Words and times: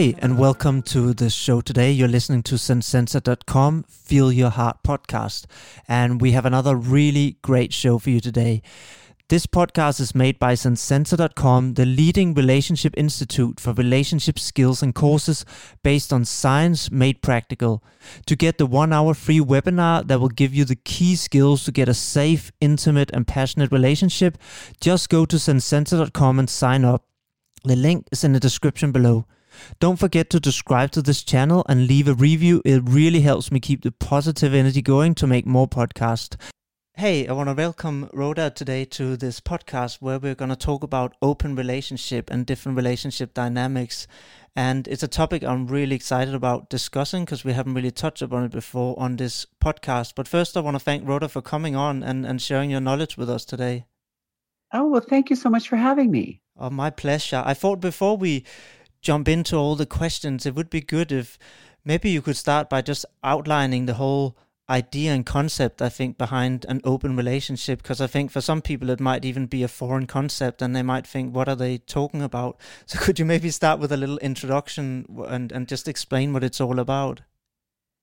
Hey, 0.00 0.14
and 0.16 0.38
welcome 0.38 0.80
to 0.84 1.12
the 1.12 1.28
show 1.28 1.60
today. 1.60 1.92
You're 1.92 2.08
listening 2.08 2.42
to 2.44 2.56
sensensor.com 2.56 3.82
Feel 3.82 4.32
Your 4.32 4.48
Heart 4.48 4.82
podcast. 4.82 5.44
And 5.86 6.22
we 6.22 6.32
have 6.32 6.46
another 6.46 6.74
really 6.74 7.36
great 7.42 7.74
show 7.74 7.98
for 7.98 8.08
you 8.08 8.18
today. 8.18 8.62
This 9.28 9.44
podcast 9.44 10.00
is 10.00 10.14
made 10.14 10.38
by 10.38 10.54
Sensensor.com, 10.54 11.74
the 11.74 11.84
leading 11.84 12.32
relationship 12.32 12.94
institute 12.96 13.60
for 13.60 13.74
relationship 13.74 14.38
skills 14.38 14.82
and 14.82 14.94
courses 14.94 15.44
based 15.82 16.14
on 16.14 16.24
science 16.24 16.90
made 16.90 17.20
practical. 17.20 17.84
To 18.24 18.34
get 18.34 18.56
the 18.56 18.64
one 18.64 18.94
hour 18.94 19.12
free 19.12 19.40
webinar 19.40 20.08
that 20.08 20.18
will 20.18 20.30
give 20.30 20.54
you 20.54 20.64
the 20.64 20.76
key 20.76 21.14
skills 21.14 21.64
to 21.64 21.72
get 21.72 21.90
a 21.90 21.94
safe, 21.94 22.50
intimate, 22.62 23.10
and 23.12 23.26
passionate 23.26 23.70
relationship, 23.70 24.38
just 24.80 25.10
go 25.10 25.26
to 25.26 25.38
Sensensor.com 25.38 26.38
and 26.38 26.48
sign 26.48 26.86
up. 26.86 27.04
The 27.64 27.76
link 27.76 28.06
is 28.10 28.24
in 28.24 28.32
the 28.32 28.40
description 28.40 28.92
below. 28.92 29.26
Don't 29.78 29.98
forget 29.98 30.30
to 30.30 30.40
subscribe 30.42 30.90
to 30.92 31.02
this 31.02 31.22
channel 31.22 31.64
and 31.68 31.86
leave 31.86 32.08
a 32.08 32.14
review. 32.14 32.62
It 32.64 32.82
really 32.84 33.20
helps 33.20 33.50
me 33.50 33.60
keep 33.60 33.82
the 33.82 33.92
positive 33.92 34.54
energy 34.54 34.82
going 34.82 35.14
to 35.16 35.26
make 35.26 35.46
more 35.46 35.68
podcasts. 35.68 36.36
Hey, 36.94 37.26
I 37.26 37.32
want 37.32 37.48
to 37.48 37.54
welcome 37.54 38.10
Rhoda 38.12 38.50
today 38.50 38.84
to 38.84 39.16
this 39.16 39.40
podcast 39.40 40.02
where 40.02 40.18
we're 40.18 40.34
going 40.34 40.50
to 40.50 40.56
talk 40.56 40.82
about 40.82 41.16
open 41.22 41.56
relationship 41.56 42.30
and 42.30 42.44
different 42.44 42.76
relationship 42.76 43.32
dynamics. 43.32 44.06
And 44.54 44.86
it's 44.86 45.02
a 45.02 45.08
topic 45.08 45.42
I'm 45.42 45.66
really 45.66 45.96
excited 45.96 46.34
about 46.34 46.68
discussing 46.68 47.24
because 47.24 47.44
we 47.44 47.54
haven't 47.54 47.72
really 47.72 47.90
touched 47.90 48.20
upon 48.20 48.44
it 48.44 48.50
before 48.50 48.98
on 48.98 49.16
this 49.16 49.46
podcast. 49.64 50.12
But 50.14 50.28
first, 50.28 50.56
I 50.56 50.60
want 50.60 50.74
to 50.74 50.84
thank 50.84 51.08
Rhoda 51.08 51.28
for 51.28 51.40
coming 51.40 51.74
on 51.74 52.02
and, 52.02 52.26
and 52.26 52.42
sharing 52.42 52.70
your 52.70 52.80
knowledge 52.80 53.16
with 53.16 53.30
us 53.30 53.46
today. 53.46 53.86
Oh, 54.72 54.88
well, 54.88 55.00
thank 55.00 55.30
you 55.30 55.36
so 55.36 55.48
much 55.48 55.68
for 55.68 55.76
having 55.76 56.10
me. 56.10 56.42
Oh, 56.58 56.70
my 56.70 56.90
pleasure. 56.90 57.42
I 57.46 57.54
thought 57.54 57.80
before 57.80 58.16
we 58.18 58.44
jump 59.00 59.28
into 59.28 59.56
all 59.56 59.76
the 59.76 59.86
questions, 59.86 60.46
it 60.46 60.54
would 60.54 60.70
be 60.70 60.80
good 60.80 61.12
if 61.12 61.38
maybe 61.84 62.10
you 62.10 62.22
could 62.22 62.36
start 62.36 62.68
by 62.68 62.82
just 62.82 63.06
outlining 63.22 63.86
the 63.86 63.94
whole 63.94 64.36
idea 64.68 65.12
and 65.12 65.26
concept 65.26 65.82
I 65.82 65.88
think 65.88 66.16
behind 66.16 66.64
an 66.68 66.80
open 66.84 67.16
relationship 67.16 67.82
because 67.82 68.00
I 68.00 68.06
think 68.06 68.30
for 68.30 68.40
some 68.40 68.62
people 68.62 68.88
it 68.90 69.00
might 69.00 69.24
even 69.24 69.46
be 69.46 69.64
a 69.64 69.68
foreign 69.68 70.06
concept 70.06 70.62
and 70.62 70.76
they 70.76 70.82
might 70.82 71.04
think 71.06 71.34
what 71.34 71.48
are 71.48 71.56
they 71.56 71.78
talking 71.78 72.22
about? 72.22 72.60
So 72.86 73.00
could 73.00 73.18
you 73.18 73.24
maybe 73.24 73.50
start 73.50 73.80
with 73.80 73.90
a 73.90 73.96
little 73.96 74.18
introduction 74.18 75.06
and 75.26 75.50
and 75.50 75.66
just 75.66 75.88
explain 75.88 76.32
what 76.32 76.44
it's 76.44 76.60
all 76.60 76.78
about 76.78 77.22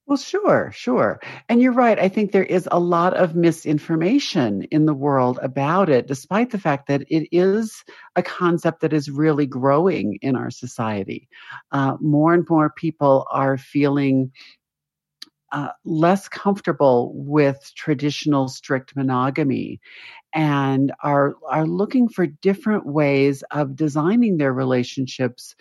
well, 0.07 0.17
sure, 0.17 0.71
sure. 0.73 1.19
And 1.49 1.61
you're 1.61 1.73
right. 1.73 1.99
I 1.99 2.07
think 2.07 2.31
there 2.31 2.41
is 2.41 2.65
a 2.71 2.79
lot 2.79 3.13
of 3.13 3.35
misinformation 3.35 4.63
in 4.71 4.85
the 4.85 4.93
world 4.93 5.37
about 5.41 5.89
it, 5.89 6.07
despite 6.07 6.49
the 6.49 6.57
fact 6.57 6.87
that 6.87 7.01
it 7.09 7.27
is 7.33 7.83
a 8.15 8.23
concept 8.23 8.79
that 8.81 8.93
is 8.93 9.09
really 9.09 9.45
growing 9.45 10.17
in 10.21 10.37
our 10.37 10.49
society. 10.49 11.27
Uh, 11.73 11.97
more 11.99 12.33
and 12.33 12.47
more 12.49 12.69
people 12.69 13.27
are 13.29 13.57
feeling 13.57 14.31
uh, 15.51 15.69
less 15.85 16.27
comfortable 16.27 17.13
with 17.15 17.71
traditional 17.75 18.47
strict 18.47 18.95
monogamy 18.95 19.79
and 20.33 20.91
are 21.03 21.35
are 21.49 21.65
looking 21.65 22.09
for 22.09 22.25
different 22.25 22.85
ways 22.85 23.43
of 23.51 23.75
designing 23.75 24.37
their 24.37 24.53
relationships 24.53 25.55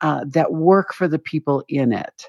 uh, 0.00 0.24
that 0.28 0.52
work 0.52 0.94
for 0.94 1.08
the 1.08 1.18
people 1.18 1.64
in 1.68 1.92
it. 1.92 2.28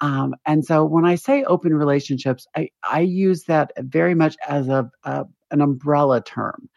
Um, 0.00 0.34
and 0.46 0.64
so 0.64 0.84
when 0.84 1.04
I 1.04 1.16
say 1.16 1.42
open 1.44 1.74
relationships, 1.74 2.46
I, 2.56 2.70
I 2.84 3.00
use 3.00 3.44
that 3.44 3.72
very 3.78 4.14
much 4.14 4.36
as 4.48 4.68
a, 4.68 4.90
a 5.04 5.26
an 5.50 5.60
umbrella 5.62 6.22
term. 6.22 6.68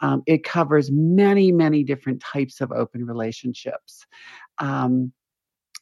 Um, 0.00 0.22
it 0.26 0.44
covers 0.44 0.90
many, 0.92 1.50
many 1.50 1.82
different 1.82 2.20
types 2.20 2.60
of 2.60 2.70
open 2.72 3.06
relationships. 3.06 4.06
Um, 4.58 5.12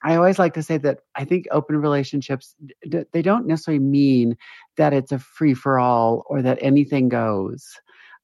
I 0.04 0.16
always 0.16 0.38
like 0.38 0.54
to 0.54 0.62
say 0.62 0.78
that 0.78 1.00
I 1.14 1.24
think 1.24 1.46
open 1.50 1.76
relationships 1.76 2.54
they 2.84 3.22
don't 3.22 3.46
necessarily 3.46 3.82
mean 3.82 4.36
that 4.76 4.92
it's 4.92 5.12
a 5.12 5.18
free 5.18 5.54
for 5.54 5.78
all 5.78 6.24
or 6.28 6.42
that 6.42 6.58
anything 6.60 7.08
goes. 7.08 7.66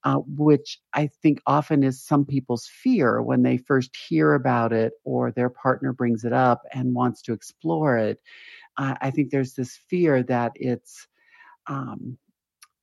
Uh, 0.05 0.17
which 0.27 0.81
I 0.95 1.07
think 1.23 1.41
often 1.47 1.85
is 1.85 2.03
some 2.03 2.25
people's 2.25 2.67
fear 2.67 3.23
when 3.23 3.45
they 3.45 3.57
first 3.57 3.95
hear 3.95 4.35
about 4.35 4.73
it 4.73 4.95
or 5.05 5.31
their 5.31 5.49
partner 5.49 5.93
brings 5.93 6.25
it 6.25 6.33
up 6.33 6.63
and 6.75 6.93
wants 6.93 7.23
to 7.23 7.33
explore 7.33 7.97
it. 7.99 8.21
Uh, 8.77 8.97
I 9.01 9.13
think 9.13 9.31
there's 9.31 9.55
this 9.55 9.79
fear 9.89 10.25
that 10.25 10.53
it's 10.57 11.07
um, 11.69 12.19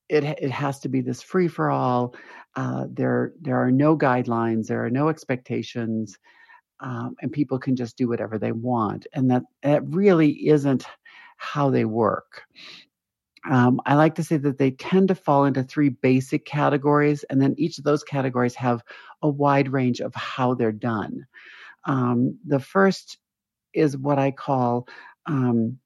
it 0.08 0.24
it 0.24 0.52
has 0.52 0.80
to 0.80 0.90
be 0.90 1.02
this 1.02 1.22
free 1.22 1.50
for 1.50 1.70
all. 1.70 2.16
Uh, 2.56 2.86
there 2.90 3.34
there 3.42 3.58
are 3.58 3.72
no 3.72 3.98
guidelines, 3.98 4.68
there 4.68 4.84
are 4.86 4.90
no 4.90 5.10
expectations 5.10 6.18
um, 6.80 7.16
and 7.22 7.32
people 7.32 7.60
can 7.60 7.76
just 7.76 7.98
do 7.98 8.08
whatever 8.08 8.38
they 8.38 8.52
want. 8.52 9.08
And 9.14 9.30
that, 9.32 9.44
that 9.64 9.88
really 9.88 10.48
isn't 10.48 10.86
how 11.38 11.70
they 11.70 11.86
work. 11.86 12.44
Um, 13.50 13.80
I 13.86 13.96
like 13.96 14.16
to 14.16 14.24
say 14.24 14.38
that 14.38 14.58
they 14.58 14.72
tend 14.72 15.08
to 15.08 15.16
fall 15.16 15.46
into 15.46 15.64
three 15.64 15.90
basic 15.90 16.46
categories, 16.46 17.24
and 17.30 17.42
then 17.42 17.56
each 17.58 17.78
of 17.78 17.86
those 17.86 18.04
categories 18.04 18.56
have 18.56 18.84
a 19.22 19.30
wide 19.30 19.72
range 19.72 20.02
of 20.02 20.14
how 20.14 20.54
they're 20.54 20.72
done. 20.72 21.26
Um, 21.86 22.38
the 22.46 22.60
first 22.60 23.18
is 23.74 23.96
what 23.96 24.20
I 24.20 24.32
call 24.32 24.88
um, 25.26 25.80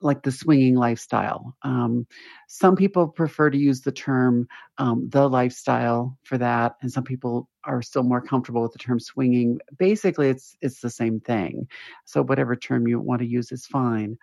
like 0.00 0.22
the 0.22 0.32
swinging 0.32 0.74
lifestyle. 0.76 1.56
Um, 1.62 2.06
some 2.46 2.76
people 2.76 3.08
prefer 3.08 3.50
to 3.50 3.58
use 3.58 3.80
the 3.80 3.92
term 3.92 4.48
um, 4.78 5.08
the 5.08 5.28
lifestyle 5.28 6.16
for 6.22 6.38
that, 6.38 6.76
and 6.82 6.90
some 6.92 7.04
people 7.04 7.48
are 7.64 7.82
still 7.82 8.04
more 8.04 8.20
comfortable 8.20 8.62
with 8.62 8.72
the 8.72 8.78
term 8.78 9.00
swinging. 9.00 9.60
Basically, 9.76 10.28
it's 10.28 10.56
it's 10.60 10.80
the 10.80 10.90
same 10.90 11.20
thing. 11.20 11.68
So 12.04 12.22
whatever 12.22 12.56
term 12.56 12.86
you 12.86 13.00
want 13.00 13.20
to 13.20 13.26
use 13.26 13.52
is 13.52 13.66
fine. 13.66 14.18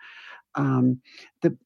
Um, 0.54 1.00
the 1.42 1.56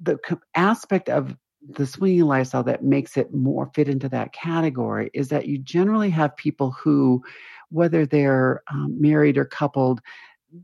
the 0.00 0.18
aspect 0.54 1.08
of 1.08 1.36
the 1.68 1.86
swinging 1.86 2.22
lifestyle 2.22 2.62
that 2.64 2.82
makes 2.82 3.16
it 3.16 3.34
more 3.34 3.70
fit 3.74 3.88
into 3.88 4.08
that 4.08 4.32
category 4.32 5.10
is 5.12 5.28
that 5.28 5.46
you 5.46 5.58
generally 5.58 6.10
have 6.10 6.36
people 6.36 6.70
who, 6.70 7.22
whether 7.68 8.06
they're 8.06 8.62
um, 8.72 8.98
married 8.98 9.36
or 9.36 9.44
coupled, 9.44 10.00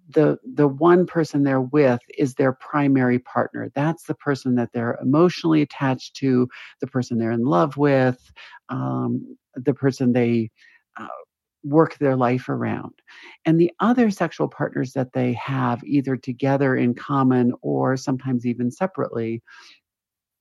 the 0.08 0.38
the 0.54 0.68
one 0.68 1.06
person 1.06 1.42
they're 1.42 1.60
with 1.60 2.00
is 2.18 2.34
their 2.34 2.52
primary 2.52 3.18
partner. 3.18 3.70
That's 3.74 4.04
the 4.04 4.14
person 4.14 4.54
that 4.56 4.70
they're 4.72 4.98
emotionally 5.00 5.62
attached 5.62 6.16
to 6.16 6.48
the 6.80 6.86
person 6.86 7.18
they're 7.18 7.30
in 7.30 7.44
love 7.44 7.76
with 7.76 8.32
um, 8.68 9.36
the 9.54 9.74
person 9.74 10.12
they 10.12 10.50
uh, 10.98 11.06
work 11.62 11.98
their 11.98 12.16
life 12.16 12.48
around. 12.48 12.94
And 13.44 13.60
the 13.60 13.72
other 13.80 14.10
sexual 14.10 14.48
partners 14.48 14.92
that 14.92 15.12
they 15.12 15.32
have 15.34 15.82
either 15.84 16.16
together 16.16 16.76
in 16.76 16.94
common 16.94 17.52
or 17.62 17.96
sometimes 17.96 18.46
even 18.46 18.70
separately 18.70 19.42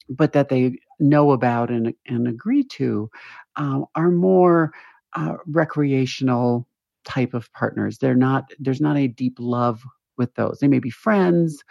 but 0.10 0.34
that 0.34 0.50
they 0.50 0.78
know 1.00 1.32
about 1.32 1.70
and, 1.72 1.94
and 2.06 2.28
agree 2.28 2.64
to 2.64 3.10
um, 3.56 3.86
are 3.96 4.12
more 4.12 4.72
uh, 5.16 5.36
recreational 5.48 6.68
type 7.06 7.34
of 7.34 7.52
partners. 7.54 7.98
They're 7.98 8.16
not, 8.16 8.52
there's 8.60 8.82
not 8.82 8.98
a 8.98 9.08
deep 9.08 9.38
love 9.40 9.84
with 10.18 10.34
those. 10.36 10.60
They 10.60 10.68
may 10.68 10.80
be 10.80 10.90
friends, 10.90 11.64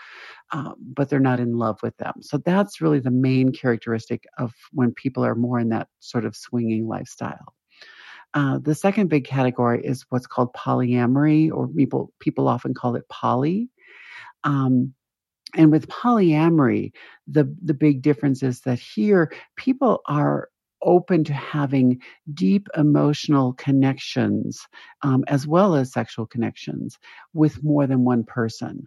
um, 0.53 0.75
but 0.78 1.09
they're 1.09 1.21
not 1.21 1.41
in 1.41 1.56
love 1.56 1.78
with 1.83 1.97
them. 1.97 2.15
So 2.21 2.39
that's 2.39 2.81
really 2.81 3.00
the 3.00 3.11
main 3.11 3.53
characteristic 3.53 4.25
of 4.39 4.53
when 4.72 4.93
people 4.93 5.25
are 5.25 5.34
more 5.34 5.59
in 5.59 5.71
that 5.71 5.89
sort 6.00 6.25
of 6.25 6.37
swinging 6.37 6.87
lifestyle. 6.87 7.55
Uh, 8.34 8.59
the 8.59 8.75
second 8.75 9.09
big 9.09 9.25
category 9.25 9.81
is 9.84 10.05
what's 10.09 10.27
called 10.27 10.53
polyamory, 10.55 11.53
or 11.53 11.69
people 11.69 12.12
people 12.19 12.49
often 12.49 12.75
call 12.75 12.97
it 12.97 13.09
poly. 13.09 13.71
Um, 14.43 14.93
and 15.56 15.71
with 15.71 15.89
polyamory, 15.89 16.93
the 17.28 17.55
the 17.62 17.75
big 17.75 18.03
difference 18.03 18.43
is 18.43 18.62
that 18.62 18.81
here 18.81 19.33
people 19.57 20.01
are 20.07 20.48
open 20.84 21.25
to 21.25 21.33
having 21.33 22.01
deep 22.33 22.69
emotional 22.77 23.54
connections 23.54 24.66
um, 25.03 25.25
as 25.27 25.47
well 25.47 25.75
as 25.75 25.92
sexual 25.92 26.27
connections 26.27 26.98
with 27.33 27.63
more 27.65 27.86
than 27.86 28.04
one 28.04 28.25
person. 28.25 28.86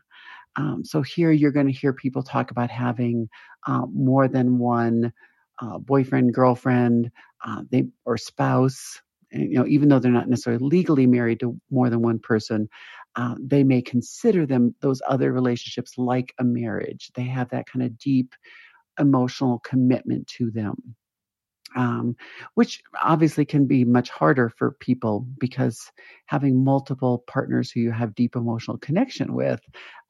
Um, 0.56 0.84
so 0.84 1.02
here 1.02 1.32
you're 1.32 1.52
going 1.52 1.68
to 1.68 1.72
hear 1.72 1.94
people 1.94 2.24
talk 2.24 2.52
about 2.52 2.72
having 2.72 3.30
uh, 3.68 3.86
more 3.92 4.28
than 4.28 4.58
one 4.58 5.14
uh, 5.60 5.78
boyfriend, 5.78 6.34
girlfriend, 6.34 7.12
uh, 7.46 7.64
they 7.72 7.86
or 8.06 8.18
spouse. 8.18 9.02
And, 9.32 9.52
you 9.52 9.60
know, 9.60 9.68
even 9.68 9.90
though 9.90 10.00
they're 10.00 10.12
not 10.12 10.30
necessarily 10.30 10.66
legally 10.66 11.06
married 11.06 11.42
to 11.42 11.60
more 11.70 11.90
than 11.90 12.02
one 12.02 12.20
person, 12.20 12.70
uh, 13.16 13.36
they 13.40 13.64
may 13.64 13.82
consider 13.82 14.46
them 14.46 14.74
those 14.82 15.02
other 15.08 15.32
relationships 15.32 15.98
like 15.98 16.34
a 16.40 16.44
marriage. 16.44 17.12
They 17.14 17.26
have 17.26 17.50
that 17.50 17.66
kind 17.72 17.84
of 17.84 17.98
deep 17.98 18.34
emotional 19.00 19.60
commitment 19.60 20.28
to 20.28 20.50
them 20.50 20.96
um, 21.78 22.16
which 22.56 22.82
obviously 23.02 23.46
can 23.46 23.68
be 23.68 23.86
much 23.86 24.10
harder 24.10 24.50
for 24.50 24.72
people 24.72 25.26
because 25.38 25.92
having 26.26 26.64
multiple 26.64 27.24
partners 27.28 27.72
who 27.72 27.80
you 27.80 27.92
have 27.92 28.16
deep 28.16 28.36
emotional 28.36 28.80
connection 28.80 29.34
with 29.34 29.62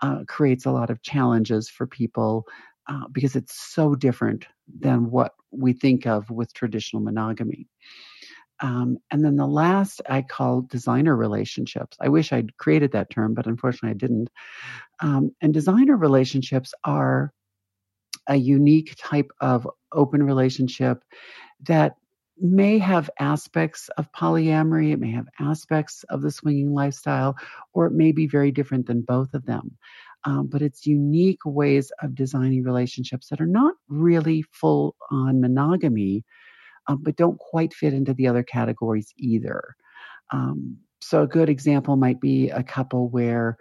uh, 0.01 0.23
creates 0.27 0.65
a 0.65 0.71
lot 0.71 0.89
of 0.89 1.01
challenges 1.03 1.69
for 1.69 1.85
people 1.85 2.47
uh, 2.87 3.05
because 3.11 3.35
it's 3.35 3.59
so 3.59 3.95
different 3.95 4.47
than 4.79 5.11
what 5.11 5.33
we 5.51 5.73
think 5.73 6.07
of 6.07 6.29
with 6.29 6.53
traditional 6.53 7.01
monogamy. 7.01 7.67
Um, 8.61 8.97
and 9.11 9.23
then 9.23 9.35
the 9.35 9.45
last 9.45 10.01
I 10.09 10.21
call 10.21 10.61
designer 10.61 11.17
relationships. 11.17 11.97
I 11.99 12.07
wish 12.07 12.31
I'd 12.31 12.55
created 12.57 12.93
that 12.93 13.09
term, 13.09 13.33
but 13.33 13.45
unfortunately 13.45 13.89
I 13.89 13.93
didn't. 13.99 14.29
Um, 15.01 15.35
and 15.41 15.53
designer 15.53 15.97
relationships 15.97 16.73
are 16.85 17.33
a 18.27 18.35
unique 18.35 18.95
type 18.97 19.31
of 19.41 19.67
open 19.91 20.23
relationship 20.23 21.03
that 21.63 21.95
may 22.39 22.77
have 22.77 23.09
aspects 23.19 23.89
of 23.97 24.11
polyamory, 24.11 24.91
it 24.91 24.99
may 24.99 25.11
have 25.11 25.27
aspects 25.39 26.03
of 26.09 26.21
the 26.21 26.31
swinging 26.31 26.73
lifestyle, 26.73 27.35
or 27.73 27.87
it 27.87 27.93
may 27.93 28.11
be 28.11 28.27
very 28.27 28.51
different 28.51 28.85
than 28.85 29.01
both 29.01 29.33
of 29.33 29.45
them. 29.45 29.77
Um, 30.25 30.47
but 30.47 30.61
it's 30.61 30.85
unique 30.85 31.39
ways 31.45 31.91
of 32.01 32.15
designing 32.15 32.63
relationships 32.63 33.29
that 33.29 33.41
are 33.41 33.47
not 33.47 33.75
really 33.87 34.43
full 34.51 34.95
on 35.09 35.41
monogamy, 35.41 36.25
um, 36.87 37.01
but 37.01 37.15
don't 37.15 37.39
quite 37.39 37.73
fit 37.73 37.93
into 37.93 38.13
the 38.13 38.27
other 38.27 38.43
categories 38.43 39.13
either. 39.17 39.75
Um, 40.31 40.77
so, 41.01 41.23
a 41.23 41.27
good 41.27 41.49
example 41.49 41.95
might 41.95 42.19
be 42.19 42.49
a 42.49 42.63
couple 42.63 43.09
where 43.09 43.57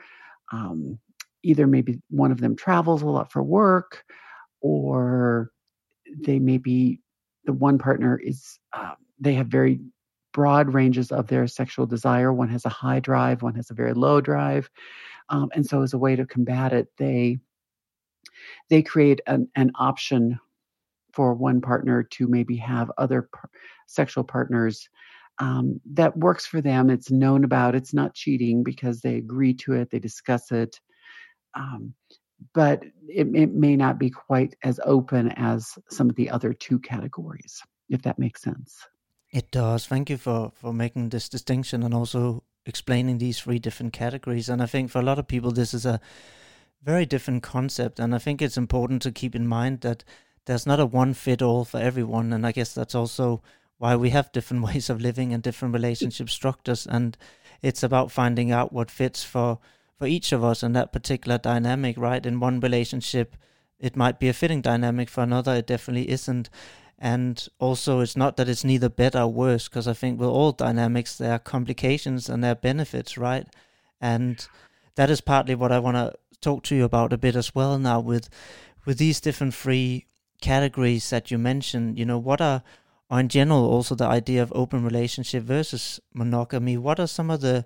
um, 0.52 0.98
either 1.42 1.66
maybe 1.66 2.00
one 2.10 2.32
of 2.32 2.40
them 2.40 2.56
travels 2.56 3.02
a 3.02 3.06
lot 3.06 3.30
for 3.30 3.42
work, 3.42 4.04
or 4.60 5.50
they 6.24 6.38
may 6.38 6.58
be 6.58 7.00
the 7.46 7.52
one 7.52 7.78
partner 7.78 8.18
is 8.18 8.58
uh, 8.72 8.94
they 9.18 9.34
have 9.34 9.46
very 9.46 9.80
broad 10.32 10.74
ranges 10.74 11.10
of 11.10 11.28
their 11.28 11.46
sexual 11.46 11.86
desire. 11.86 12.32
One 12.32 12.50
has 12.50 12.66
a 12.66 12.70
high 12.70 13.00
drive, 13.00 13.42
one 13.42 13.54
has 13.54 13.70
a 13.70 13.74
very 13.74 13.94
low 13.94 14.20
drive, 14.20 14.68
um, 15.30 15.48
and 15.54 15.64
so 15.64 15.82
as 15.82 15.94
a 15.94 15.98
way 15.98 16.16
to 16.16 16.26
combat 16.26 16.72
it, 16.72 16.88
they 16.98 17.38
they 18.68 18.82
create 18.82 19.20
an, 19.26 19.48
an 19.56 19.70
option 19.76 20.38
for 21.12 21.32
one 21.34 21.60
partner 21.60 22.02
to 22.02 22.28
maybe 22.28 22.56
have 22.56 22.90
other 22.98 23.28
par- 23.32 23.50
sexual 23.86 24.24
partners 24.24 24.88
um, 25.38 25.80
that 25.92 26.16
works 26.16 26.46
for 26.46 26.60
them. 26.60 26.90
It's 26.90 27.10
known 27.10 27.44
about. 27.44 27.74
It's 27.74 27.94
not 27.94 28.14
cheating 28.14 28.62
because 28.62 29.00
they 29.00 29.16
agree 29.16 29.54
to 29.54 29.72
it. 29.74 29.90
They 29.90 29.98
discuss 29.98 30.52
it. 30.52 30.80
Um, 31.54 31.94
but 32.54 32.82
it, 33.08 33.28
it 33.34 33.52
may 33.52 33.76
not 33.76 33.98
be 33.98 34.10
quite 34.10 34.56
as 34.62 34.80
open 34.84 35.32
as 35.32 35.78
some 35.90 36.10
of 36.10 36.16
the 36.16 36.30
other 36.30 36.52
two 36.52 36.78
categories, 36.78 37.62
if 37.88 38.02
that 38.02 38.18
makes 38.18 38.42
sense. 38.42 38.78
It 39.32 39.50
does. 39.50 39.86
Thank 39.86 40.10
you 40.10 40.16
for, 40.16 40.52
for 40.54 40.72
making 40.72 41.10
this 41.10 41.28
distinction 41.28 41.82
and 41.82 41.92
also 41.92 42.42
explaining 42.64 43.18
these 43.18 43.40
three 43.40 43.58
different 43.58 43.92
categories. 43.92 44.48
And 44.48 44.62
I 44.62 44.66
think 44.66 44.90
for 44.90 44.98
a 44.98 45.04
lot 45.04 45.18
of 45.18 45.28
people, 45.28 45.52
this 45.52 45.74
is 45.74 45.86
a 45.86 46.00
very 46.82 47.06
different 47.06 47.42
concept. 47.42 47.98
And 47.98 48.14
I 48.14 48.18
think 48.18 48.40
it's 48.40 48.56
important 48.56 49.02
to 49.02 49.12
keep 49.12 49.34
in 49.34 49.46
mind 49.46 49.80
that 49.80 50.04
there's 50.46 50.66
not 50.66 50.80
a 50.80 50.86
one 50.86 51.14
fit 51.14 51.42
all 51.42 51.64
for 51.64 51.78
everyone. 51.78 52.32
And 52.32 52.46
I 52.46 52.52
guess 52.52 52.72
that's 52.72 52.94
also 52.94 53.42
why 53.78 53.96
we 53.96 54.10
have 54.10 54.32
different 54.32 54.62
ways 54.68 54.90
of 54.90 55.00
living 55.00 55.32
and 55.32 55.42
different 55.42 55.74
relationship 55.74 56.30
structures. 56.30 56.86
And 56.86 57.16
it's 57.62 57.82
about 57.82 58.12
finding 58.12 58.50
out 58.50 58.72
what 58.72 58.90
fits 58.90 59.24
for 59.24 59.58
for 59.98 60.06
each 60.06 60.32
of 60.32 60.44
us 60.44 60.62
in 60.62 60.72
that 60.72 60.92
particular 60.92 61.38
dynamic, 61.38 61.96
right? 61.98 62.24
In 62.24 62.40
one 62.40 62.60
relationship, 62.60 63.36
it 63.78 63.96
might 63.96 64.18
be 64.18 64.28
a 64.28 64.32
fitting 64.32 64.60
dynamic. 64.60 65.08
For 65.08 65.22
another, 65.22 65.54
it 65.54 65.66
definitely 65.66 66.10
isn't. 66.10 66.50
And 66.98 67.46
also, 67.58 68.00
it's 68.00 68.16
not 68.16 68.36
that 68.36 68.48
it's 68.48 68.64
neither 68.64 68.88
better 68.88 69.20
or 69.20 69.32
worse, 69.32 69.68
because 69.68 69.86
I 69.86 69.92
think 69.92 70.18
with 70.18 70.28
all 70.28 70.52
dynamics, 70.52 71.18
there 71.18 71.32
are 71.32 71.38
complications 71.38 72.28
and 72.28 72.42
there 72.42 72.52
are 72.52 72.56
benefits, 72.56 73.18
right? 73.18 73.46
And 74.00 74.46
that 74.94 75.10
is 75.10 75.20
partly 75.20 75.54
what 75.54 75.72
I 75.72 75.78
want 75.78 75.96
to 75.96 76.14
talk 76.40 76.62
to 76.64 76.74
you 76.74 76.84
about 76.84 77.12
a 77.12 77.18
bit 77.18 77.36
as 77.36 77.54
well 77.54 77.78
now 77.78 78.00
with 78.00 78.28
with 78.84 78.98
these 78.98 79.20
different 79.20 79.54
three 79.54 80.06
categories 80.40 81.10
that 81.10 81.30
you 81.30 81.38
mentioned. 81.38 81.98
You 81.98 82.06
know, 82.06 82.18
what 82.18 82.40
are 82.40 82.62
or 83.10 83.20
in 83.20 83.28
general 83.28 83.64
also 83.64 83.94
the 83.94 84.06
idea 84.06 84.42
of 84.42 84.52
open 84.54 84.84
relationship 84.84 85.44
versus 85.44 86.00
monogamy. 86.14 86.76
What 86.76 86.98
are 86.98 87.06
some 87.06 87.30
of 87.30 87.40
the 87.40 87.64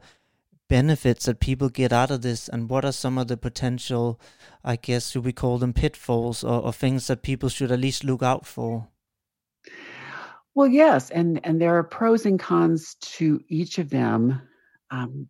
benefits 0.71 1.27
that 1.27 1.41
people 1.41 1.69
get 1.69 1.93
out 1.93 2.13
of 2.13 2.23
this 2.23 2.49
and 2.49 2.71
what 2.71 2.85
are 2.85 2.93
some 2.93 3.19
of 3.19 3.27
the 3.27 3.37
potential 3.37 4.21
i 4.65 4.77
guess 4.77 5.11
should 5.11 5.25
we 5.25 5.33
call 5.33 5.59
them 5.59 5.73
pitfalls 5.73 6.45
or, 6.45 6.63
or 6.63 6.73
things 6.73 7.09
that 7.09 7.23
people 7.23 7.49
should 7.49 7.73
at 7.73 7.81
least 7.81 8.05
look 8.05 8.23
out 8.23 8.47
for 8.47 8.87
well 10.55 10.69
yes 10.69 11.11
and 11.11 11.41
and 11.45 11.61
there 11.61 11.77
are 11.77 11.83
pros 11.83 12.25
and 12.25 12.39
cons 12.39 12.95
to 13.01 13.41
each 13.49 13.79
of 13.79 13.91
them 13.91 14.41
um, 14.93 15.29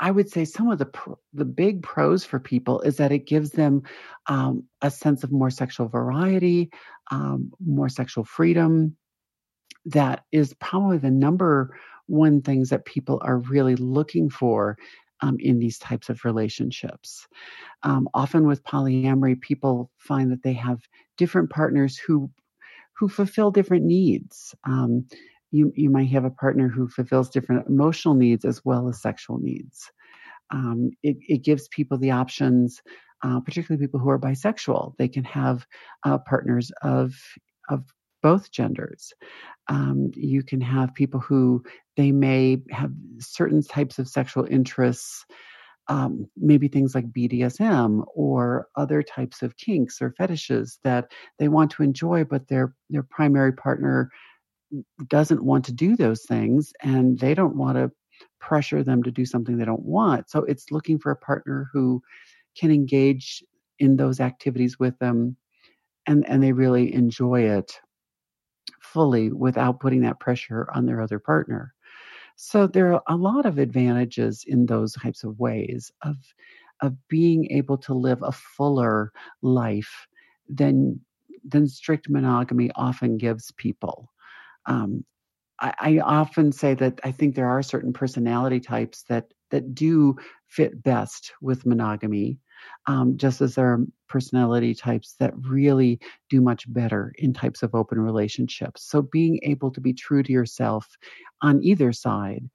I 0.00 0.10
would 0.10 0.28
say 0.30 0.44
some 0.44 0.70
of 0.70 0.78
the 0.78 0.90
the 1.32 1.44
big 1.44 1.82
pros 1.82 2.24
for 2.24 2.40
people 2.40 2.80
is 2.80 2.96
that 2.96 3.12
it 3.12 3.26
gives 3.26 3.50
them 3.50 3.82
um, 4.26 4.64
a 4.82 4.90
sense 4.90 5.24
of 5.24 5.32
more 5.32 5.50
sexual 5.50 5.88
variety, 5.88 6.70
um, 7.10 7.52
more 7.64 7.88
sexual 7.88 8.24
freedom. 8.24 8.96
That 9.86 10.24
is 10.32 10.54
probably 10.54 10.98
the 10.98 11.10
number 11.10 11.78
one 12.06 12.42
things 12.42 12.70
that 12.70 12.84
people 12.84 13.20
are 13.24 13.38
really 13.38 13.76
looking 13.76 14.30
for 14.30 14.76
um, 15.20 15.36
in 15.40 15.58
these 15.58 15.78
types 15.78 16.08
of 16.10 16.24
relationships. 16.24 17.26
Um, 17.82 18.08
often 18.14 18.46
with 18.46 18.64
polyamory, 18.64 19.40
people 19.40 19.90
find 19.98 20.30
that 20.32 20.42
they 20.42 20.52
have 20.54 20.80
different 21.16 21.50
partners 21.50 21.96
who 21.96 22.30
who 22.96 23.08
fulfill 23.08 23.50
different 23.50 23.84
needs. 23.84 24.54
Um, 24.64 25.06
you 25.50 25.72
you 25.76 25.90
might 25.90 26.10
have 26.10 26.24
a 26.24 26.30
partner 26.30 26.68
who 26.68 26.88
fulfills 26.88 27.30
different 27.30 27.66
emotional 27.68 28.14
needs 28.14 28.44
as 28.44 28.64
well 28.64 28.88
as 28.88 29.00
sexual 29.00 29.38
needs. 29.38 29.90
Um, 30.50 30.90
it, 31.02 31.16
it 31.20 31.42
gives 31.42 31.68
people 31.68 31.98
the 31.98 32.10
options, 32.10 32.82
uh, 33.22 33.40
particularly 33.40 33.84
people 33.84 34.00
who 34.00 34.10
are 34.10 34.18
bisexual. 34.18 34.94
They 34.98 35.08
can 35.08 35.24
have 35.24 35.66
uh, 36.04 36.18
partners 36.18 36.70
of 36.82 37.14
of 37.68 37.84
both 38.24 38.52
genders. 38.52 39.14
Um, 39.68 40.12
you 40.16 40.42
can 40.44 40.62
have 40.62 40.94
people 40.94 41.20
who 41.20 41.64
they 41.96 42.12
may 42.12 42.58
have 42.72 42.92
certain 43.20 43.62
types 43.62 44.00
of 44.00 44.08
sexual 44.08 44.46
interests, 44.50 45.26
um, 45.88 46.26
maybe 46.36 46.68
things 46.68 46.94
like 46.94 47.12
BDSM 47.12 48.04
or 48.14 48.68
other 48.76 49.02
types 49.02 49.42
of 49.42 49.56
kinks 49.58 50.02
or 50.02 50.14
fetishes 50.18 50.78
that 50.84 51.12
they 51.38 51.48
want 51.48 51.72
to 51.72 51.84
enjoy, 51.84 52.24
but 52.24 52.48
their 52.48 52.74
their 52.90 53.04
primary 53.04 53.52
partner 53.52 54.10
doesn't 55.08 55.44
want 55.44 55.64
to 55.66 55.72
do 55.72 55.96
those 55.96 56.24
things, 56.26 56.72
and 56.82 57.18
they 57.18 57.34
don't 57.34 57.56
want 57.56 57.76
to 57.78 57.90
pressure 58.40 58.82
them 58.82 59.02
to 59.02 59.10
do 59.10 59.24
something 59.24 59.56
they 59.58 59.64
don't 59.64 59.84
want. 59.84 60.30
So 60.30 60.40
it's 60.44 60.70
looking 60.70 60.98
for 60.98 61.12
a 61.12 61.16
partner 61.16 61.68
who 61.72 62.02
can 62.58 62.70
engage 62.72 63.42
in 63.80 63.96
those 63.96 64.20
activities 64.20 64.78
with 64.78 64.98
them 65.00 65.36
and 66.06 66.28
and 66.28 66.42
they 66.42 66.52
really 66.52 66.94
enjoy 66.94 67.42
it 67.42 67.80
fully 68.94 69.32
without 69.32 69.80
putting 69.80 70.02
that 70.02 70.20
pressure 70.20 70.68
on 70.72 70.86
their 70.86 71.02
other 71.02 71.18
partner. 71.18 71.74
So 72.36 72.66
there 72.66 72.94
are 72.94 73.02
a 73.08 73.16
lot 73.16 73.44
of 73.44 73.58
advantages 73.58 74.44
in 74.46 74.66
those 74.66 74.94
types 74.94 75.24
of 75.24 75.38
ways 75.38 75.92
of 76.02 76.16
of 76.80 76.96
being 77.08 77.50
able 77.50 77.78
to 77.78 77.94
live 77.94 78.22
a 78.22 78.32
fuller 78.32 79.12
life 79.42 80.06
than 80.48 81.00
than 81.44 81.68
strict 81.68 82.08
monogamy 82.08 82.70
often 82.74 83.18
gives 83.18 83.52
people. 83.52 84.12
Um, 84.66 85.04
I, 85.60 85.74
I 85.78 85.98
often 85.98 86.52
say 86.52 86.74
that 86.74 87.00
I 87.04 87.12
think 87.12 87.34
there 87.34 87.48
are 87.48 87.62
certain 87.62 87.92
personality 87.92 88.60
types 88.60 89.04
that 89.04 89.32
that 89.50 89.74
do 89.74 90.16
fit 90.46 90.82
best 90.82 91.32
with 91.40 91.66
monogamy, 91.66 92.38
um, 92.86 93.16
just 93.16 93.40
as 93.40 93.54
there 93.54 93.72
are 93.72 93.80
personality 94.08 94.74
types 94.74 95.14
that 95.18 95.32
really 95.36 95.98
do 96.28 96.40
much 96.40 96.72
better 96.72 97.12
in 97.18 97.32
types 97.32 97.62
of 97.62 97.74
open 97.74 98.00
relationships. 98.00 98.84
So 98.84 99.02
being 99.02 99.40
able 99.42 99.70
to 99.72 99.80
be 99.80 99.92
true 99.92 100.22
to 100.22 100.32
yourself 100.32 100.86
on 101.42 101.62
either 101.62 101.92
side 101.92 102.48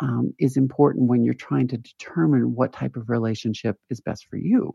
um, 0.00 0.34
is 0.38 0.56
important 0.56 1.08
when 1.08 1.24
you're 1.24 1.34
trying 1.34 1.68
to 1.68 1.78
determine 1.78 2.54
what 2.54 2.72
type 2.72 2.96
of 2.96 3.08
relationship 3.08 3.76
is 3.90 4.00
best 4.00 4.26
for 4.26 4.36
you. 4.36 4.74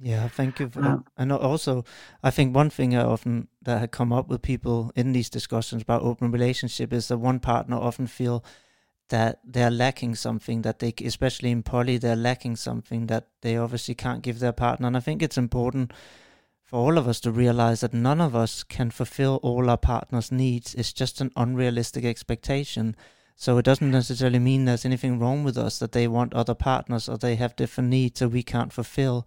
Yeah, 0.00 0.26
thank 0.28 0.58
you 0.58 0.68
for. 0.68 0.82
Um, 0.82 1.04
and 1.16 1.32
also, 1.32 1.84
I 2.22 2.30
think 2.30 2.54
one 2.54 2.70
thing 2.70 2.96
I 2.96 3.04
often 3.04 3.48
that 3.62 3.78
had 3.78 3.92
come 3.92 4.12
up 4.12 4.28
with 4.28 4.42
people 4.42 4.90
in 4.96 5.12
these 5.12 5.30
discussions 5.30 5.82
about 5.82 6.02
open 6.02 6.30
relationship 6.30 6.92
is 6.92 7.08
that 7.08 7.18
one 7.18 7.38
partner 7.40 7.76
often 7.76 8.06
feel 8.06 8.44
that 9.12 9.40
they're 9.44 9.70
lacking 9.70 10.14
something 10.14 10.62
that 10.62 10.78
they, 10.78 10.94
especially 11.04 11.50
in 11.50 11.62
poly, 11.62 11.98
they're 11.98 12.16
lacking 12.16 12.56
something 12.56 13.08
that 13.08 13.28
they 13.42 13.58
obviously 13.58 13.94
can't 13.94 14.22
give 14.22 14.38
their 14.38 14.52
partner. 14.52 14.86
And 14.86 14.96
I 14.96 15.00
think 15.00 15.20
it's 15.20 15.36
important 15.36 15.92
for 16.64 16.76
all 16.76 16.96
of 16.96 17.06
us 17.06 17.20
to 17.20 17.30
realize 17.30 17.82
that 17.82 17.92
none 17.92 18.22
of 18.22 18.34
us 18.34 18.62
can 18.62 18.90
fulfill 18.90 19.38
all 19.42 19.68
our 19.68 19.76
partner's 19.76 20.32
needs. 20.32 20.74
It's 20.74 20.94
just 20.94 21.20
an 21.20 21.30
unrealistic 21.36 22.06
expectation. 22.06 22.96
So 23.36 23.58
it 23.58 23.66
doesn't 23.66 23.90
necessarily 23.90 24.38
mean 24.38 24.64
there's 24.64 24.86
anything 24.86 25.18
wrong 25.18 25.44
with 25.44 25.58
us 25.58 25.78
that 25.80 25.92
they 25.92 26.08
want 26.08 26.32
other 26.32 26.54
partners 26.54 27.06
or 27.06 27.18
they 27.18 27.36
have 27.36 27.54
different 27.54 27.90
needs 27.90 28.20
that 28.20 28.30
we 28.30 28.42
can't 28.42 28.72
fulfill. 28.72 29.26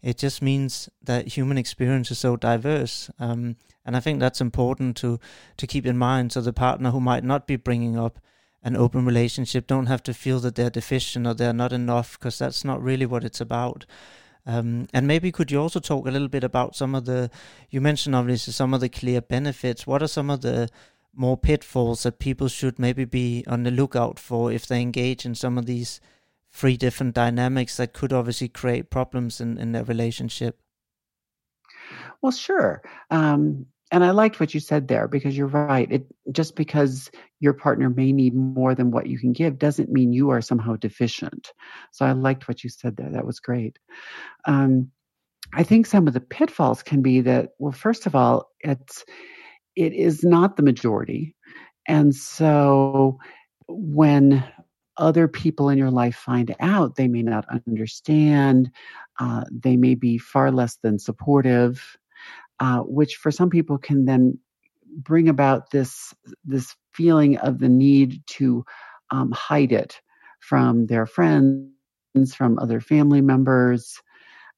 It 0.00 0.16
just 0.16 0.42
means 0.42 0.88
that 1.02 1.26
human 1.26 1.58
experience 1.58 2.12
is 2.12 2.20
so 2.20 2.36
diverse. 2.36 3.10
Um, 3.18 3.56
and 3.84 3.96
I 3.96 4.00
think 4.00 4.20
that's 4.20 4.40
important 4.40 4.96
to, 4.98 5.18
to 5.56 5.66
keep 5.66 5.86
in 5.86 5.98
mind. 5.98 6.30
So 6.30 6.40
the 6.40 6.52
partner 6.52 6.92
who 6.92 7.00
might 7.00 7.24
not 7.24 7.48
be 7.48 7.56
bringing 7.56 7.98
up 7.98 8.20
an 8.64 8.76
open 8.76 9.04
relationship 9.04 9.66
don't 9.66 9.86
have 9.86 10.02
to 10.02 10.14
feel 10.14 10.40
that 10.40 10.54
they're 10.54 10.70
deficient 10.70 11.26
or 11.26 11.34
they're 11.34 11.52
not 11.52 11.72
enough 11.72 12.18
because 12.18 12.38
that's 12.38 12.64
not 12.64 12.82
really 12.82 13.06
what 13.06 13.22
it's 13.22 13.40
about. 13.40 13.84
Um, 14.46 14.88
and 14.92 15.06
maybe 15.06 15.30
could 15.30 15.50
you 15.50 15.60
also 15.60 15.80
talk 15.80 16.06
a 16.06 16.10
little 16.10 16.28
bit 16.28 16.44
about 16.44 16.74
some 16.74 16.94
of 16.94 17.04
the, 17.04 17.30
you 17.70 17.80
mentioned 17.80 18.16
obviously 18.16 18.52
some 18.52 18.74
of 18.74 18.80
the 18.80 18.88
clear 18.88 19.20
benefits. 19.20 19.86
What 19.86 20.02
are 20.02 20.08
some 20.08 20.30
of 20.30 20.40
the 20.40 20.68
more 21.14 21.36
pitfalls 21.36 22.02
that 22.02 22.18
people 22.18 22.48
should 22.48 22.78
maybe 22.78 23.04
be 23.04 23.44
on 23.46 23.62
the 23.62 23.70
lookout 23.70 24.18
for 24.18 24.50
if 24.50 24.66
they 24.66 24.80
engage 24.80 25.24
in 25.24 25.34
some 25.34 25.58
of 25.58 25.66
these 25.66 26.00
three 26.50 26.76
different 26.76 27.14
dynamics 27.14 27.76
that 27.76 27.92
could 27.92 28.12
obviously 28.12 28.48
create 28.48 28.90
problems 28.90 29.40
in, 29.40 29.58
in 29.58 29.72
their 29.72 29.84
relationship? 29.84 30.58
Well, 32.22 32.32
sure. 32.32 32.82
Um, 33.10 33.66
and 33.90 34.04
I 34.04 34.10
liked 34.10 34.40
what 34.40 34.54
you 34.54 34.60
said 34.60 34.88
there 34.88 35.08
because 35.08 35.36
you're 35.36 35.46
right. 35.46 35.90
It 35.90 36.06
just 36.32 36.56
because 36.56 37.10
your 37.40 37.52
partner 37.52 37.90
may 37.90 38.12
need 38.12 38.34
more 38.34 38.74
than 38.74 38.90
what 38.90 39.06
you 39.06 39.18
can 39.18 39.32
give 39.32 39.58
doesn't 39.58 39.90
mean 39.90 40.12
you 40.12 40.30
are 40.30 40.40
somehow 40.40 40.76
deficient. 40.76 41.52
So 41.92 42.06
I 42.06 42.12
liked 42.12 42.48
what 42.48 42.64
you 42.64 42.70
said 42.70 42.96
there. 42.96 43.10
That 43.10 43.26
was 43.26 43.40
great. 43.40 43.78
Um, 44.46 44.90
I 45.52 45.62
think 45.62 45.86
some 45.86 46.08
of 46.08 46.14
the 46.14 46.20
pitfalls 46.20 46.82
can 46.82 47.02
be 47.02 47.20
that, 47.22 47.50
well, 47.58 47.72
first 47.72 48.06
of 48.06 48.14
all, 48.14 48.50
it's 48.60 49.04
it 49.76 49.92
is 49.92 50.24
not 50.24 50.56
the 50.56 50.62
majority. 50.62 51.34
And 51.86 52.14
so 52.14 53.18
when 53.68 54.44
other 54.96 55.28
people 55.28 55.68
in 55.68 55.78
your 55.78 55.90
life 55.90 56.14
find 56.16 56.54
out, 56.60 56.96
they 56.96 57.08
may 57.08 57.22
not 57.22 57.44
understand, 57.66 58.70
uh, 59.18 59.44
they 59.50 59.76
may 59.76 59.94
be 59.94 60.18
far 60.18 60.52
less 60.52 60.76
than 60.82 60.98
supportive, 60.98 61.98
uh, 62.60 62.80
which 62.80 63.16
for 63.16 63.30
some 63.30 63.50
people 63.50 63.78
can 63.78 64.04
then 64.04 64.38
bring 64.96 65.28
about 65.28 65.70
this 65.70 66.14
this 66.44 66.74
feeling 66.92 67.36
of 67.38 67.58
the 67.58 67.68
need 67.68 68.22
to 68.26 68.64
um, 69.10 69.32
hide 69.32 69.72
it 69.72 70.00
from 70.40 70.86
their 70.86 71.06
friends, 71.06 72.34
from 72.36 72.58
other 72.58 72.80
family 72.80 73.20
members, 73.20 74.00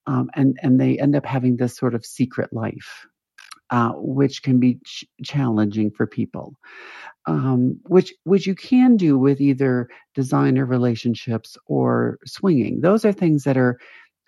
um, 0.07 0.31
and 0.35 0.59
and 0.63 0.81
they 0.81 0.99
end 0.99 1.17
up 1.17 1.25
having 1.25 1.57
this 1.57 1.77
sort 1.77 1.95
of 1.95 2.05
secret 2.05 2.53
life 2.53 3.07
uh, 3.71 3.93
which 3.97 4.43
can 4.43 4.61
be 4.61 4.79
ch- 4.85 5.05
challenging 5.25 5.91
for 5.91 6.07
people. 6.07 6.55
Um, 7.27 7.81
which 7.87 8.15
which 8.25 8.47
you 8.47 8.55
can 8.55 8.97
do 8.97 9.19
with 9.19 9.41
either 9.41 9.89
designer 10.15 10.65
relationships 10.65 11.57
or 11.67 12.19
swinging. 12.25 12.81
Those 12.81 13.05
are 13.05 13.13
things 13.13 13.43
that 13.45 13.57
are 13.57 13.79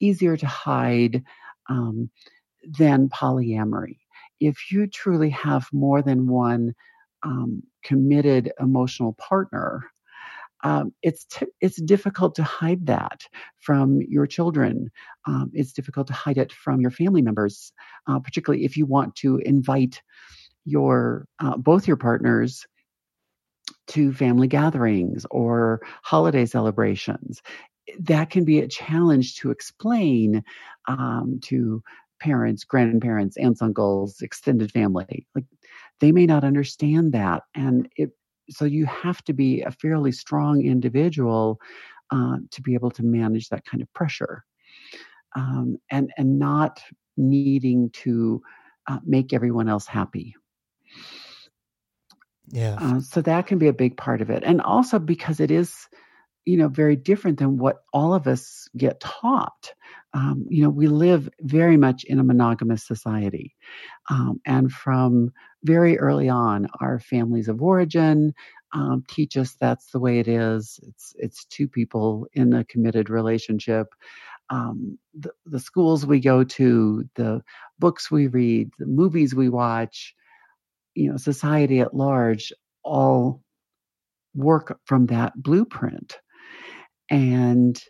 easier 0.01 0.37
to 0.37 0.47
hide 0.47 1.23
um, 1.69 2.11
than 2.65 3.09
polyamory. 3.09 3.99
If 4.41 4.71
you 4.71 4.87
truly 4.87 5.31
have 5.31 5.69
more 5.73 6.03
than 6.03 6.29
one 6.29 6.75
um, 7.23 7.63
committed 7.83 8.53
emotional 8.61 9.15
partner, 9.15 9.91
um, 10.65 10.93
it's 11.03 11.25
t- 11.25 11.47
it's 11.61 11.81
difficult 11.81 12.35
to 12.37 12.43
hide 12.43 12.87
that 12.87 13.23
from 13.59 14.01
your 14.03 14.27
children. 14.27 14.91
Um, 15.27 15.51
it's 15.55 15.73
difficult 15.73 16.09
to 16.09 16.13
hide 16.13 16.39
it 16.39 16.53
from 16.53 16.81
your 16.81 16.91
family 16.91 17.23
members, 17.23 17.73
uh, 18.09 18.19
particularly 18.19 18.65
if 18.65 18.77
you 18.77 18.87
want 18.87 19.15
to 19.17 19.39
invite 19.39 20.03
your 20.65 21.27
uh, 21.39 21.57
both 21.57 21.87
your 21.87 21.97
partners 21.97 22.67
to 23.89 24.13
family 24.13 24.49
gatherings 24.49 25.27
or 25.31 25.81
holiday 26.03 26.47
celebrations. 26.47 27.43
That 28.01 28.31
can 28.31 28.45
be 28.45 28.59
a 28.59 28.69
challenge 28.69 29.37
to 29.37 29.51
explain 29.51 30.45
um, 30.87 31.41
to 31.45 31.83
parents, 32.21 32.65
grandparents, 32.65 33.37
aunts, 33.37 33.63
uncles, 33.63 34.21
extended 34.21 34.71
family. 34.73 35.27
Like 35.35 35.45
they 36.01 36.13
may 36.13 36.27
not 36.27 36.45
understand 36.45 37.13
that, 37.13 37.43
and 37.55 37.89
it 37.97 38.11
so 38.51 38.65
you 38.65 38.87
have 38.87 39.23
to 39.25 39.33
be 39.33 39.63
a 39.63 39.71
fairly 39.71 40.13
strong 40.13 40.65
individual 40.65 41.61
uh, 42.11 42.37
to 42.51 42.63
be 42.63 42.75
able 42.75 42.91
to 42.91 43.03
manage 43.03 43.49
that 43.49 43.65
kind 43.65 43.83
of 43.83 43.93
pressure 43.93 44.45
um, 45.37 45.77
and 45.91 46.11
and 46.17 46.39
not 46.39 46.81
needing 47.17 47.91
to 47.91 48.43
uh, 48.89 48.99
make 49.05 49.33
everyone 49.33 49.69
else 49.69 49.87
happy 49.87 50.35
yeah 52.51 52.77
uh, 52.81 53.01
so 53.01 53.21
that 53.21 53.47
can 53.47 53.59
be 53.59 53.69
a 53.69 53.73
big 53.73 53.97
part 53.97 54.23
of 54.23 54.31
it 54.31 54.43
and 54.45 54.61
also 54.61 54.99
because 54.99 55.41
it 55.41 55.51
is 55.51 55.89
you 56.49 56.57
know 56.57 56.69
very 56.69 56.97
different 56.97 57.39
than 57.39 57.59
what 57.59 57.83
all 57.93 58.15
of 58.15 58.27
us 58.27 58.69
get 58.77 59.01
taught. 59.01 59.73
Um, 60.15 60.47
you 60.49 60.63
know 60.63 60.71
we 60.71 60.87
live 60.87 61.29
very 61.41 61.77
much 61.77 62.05
in 62.05 62.19
a 62.19 62.25
monogamous 62.25 62.87
society 62.87 63.55
um, 64.09 64.41
and 64.47 64.73
from 64.73 65.33
very 65.63 65.99
early 65.99 66.31
on 66.31 66.69
our 66.81 66.99
families 66.99 67.49
of 67.49 67.61
origin 67.63 68.33
um, 68.73 69.05
teach 69.09 69.37
us 69.37 69.57
that's 69.61 69.91
the 69.91 69.99
way 69.99 70.19
it 70.19 70.29
is. 70.29 70.81
It's 70.89 71.15
it's 71.19 71.45
two 71.47 71.69
people 71.69 72.27
in 72.33 72.53
a 72.53 72.65
committed 72.65 73.11
relationship. 73.11 73.89
Um, 74.51 74.99
the, 75.15 75.33
the 75.45 75.61
schools 75.61 76.07
we 76.07 76.21
go 76.21 76.45
to 76.45 77.05
the 77.15 77.43
books 77.79 78.11
we 78.11 78.29
read 78.29 78.71
the 78.79 78.87
movies 78.87 79.35
we 79.35 79.51
watch 79.51 80.15
you 80.95 81.11
know 81.11 81.19
society 81.19 81.81
at 81.81 81.95
large 81.95 82.53
all 82.83 83.43
work 84.35 84.79
from 84.87 85.07
that 85.07 85.35
blueprint 85.37 86.19
and 87.11 87.83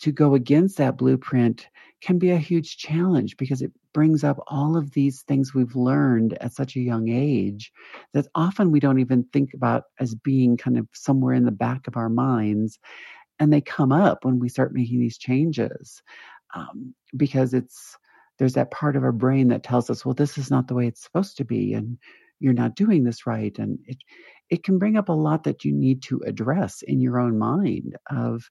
to 0.00 0.12
go 0.12 0.34
against 0.34 0.78
that 0.78 0.96
blueprint 0.96 1.68
can 2.00 2.18
be 2.18 2.30
a 2.30 2.38
huge 2.38 2.78
challenge 2.78 3.36
because 3.36 3.60
it 3.60 3.72
brings 3.92 4.24
up 4.24 4.42
all 4.46 4.76
of 4.76 4.92
these 4.92 5.22
things 5.22 5.52
we've 5.52 5.76
learned 5.76 6.36
at 6.40 6.52
such 6.52 6.76
a 6.76 6.80
young 6.80 7.08
age 7.08 7.72
that 8.14 8.26
often 8.34 8.70
we 8.70 8.80
don't 8.80 9.00
even 9.00 9.24
think 9.32 9.52
about 9.52 9.84
as 9.98 10.14
being 10.14 10.56
kind 10.56 10.78
of 10.78 10.88
somewhere 10.94 11.34
in 11.34 11.44
the 11.44 11.50
back 11.50 11.86
of 11.86 11.96
our 11.96 12.08
minds. 12.08 12.78
And 13.38 13.52
they 13.52 13.60
come 13.60 13.92
up 13.92 14.24
when 14.24 14.38
we 14.38 14.48
start 14.48 14.72
making 14.72 15.00
these 15.00 15.18
changes 15.18 16.02
um, 16.54 16.94
because 17.16 17.54
it's 17.54 17.96
there's 18.38 18.54
that 18.54 18.70
part 18.70 18.96
of 18.96 19.04
our 19.04 19.12
brain 19.12 19.48
that 19.48 19.62
tells 19.62 19.90
us, 19.90 20.04
well, 20.04 20.14
this 20.14 20.38
is 20.38 20.50
not 20.50 20.66
the 20.66 20.74
way 20.74 20.86
it's 20.86 21.02
supposed 21.02 21.36
to 21.36 21.44
be, 21.44 21.74
and 21.74 21.98
you're 22.40 22.52
not 22.52 22.74
doing 22.74 23.04
this 23.04 23.26
right. 23.26 23.56
And 23.58 23.78
it 23.84 23.98
it 24.48 24.64
can 24.64 24.78
bring 24.78 24.96
up 24.96 25.08
a 25.08 25.12
lot 25.12 25.44
that 25.44 25.64
you 25.64 25.72
need 25.72 26.02
to 26.02 26.20
address 26.26 26.82
in 26.82 27.00
your 27.00 27.20
own 27.20 27.38
mind 27.38 27.96
of 28.10 28.50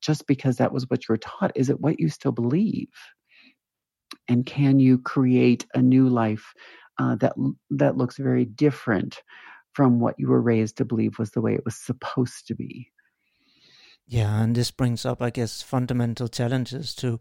just 0.00 0.26
because 0.26 0.56
that 0.56 0.72
was 0.72 0.88
what 0.88 1.02
you 1.08 1.12
were 1.12 1.18
taught 1.18 1.52
is 1.54 1.68
it 1.68 1.80
what 1.80 1.98
you 1.98 2.08
still 2.08 2.32
believe 2.32 2.88
and 4.28 4.46
can 4.46 4.78
you 4.78 4.98
create 4.98 5.66
a 5.74 5.82
new 5.82 6.08
life 6.08 6.52
uh, 6.98 7.16
that 7.16 7.34
that 7.70 7.96
looks 7.96 8.16
very 8.16 8.44
different 8.44 9.20
from 9.72 10.00
what 10.00 10.14
you 10.18 10.28
were 10.28 10.40
raised 10.40 10.76
to 10.76 10.84
believe 10.84 11.18
was 11.18 11.30
the 11.30 11.40
way 11.40 11.54
it 11.54 11.64
was 11.64 11.76
supposed 11.76 12.46
to 12.46 12.54
be 12.54 12.90
yeah 14.06 14.42
and 14.42 14.54
this 14.54 14.70
brings 14.70 15.04
up 15.04 15.20
i 15.20 15.30
guess 15.30 15.62
fundamental 15.62 16.28
challenges 16.28 16.94
to 16.94 17.18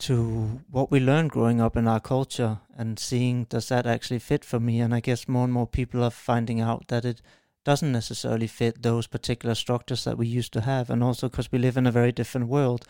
to 0.00 0.62
what 0.70 0.90
we 0.90 0.98
learned 0.98 1.30
growing 1.30 1.60
up 1.60 1.76
in 1.76 1.86
our 1.86 2.00
culture 2.00 2.58
and 2.76 2.98
seeing 2.98 3.44
does 3.44 3.68
that 3.68 3.86
actually 3.86 4.18
fit 4.18 4.44
for 4.44 4.58
me? 4.58 4.80
And 4.80 4.94
i 4.94 5.00
guess 5.00 5.28
more 5.28 5.44
and 5.44 5.52
more 5.52 5.66
people 5.66 6.02
are 6.02 6.10
finding 6.10 6.60
out 6.60 6.88
that 6.88 7.04
it 7.04 7.20
doesn't 7.64 7.92
necessarily 7.92 8.46
fit 8.46 8.82
those 8.82 9.06
particular 9.06 9.54
structures 9.54 10.04
that 10.04 10.16
we 10.16 10.26
used 10.26 10.52
to 10.54 10.62
have. 10.62 10.88
And 10.88 11.04
also 11.04 11.28
because 11.28 11.52
we 11.52 11.58
live 11.58 11.76
in 11.76 11.86
a 11.86 11.92
very 11.92 12.12
different 12.12 12.48
world 12.48 12.86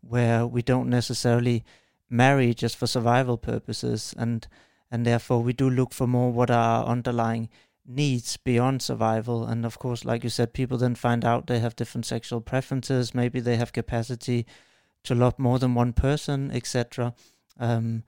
where 0.00 0.46
we 0.46 0.62
don't 0.62 0.88
necessarily 0.88 1.64
marry 2.08 2.54
just 2.54 2.76
for 2.76 2.86
survival 2.86 3.36
purposes. 3.36 4.14
And 4.16 4.46
and 4.90 5.04
therefore 5.04 5.42
we 5.42 5.52
do 5.52 5.68
look 5.68 5.92
for 5.92 6.06
more 6.06 6.30
what 6.30 6.50
are 6.50 6.82
our 6.82 6.86
underlying 6.86 7.48
needs 7.84 8.36
beyond 8.36 8.82
survival. 8.82 9.44
And 9.44 9.66
of 9.66 9.78
course 9.80 10.04
like 10.04 10.22
you 10.22 10.30
said 10.30 10.52
people 10.52 10.78
then 10.78 10.94
find 10.94 11.24
out 11.24 11.48
they 11.48 11.58
have 11.58 11.74
different 11.74 12.06
sexual 12.06 12.40
preferences. 12.40 13.14
Maybe 13.14 13.40
they 13.40 13.56
have 13.56 13.72
capacity 13.72 14.46
to 15.04 15.14
love 15.14 15.38
more 15.38 15.58
than 15.58 15.74
one 15.74 15.92
person, 15.92 16.50
etc. 16.50 17.14
Um, 17.58 18.04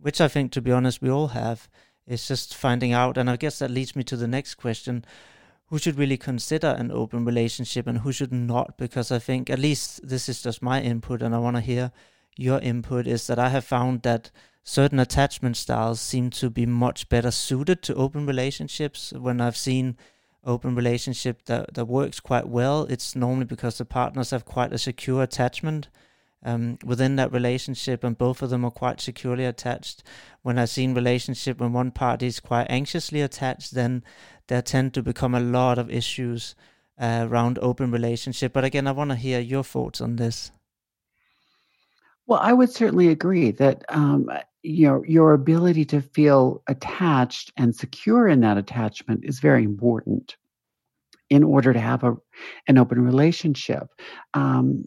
which 0.00 0.20
I 0.20 0.28
think, 0.28 0.52
to 0.52 0.62
be 0.62 0.72
honest, 0.72 1.02
we 1.02 1.10
all 1.10 1.28
have. 1.28 1.68
It's 2.06 2.26
just 2.26 2.54
finding 2.54 2.92
out, 2.92 3.18
and 3.18 3.28
I 3.28 3.36
guess 3.36 3.58
that 3.58 3.70
leads 3.70 3.94
me 3.94 4.02
to 4.04 4.16
the 4.16 4.28
next 4.28 4.54
question: 4.54 5.04
Who 5.66 5.78
should 5.78 5.98
really 5.98 6.16
consider 6.16 6.68
an 6.68 6.90
open 6.90 7.24
relationship, 7.24 7.86
and 7.86 7.98
who 7.98 8.12
should 8.12 8.32
not? 8.32 8.78
Because 8.78 9.12
I 9.12 9.18
think, 9.18 9.50
at 9.50 9.58
least 9.58 10.08
this 10.08 10.28
is 10.28 10.42
just 10.42 10.62
my 10.62 10.80
input, 10.80 11.22
and 11.22 11.34
I 11.34 11.38
want 11.38 11.56
to 11.56 11.62
hear 11.62 11.92
your 12.36 12.60
input. 12.60 13.06
Is 13.06 13.26
that 13.26 13.38
I 13.38 13.50
have 13.50 13.64
found 13.64 14.02
that 14.02 14.30
certain 14.62 14.98
attachment 14.98 15.56
styles 15.56 16.00
seem 16.00 16.30
to 16.30 16.50
be 16.50 16.66
much 16.66 17.08
better 17.08 17.30
suited 17.30 17.82
to 17.82 17.94
open 17.94 18.26
relationships. 18.26 19.12
When 19.12 19.40
I've 19.40 19.56
seen 19.56 19.96
open 20.44 20.74
relationship 20.74 21.44
that 21.46 21.74
that 21.74 21.86
works 21.86 22.20
quite 22.20 22.48
well, 22.48 22.84
it's 22.84 23.14
normally 23.14 23.44
because 23.44 23.78
the 23.78 23.84
partners 23.84 24.30
have 24.30 24.44
quite 24.44 24.72
a 24.72 24.78
secure 24.78 25.22
attachment 25.22 25.88
um, 26.44 26.78
within 26.84 27.16
that 27.16 27.32
relationship, 27.32 28.04
and 28.04 28.16
both 28.16 28.42
of 28.42 28.50
them 28.50 28.64
are 28.64 28.70
quite 28.70 29.00
securely 29.00 29.44
attached. 29.44 30.02
When 30.42 30.58
I've 30.58 30.70
seen 30.70 30.94
relationship 30.94 31.58
when 31.58 31.72
one 31.72 31.90
party 31.90 32.26
is 32.26 32.40
quite 32.40 32.66
anxiously 32.70 33.20
attached, 33.20 33.74
then 33.74 34.04
there 34.46 34.62
tend 34.62 34.94
to 34.94 35.02
become 35.02 35.34
a 35.34 35.40
lot 35.40 35.78
of 35.78 35.90
issues 35.90 36.54
uh, 37.00 37.26
around 37.28 37.58
open 37.60 37.90
relationship. 37.90 38.52
But 38.52 38.64
again, 38.64 38.86
I 38.86 38.92
want 38.92 39.10
to 39.10 39.16
hear 39.16 39.40
your 39.40 39.64
thoughts 39.64 40.00
on 40.00 40.16
this. 40.16 40.50
Well, 42.26 42.40
I 42.42 42.52
would 42.52 42.70
certainly 42.70 43.08
agree 43.08 43.52
that 43.52 43.84
um, 43.88 44.30
your 44.62 45.04
your 45.06 45.32
ability 45.32 45.84
to 45.86 46.02
feel 46.02 46.62
attached 46.66 47.52
and 47.56 47.74
secure 47.74 48.28
in 48.28 48.40
that 48.40 48.58
attachment 48.58 49.24
is 49.24 49.40
very 49.40 49.64
important 49.64 50.36
in 51.30 51.42
order 51.42 51.72
to 51.72 51.80
have 51.80 52.04
a 52.04 52.16
an 52.66 52.78
open 52.78 53.02
relationship. 53.02 53.88
Um, 54.34 54.84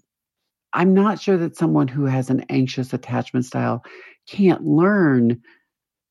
I'm 0.73 0.93
not 0.93 1.19
sure 1.19 1.37
that 1.37 1.57
someone 1.57 1.87
who 1.87 2.05
has 2.05 2.29
an 2.29 2.45
anxious 2.49 2.93
attachment 2.93 3.45
style 3.45 3.83
can't 4.27 4.63
learn 4.63 5.41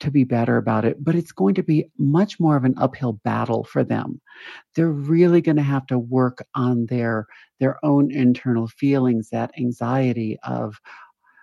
to 0.00 0.10
be 0.10 0.24
better 0.24 0.56
about 0.56 0.84
it, 0.84 1.02
but 1.04 1.14
it's 1.14 1.32
going 1.32 1.54
to 1.54 1.62
be 1.62 1.84
much 1.98 2.40
more 2.40 2.56
of 2.56 2.64
an 2.64 2.74
uphill 2.78 3.14
battle 3.24 3.64
for 3.64 3.84
them. 3.84 4.20
They're 4.74 4.90
really 4.90 5.42
going 5.42 5.56
to 5.56 5.62
have 5.62 5.86
to 5.88 5.98
work 5.98 6.44
on 6.54 6.86
their 6.86 7.26
their 7.58 7.84
own 7.84 8.10
internal 8.10 8.66
feelings, 8.66 9.28
that 9.30 9.52
anxiety 9.58 10.38
of 10.42 10.80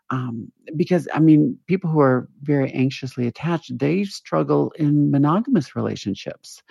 um, 0.10 0.52
because 0.76 1.08
I 1.14 1.20
mean, 1.20 1.58
people 1.68 1.90
who 1.90 2.00
are 2.00 2.30
very 2.42 2.72
anxiously 2.72 3.28
attached, 3.28 3.78
they 3.78 4.06
struggle 4.06 4.72
in 4.78 5.12
monogamous 5.12 5.76
relationships. 5.76 6.64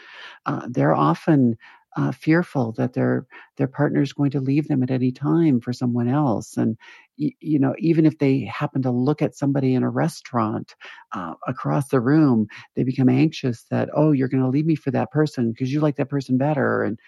Uh, 0.46 0.66
they're 0.68 0.94
often 0.94 1.58
uh, 1.96 2.12
fearful 2.12 2.72
that 2.72 2.92
their 2.92 3.26
their 3.56 3.66
partner 3.66 4.02
is 4.02 4.12
going 4.12 4.30
to 4.30 4.40
leave 4.40 4.68
them 4.68 4.82
at 4.82 4.90
any 4.90 5.10
time 5.10 5.60
for 5.60 5.72
someone 5.72 6.08
else, 6.08 6.56
and 6.56 6.76
you 7.16 7.58
know, 7.58 7.74
even 7.78 8.04
if 8.04 8.18
they 8.18 8.40
happen 8.40 8.82
to 8.82 8.90
look 8.90 9.22
at 9.22 9.34
somebody 9.34 9.74
in 9.74 9.82
a 9.82 9.88
restaurant 9.90 10.74
uh, 11.12 11.34
across 11.46 11.88
the 11.88 12.00
room, 12.00 12.46
they 12.74 12.82
become 12.84 13.08
anxious 13.08 13.64
that 13.70 13.88
oh, 13.94 14.12
you're 14.12 14.28
going 14.28 14.42
to 14.42 14.48
leave 14.48 14.66
me 14.66 14.74
for 14.74 14.90
that 14.90 15.10
person 15.10 15.52
because 15.52 15.72
you 15.72 15.80
like 15.80 15.96
that 15.96 16.10
person 16.10 16.36
better, 16.36 16.82
and 16.84 16.98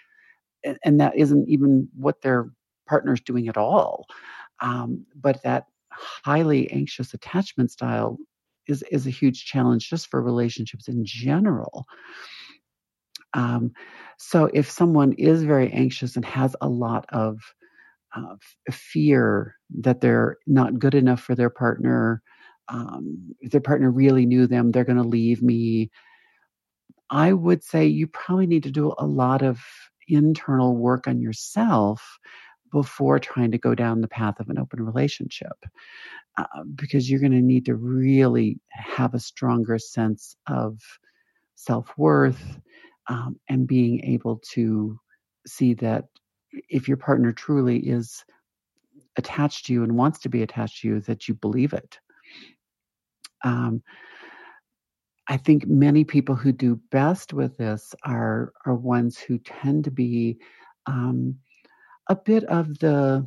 and 0.83 0.99
that 0.99 1.15
isn't 1.15 1.47
even 1.47 1.87
what 1.95 2.21
their 2.21 2.49
partner's 2.87 3.21
doing 3.21 3.47
at 3.47 3.57
all. 3.57 4.05
Um, 4.61 5.05
but 5.15 5.41
that 5.43 5.65
highly 5.91 6.69
anxious 6.71 7.13
attachment 7.13 7.71
style 7.71 8.17
is 8.67 8.83
is 8.91 9.05
a 9.07 9.11
huge 9.11 9.45
challenge 9.45 9.89
just 9.89 10.07
for 10.07 10.21
relationships 10.21 10.87
in 10.87 11.05
general. 11.05 11.85
Um, 13.33 13.71
so 14.19 14.49
if 14.53 14.69
someone 14.69 15.13
is 15.13 15.43
very 15.43 15.71
anxious 15.71 16.17
and 16.17 16.25
has 16.25 16.53
a 16.59 16.67
lot 16.67 17.05
of 17.09 17.39
uh, 18.13 18.35
fear 18.69 19.55
that 19.79 20.01
they're 20.01 20.37
not 20.45 20.77
good 20.77 20.93
enough 20.93 21.21
for 21.21 21.35
their 21.35 21.49
partner, 21.49 22.21
um, 22.67 23.33
if 23.39 23.51
their 23.51 23.61
partner 23.61 23.89
really 23.89 24.25
knew 24.25 24.45
them, 24.45 24.71
they're 24.71 24.83
going 24.83 25.01
to 25.01 25.07
leave 25.07 25.41
me. 25.41 25.89
I 27.09 27.31
would 27.31 27.63
say 27.63 27.87
you 27.87 28.07
probably 28.07 28.45
need 28.45 28.63
to 28.63 28.71
do 28.71 28.93
a 28.97 29.05
lot 29.05 29.41
of 29.41 29.61
internal 30.09 30.75
work 30.75 31.07
on 31.07 31.21
yourself 31.21 32.19
before 32.73 33.19
trying 33.19 33.51
to 33.51 33.57
go 33.57 33.73
down 33.73 34.01
the 34.01 34.07
path 34.09 34.41
of 34.41 34.49
an 34.49 34.59
open 34.59 34.83
relationship 34.83 35.65
uh, 36.37 36.45
because 36.75 37.09
you're 37.09 37.21
going 37.21 37.31
to 37.31 37.41
need 37.41 37.65
to 37.65 37.75
really 37.75 38.59
have 38.69 39.13
a 39.13 39.19
stronger 39.19 39.79
sense 39.79 40.35
of 40.47 40.77
self-worth 41.55 42.59
um, 43.09 43.39
and 43.49 43.67
being 43.67 44.03
able 44.05 44.41
to 44.53 44.97
see 45.45 45.73
that 45.73 46.05
if 46.69 46.87
your 46.87 46.97
partner 46.97 47.31
truly 47.31 47.77
is 47.79 48.23
attached 49.17 49.65
to 49.65 49.73
you 49.73 49.83
and 49.83 49.97
wants 49.97 50.19
to 50.19 50.29
be 50.29 50.41
attached 50.41 50.81
to 50.81 50.87
you 50.87 50.99
that 51.01 51.27
you 51.27 51.33
believe 51.33 51.73
it 51.73 51.99
um, 53.43 53.81
I 55.29 55.37
think 55.37 55.67
many 55.67 56.03
people 56.03 56.35
who 56.35 56.51
do 56.51 56.81
best 56.91 57.33
with 57.33 57.55
this 57.57 57.93
are 58.03 58.51
are 58.65 58.75
ones 58.75 59.17
who 59.17 59.37
tend 59.37 59.83
to 59.83 59.91
be 59.91 60.39
um, 60.87 61.35
a 62.09 62.15
bit 62.15 62.43
of 62.45 62.79
the 62.79 63.25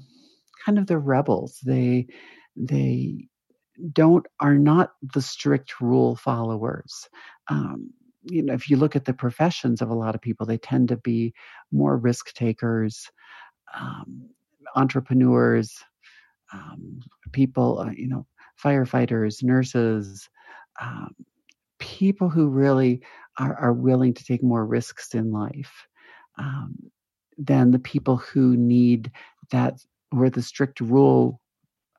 kind 0.66 0.78
of 0.78 0.88
the 0.88 0.98
rebels. 0.98 1.60
They 1.64 2.08
they 2.56 3.28
don't 3.92 4.26
are 4.40 4.56
not 4.56 4.92
the 5.14 5.22
strict 5.22 5.80
rule 5.80 6.16
followers. 6.16 7.08
Um, 7.48 7.92
you 8.24 8.42
know, 8.42 8.54
if 8.54 8.70
you 8.70 8.76
look 8.76 8.96
at 8.96 9.04
the 9.04 9.14
professions 9.14 9.82
of 9.82 9.90
a 9.90 9.94
lot 9.94 10.14
of 10.14 10.20
people, 10.20 10.46
they 10.46 10.58
tend 10.58 10.88
to 10.88 10.96
be 10.96 11.34
more 11.70 11.96
risk 11.96 12.32
takers, 12.34 13.10
um, 13.74 14.28
entrepreneurs, 14.76 15.82
um, 16.52 17.00
people, 17.32 17.80
uh, 17.80 17.90
you 17.90 18.08
know, 18.08 18.26
firefighters, 18.62 19.42
nurses, 19.42 20.28
um, 20.80 21.14
people 21.78 22.28
who 22.28 22.48
really 22.48 23.00
are, 23.38 23.56
are, 23.56 23.72
willing 23.72 24.14
to 24.14 24.24
take 24.24 24.42
more 24.42 24.64
risks 24.64 25.14
in 25.14 25.32
life. 25.32 25.86
Um, 26.38 26.74
than 27.38 27.70
the 27.70 27.78
people 27.78 28.16
who 28.16 28.56
need 28.56 29.10
that 29.50 29.80
or 30.12 30.30
the 30.30 30.42
strict 30.42 30.80
rule 30.80 31.40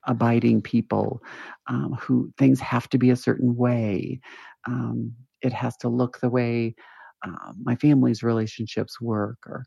abiding 0.06 0.62
people 0.62 1.22
um, 1.68 1.94
who 2.00 2.32
things 2.38 2.60
have 2.60 2.90
to 2.90 2.98
be 2.98 3.10
a 3.10 3.16
certain 3.16 3.56
way 3.56 4.20
um, 4.68 5.14
it 5.44 5.54
has 5.54 5.78
to 5.78 5.90
look 5.90 6.20
the 6.20 6.30
way 6.30 6.76
uh, 7.26 7.54
my 7.62 7.76
family's 7.76 8.24
relationships 8.24 9.00
work 9.00 9.38
or 9.46 9.64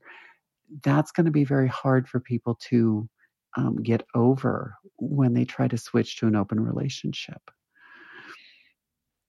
that's 0.82 1.12
going 1.12 1.26
to 1.26 1.32
be 1.32 1.44
very 1.44 1.68
hard 1.68 2.08
for 2.08 2.18
people 2.18 2.58
to 2.68 3.08
um, 3.56 3.76
get 3.82 4.04
over 4.14 4.74
when 4.98 5.32
they 5.32 5.44
try 5.44 5.68
to 5.68 5.78
switch 5.78 6.18
to 6.18 6.26
an 6.26 6.36
open 6.36 6.60
relationship. 6.60 7.40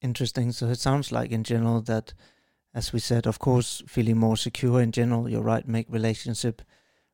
Interesting. 0.01 0.51
So 0.51 0.67
it 0.67 0.79
sounds 0.79 1.11
like 1.11 1.31
in 1.31 1.43
general 1.43 1.81
that 1.81 2.13
as 2.77 2.93
we 2.93 2.99
said, 2.99 3.25
of 3.25 3.39
course, 3.39 3.81
feeling 3.87 4.17
more 4.17 4.37
secure 4.37 4.81
in 4.81 4.91
general, 4.91 5.27
you're 5.27 5.41
right, 5.41 5.67
make 5.67 5.87
relationship 5.89 6.61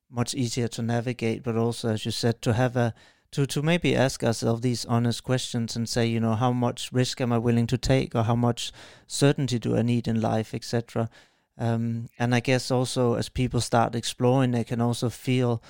much 0.09 0.35
easier 0.35 0.67
to 0.67 0.81
navigate, 0.81 1.41
but 1.41 1.55
also, 1.55 1.89
as 1.89 2.03
you 2.03 2.11
said, 2.11 2.41
to 2.41 2.53
have 2.53 2.75
a 2.75 2.93
to 3.33 3.45
to 3.47 3.61
maybe 3.61 3.95
ask 3.95 4.23
ourselves 4.23 4.61
these 4.61 4.85
honest 4.85 5.23
questions 5.23 5.75
and 5.75 5.87
say, 5.87 6.05
you 6.05 6.19
know, 6.19 6.35
how 6.35 6.51
much 6.51 6.91
risk 6.91 7.19
am 7.21 7.33
I 7.33 7.37
willing 7.37 7.67
to 7.67 7.77
take, 7.77 8.15
or 8.15 8.23
how 8.23 8.35
much 8.35 8.71
certainty 9.07 9.59
do 9.59 9.75
I 9.75 9.81
need 9.81 10.07
in 10.07 10.21
life, 10.21 10.53
etc. 10.53 11.09
Um, 11.57 12.09
and 12.17 12.33
I 12.33 12.39
guess 12.39 12.71
also 12.71 13.15
as 13.15 13.29
people 13.29 13.61
start 13.61 13.95
exploring, 13.95 14.51
they 14.51 14.63
can 14.63 14.81
also 14.81 15.09
feel, 15.09 15.61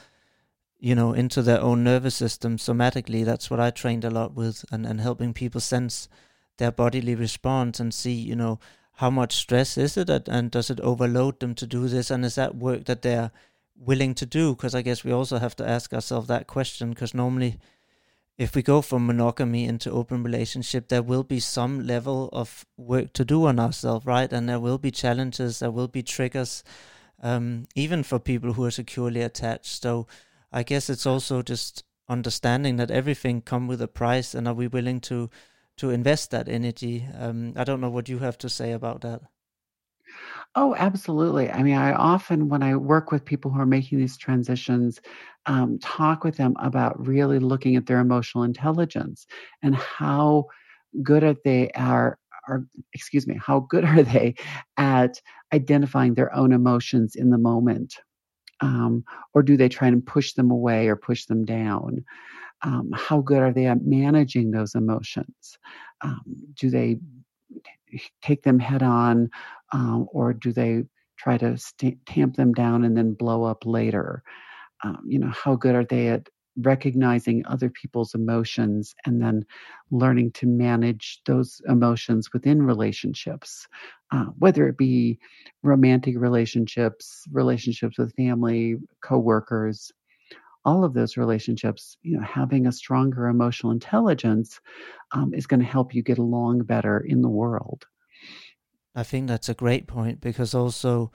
you 0.79 0.95
know, 0.95 1.13
into 1.13 1.41
their 1.41 1.61
own 1.61 1.83
nervous 1.83 2.15
system 2.15 2.57
somatically. 2.57 3.25
That's 3.25 3.49
what 3.49 3.59
I 3.59 3.71
trained 3.71 4.05
a 4.05 4.09
lot 4.09 4.33
with, 4.33 4.65
and 4.71 4.85
and 4.85 5.01
helping 5.01 5.33
people 5.33 5.61
sense 5.61 6.07
their 6.57 6.71
bodily 6.71 7.15
response 7.15 7.79
and 7.79 7.93
see, 7.93 8.13
you 8.13 8.35
know, 8.35 8.59
how 8.97 9.09
much 9.09 9.33
stress 9.35 9.77
is 9.77 9.97
it 9.97 10.09
and 10.27 10.51
does 10.51 10.69
it 10.69 10.79
overload 10.81 11.39
them 11.39 11.55
to 11.55 11.65
do 11.65 11.87
this 11.87 12.11
and 12.11 12.23
is 12.23 12.35
that 12.35 12.55
work 12.55 12.85
that 12.85 13.01
they're 13.01 13.31
willing 13.77 14.13
to 14.13 14.25
do 14.25 14.53
because 14.55 14.75
i 14.75 14.81
guess 14.81 15.03
we 15.03 15.11
also 15.11 15.39
have 15.39 15.55
to 15.55 15.67
ask 15.67 15.93
ourselves 15.93 16.27
that 16.27 16.47
question 16.47 16.89
because 16.89 17.13
normally 17.13 17.59
if 18.37 18.55
we 18.55 18.61
go 18.61 18.81
from 18.81 19.05
monogamy 19.05 19.65
into 19.65 19.91
open 19.91 20.23
relationship 20.23 20.87
there 20.87 21.03
will 21.03 21.23
be 21.23 21.39
some 21.39 21.85
level 21.85 22.29
of 22.33 22.65
work 22.77 23.13
to 23.13 23.25
do 23.25 23.45
on 23.45 23.59
ourselves 23.59 24.05
right 24.05 24.31
and 24.31 24.47
there 24.47 24.59
will 24.59 24.77
be 24.77 24.91
challenges 24.91 25.59
there 25.59 25.71
will 25.71 25.87
be 25.87 26.03
triggers 26.03 26.63
um, 27.21 27.65
even 27.75 28.03
for 28.03 28.19
people 28.19 28.53
who 28.53 28.65
are 28.65 28.71
securely 28.71 29.21
attached 29.21 29.81
so 29.81 30.07
i 30.51 30.63
guess 30.63 30.89
it's 30.89 31.05
also 31.05 31.41
just 31.41 31.83
understanding 32.09 32.77
that 32.77 32.91
everything 32.91 33.41
come 33.41 33.67
with 33.67 33.81
a 33.81 33.87
price 33.87 34.33
and 34.33 34.47
are 34.47 34.53
we 34.53 34.67
willing 34.67 34.99
to 34.99 35.29
to 35.77 35.89
invest 35.89 36.31
that 36.31 36.47
energy. 36.47 37.07
Um, 37.17 37.53
I 37.55 37.63
don't 37.63 37.81
know 37.81 37.89
what 37.89 38.09
you 38.09 38.19
have 38.19 38.37
to 38.39 38.49
say 38.49 38.71
about 38.71 39.01
that. 39.01 39.21
Oh, 40.55 40.75
absolutely. 40.77 41.49
I 41.49 41.63
mean, 41.63 41.75
I 41.75 41.93
often, 41.93 42.47
when 42.47 42.61
I 42.61 42.75
work 42.75 43.11
with 43.11 43.25
people 43.25 43.49
who 43.51 43.59
are 43.59 43.65
making 43.65 43.97
these 43.97 44.17
transitions, 44.17 45.01
um, 45.47 45.79
talk 45.79 46.23
with 46.23 46.37
them 46.37 46.55
about 46.59 47.05
really 47.07 47.39
looking 47.39 47.75
at 47.75 47.87
their 47.87 47.99
emotional 47.99 48.43
intelligence 48.43 49.25
and 49.63 49.75
how 49.75 50.45
good 51.03 51.23
are 51.23 51.35
they 51.45 51.71
are 51.71 52.19
or 52.47 52.67
excuse 52.93 53.27
me 53.27 53.39
how 53.43 53.61
good 53.69 53.85
are 53.85 54.03
they 54.03 54.35
at 54.77 55.21
identifying 55.53 56.13
their 56.15 56.33
own 56.35 56.53
emotions 56.53 57.15
in 57.15 57.29
the 57.31 57.37
moment 57.39 57.95
um, 58.61 59.03
or 59.33 59.43
do 59.43 59.57
they 59.57 59.69
try 59.69 59.87
and 59.87 60.05
push 60.05 60.33
them 60.33 60.51
away 60.51 60.87
or 60.89 60.95
push 60.97 61.25
them 61.25 61.45
down 61.45 62.03
um, 62.63 62.91
how 62.95 63.21
good 63.21 63.39
are 63.41 63.53
they 63.53 63.67
at 63.67 63.85
managing 63.85 64.51
those 64.51 64.75
emotions? 64.75 65.57
Um, 66.01 66.21
do 66.55 66.69
they 66.69 66.99
take 68.21 68.43
them 68.43 68.59
head 68.59 68.81
on, 68.83 69.29
um, 69.73 70.07
or 70.13 70.33
do 70.33 70.53
they 70.53 70.85
try 71.17 71.37
to 71.37 71.57
st- 71.57 72.05
tamp 72.05 72.35
them 72.37 72.53
down 72.53 72.85
and 72.85 72.97
then 72.97 73.13
blow 73.13 73.43
up 73.43 73.65
later? 73.65 74.23
Um, 74.83 75.03
you 75.07 75.19
know, 75.19 75.31
how 75.31 75.55
good 75.55 75.75
are 75.75 75.85
they 75.85 76.09
at 76.09 76.29
recognizing 76.57 77.45
other 77.47 77.69
people's 77.69 78.13
emotions 78.13 78.93
and 79.05 79.21
then 79.21 79.45
learning 79.91 80.31
to 80.33 80.47
manage 80.47 81.21
those 81.25 81.61
emotions 81.67 82.31
within 82.33 82.61
relationships, 82.61 83.67
uh, 84.11 84.25
whether 84.37 84.67
it 84.67 84.77
be 84.77 85.19
romantic 85.63 86.15
relationships, 86.19 87.25
relationships 87.31 87.97
with 87.97 88.15
family, 88.15 88.77
coworkers, 89.01 89.91
all 90.65 90.83
of 90.83 90.93
those 90.93 91.17
relationships, 91.17 91.97
you 92.03 92.17
know, 92.17 92.23
having 92.23 92.67
a 92.67 92.71
stronger 92.71 93.27
emotional 93.27 93.71
intelligence 93.71 94.59
um, 95.11 95.33
is 95.33 95.47
going 95.47 95.59
to 95.59 95.65
help 95.65 95.93
you 95.93 96.03
get 96.03 96.19
along 96.19 96.63
better 96.63 96.99
in 96.99 97.21
the 97.21 97.29
world. 97.29 97.85
I 98.95 99.03
think 99.03 99.27
that's 99.27 99.49
a 99.49 99.53
great 99.53 99.87
point 99.87 100.21
because 100.21 100.53
also, 100.53 101.11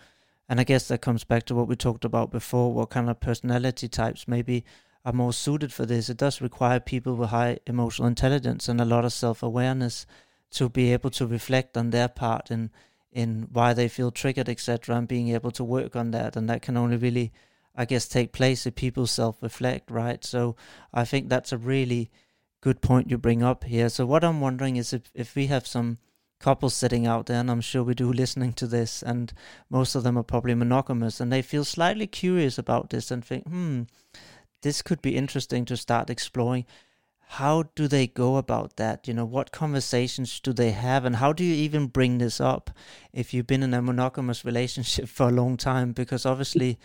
and 0.49 0.61
I 0.61 0.64
guess 0.64 0.88
that 0.88 1.03
comes 1.03 1.25
back 1.25 1.45
to 1.45 1.55
what 1.55 1.69
we 1.69 1.77
talked 1.77 2.05
about 2.05 2.31
before 2.31 2.73
what 2.73 2.91
kind 2.91 3.09
of 3.09 3.21
personality 3.21 3.88
types 3.88 4.27
maybe 4.27 4.64
are 5.05 5.12
more 5.12 5.33
suited 5.33 5.73
for 5.73 5.87
this. 5.87 6.09
It 6.09 6.17
does 6.17 6.41
require 6.41 6.81
people 6.81 7.14
with 7.14 7.31
high 7.31 7.59
emotional 7.67 8.09
intelligence 8.09 8.69
and 8.69 8.81
a 8.81 8.85
lot 8.85 9.05
of 9.05 9.12
self 9.12 9.43
awareness 9.43 10.07
to 10.51 10.69
be 10.69 10.93
able 10.93 11.11
to 11.11 11.27
reflect 11.27 11.77
on 11.77 11.91
their 11.91 12.09
part 12.09 12.51
in 12.51 12.71
in 13.11 13.49
why 13.53 13.73
they 13.73 13.88
feel 13.88 14.11
triggered, 14.11 14.49
etc., 14.49 14.97
and 14.97 15.09
being 15.09 15.29
able 15.29 15.51
to 15.51 15.64
work 15.64 15.97
on 15.97 16.11
that. 16.11 16.37
And 16.37 16.49
that 16.49 16.62
can 16.62 16.77
only 16.77 16.97
really 16.97 17.33
I 17.79 17.85
guess, 17.85 18.09
take 18.09 18.33
place 18.33 18.67
if 18.67 18.75
people 18.75 19.07
self 19.07 19.41
reflect, 19.41 19.88
right? 19.88 20.25
So 20.25 20.57
I 20.93 21.05
think 21.05 21.29
that's 21.29 21.53
a 21.53 21.57
really 21.57 22.11
good 22.61 22.83
point 22.83 23.09
you 23.09 23.17
bring 23.19 23.45
up 23.45 23.62
here. 23.62 23.88
So 23.88 24.05
what 24.05 24.25
I'm 24.25 24.41
wondering 24.41 24.75
is 24.77 24.93
if, 24.93 25.12
if 25.14 25.37
we 25.37 25.47
have 25.47 25.64
some 25.64 25.99
couples 26.40 26.74
sitting 26.74 27.07
out 27.07 27.27
there, 27.27 27.40
and 27.40 27.51
I'm 27.51 27.61
sure 27.61 27.83
we 27.83 27.94
do 27.94 28.12
listening 28.22 28.53
to 28.55 28.66
this, 28.66 29.03
and 29.03 29.33
most 29.70 29.94
of 29.94 30.03
them 30.03 30.16
are 30.16 30.22
probably 30.22 30.55
monogamous, 30.55 31.20
and 31.20 31.33
they 31.33 31.42
feel 31.42 31.64
slightly 31.64 32.07
curious 32.07 32.59
about 32.59 32.90
this 32.90 33.11
and 33.11 33.24
think, 33.24 33.46
hmm, 33.46 33.83
this 34.62 34.83
could 34.83 35.03
be 35.03 35.16
interesting 35.16 35.64
to 35.66 35.77
start 35.77 36.11
exploring. 36.11 36.66
How 37.33 37.64
do 37.74 37.88
they 37.88 38.07
go 38.07 38.37
about 38.37 38.77
that? 38.77 39.07
You 39.07 39.12
know, 39.12 39.27
what 39.27 39.53
conversations 39.53 40.40
do 40.40 40.53
they 40.53 40.70
have, 40.70 41.05
and 41.05 41.16
how 41.16 41.33
do 41.33 41.44
you 41.44 41.55
even 41.55 41.87
bring 41.87 42.18
this 42.18 42.40
up 42.40 42.70
if 43.12 43.35
you've 43.35 43.46
been 43.46 43.62
in 43.62 43.74
a 43.74 43.83
monogamous 43.83 44.44
relationship 44.46 45.09
for 45.09 45.29
a 45.29 45.33
long 45.33 45.57
time? 45.57 45.92
Because 45.92 46.24
obviously, 46.24 46.79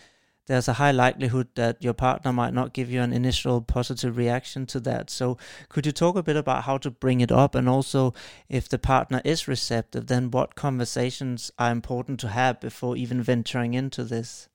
there's 0.46 0.68
a 0.68 0.74
high 0.74 0.90
likelihood 0.90 1.48
that 1.54 1.82
your 1.82 1.94
partner 1.94 2.32
might 2.32 2.54
not 2.54 2.72
give 2.72 2.90
you 2.90 3.00
an 3.00 3.12
initial 3.12 3.60
positive 3.62 4.16
reaction 4.16 4.66
to 4.66 4.80
that. 4.80 5.10
So, 5.10 5.38
could 5.68 5.86
you 5.86 5.92
talk 5.92 6.16
a 6.16 6.22
bit 6.22 6.36
about 6.36 6.64
how 6.64 6.78
to 6.78 6.90
bring 6.90 7.20
it 7.20 7.32
up? 7.32 7.54
And 7.54 7.68
also, 7.68 8.12
if 8.48 8.68
the 8.68 8.78
partner 8.78 9.22
is 9.24 9.48
receptive, 9.48 10.06
then 10.06 10.30
what 10.30 10.54
conversations 10.54 11.50
are 11.58 11.72
important 11.72 12.20
to 12.20 12.28
have 12.28 12.60
before 12.60 12.96
even 12.96 13.22
venturing 13.22 13.74
into 13.74 14.04
this? 14.04 14.48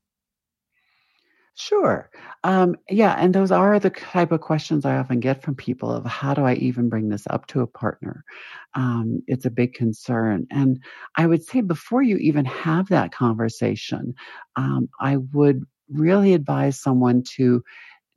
Sure. 1.55 2.09
Um, 2.45 2.77
yeah, 2.89 3.15
and 3.17 3.35
those 3.35 3.51
are 3.51 3.79
the 3.79 3.89
type 3.89 4.31
of 4.31 4.39
questions 4.39 4.85
I 4.85 4.95
often 4.97 5.19
get 5.19 5.41
from 5.43 5.55
people 5.55 5.91
of 5.91 6.05
how 6.05 6.33
do 6.33 6.43
I 6.43 6.53
even 6.53 6.87
bring 6.87 7.09
this 7.09 7.27
up 7.29 7.47
to 7.47 7.59
a 7.61 7.67
partner? 7.67 8.23
Um, 8.75 9.21
it's 9.27 9.45
a 9.45 9.49
big 9.49 9.73
concern. 9.73 10.47
And 10.51 10.81
I 11.17 11.27
would 11.27 11.43
say 11.43 11.59
before 11.59 12.01
you 12.01 12.15
even 12.17 12.45
have 12.45 12.87
that 12.89 13.11
conversation, 13.11 14.15
um, 14.55 14.87
I 15.01 15.17
would 15.17 15.65
really 15.89 16.33
advise 16.33 16.79
someone 16.79 17.23
to 17.35 17.63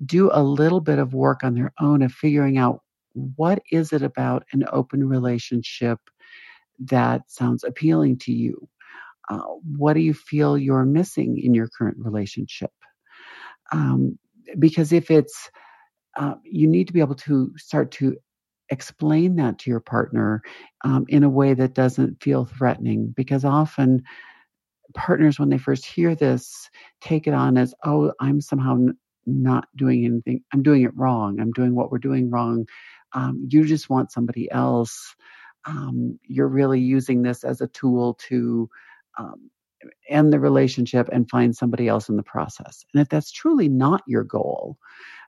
do 0.04 0.30
a 0.32 0.42
little 0.42 0.80
bit 0.80 0.98
of 0.98 1.14
work 1.14 1.44
on 1.44 1.54
their 1.54 1.72
own 1.80 2.02
of 2.02 2.12
figuring 2.12 2.58
out 2.58 2.80
what 3.14 3.62
is 3.70 3.92
it 3.92 4.02
about 4.02 4.44
an 4.52 4.64
open 4.72 5.08
relationship 5.08 5.98
that 6.78 7.22
sounds 7.30 7.64
appealing 7.64 8.18
to 8.18 8.32
you. 8.32 8.68
Uh, 9.28 9.42
what 9.76 9.92
do 9.94 10.00
you 10.00 10.14
feel 10.14 10.58
you're 10.58 10.84
missing 10.84 11.38
in 11.38 11.54
your 11.54 11.68
current 11.68 11.96
relationship? 11.98 12.72
Um, 13.70 14.18
because 14.58 14.92
if 14.92 15.10
it's, 15.10 15.50
uh, 16.16 16.34
you 16.44 16.66
need 16.66 16.88
to 16.88 16.92
be 16.92 17.00
able 17.00 17.14
to 17.14 17.52
start 17.56 17.92
to 17.92 18.16
explain 18.68 19.36
that 19.36 19.58
to 19.60 19.70
your 19.70 19.80
partner 19.80 20.42
um, 20.84 21.04
in 21.08 21.22
a 21.24 21.28
way 21.28 21.54
that 21.54 21.74
doesn't 21.74 22.22
feel 22.22 22.44
threatening. 22.44 23.12
Because 23.16 23.44
often 23.44 24.02
partners, 24.92 25.38
when 25.38 25.48
they 25.48 25.58
first 25.58 25.84
hear 25.84 26.14
this, 26.14 26.70
take 27.00 27.26
it 27.26 27.34
on 27.34 27.56
as, 27.56 27.74
oh, 27.84 28.12
I'm 28.20 28.40
somehow 28.40 28.74
n- 28.74 28.96
not 29.26 29.68
doing 29.76 30.04
anything. 30.04 30.42
I'm 30.52 30.62
doing 30.62 30.82
it 30.82 30.96
wrong. 30.96 31.40
I'm 31.40 31.52
doing 31.52 31.74
what 31.74 31.90
we're 31.90 31.98
doing 31.98 32.30
wrong. 32.30 32.66
Um, 33.12 33.46
you 33.50 33.64
just 33.64 33.90
want 33.90 34.12
somebody 34.12 34.50
else. 34.50 35.14
Um, 35.64 36.18
you're 36.26 36.48
really 36.48 36.80
using 36.80 37.22
this 37.22 37.44
as 37.44 37.60
a 37.60 37.68
tool 37.68 38.14
to 38.28 38.68
um, 39.18 39.50
end 40.08 40.32
the 40.32 40.40
relationship 40.40 41.08
and 41.12 41.28
find 41.30 41.56
somebody 41.56 41.88
else 41.88 42.08
in 42.08 42.16
the 42.16 42.22
process. 42.22 42.84
And 42.92 43.02
if 43.02 43.08
that's 43.08 43.30
truly 43.30 43.68
not 43.68 44.02
your 44.06 44.24
goal, 44.24 44.78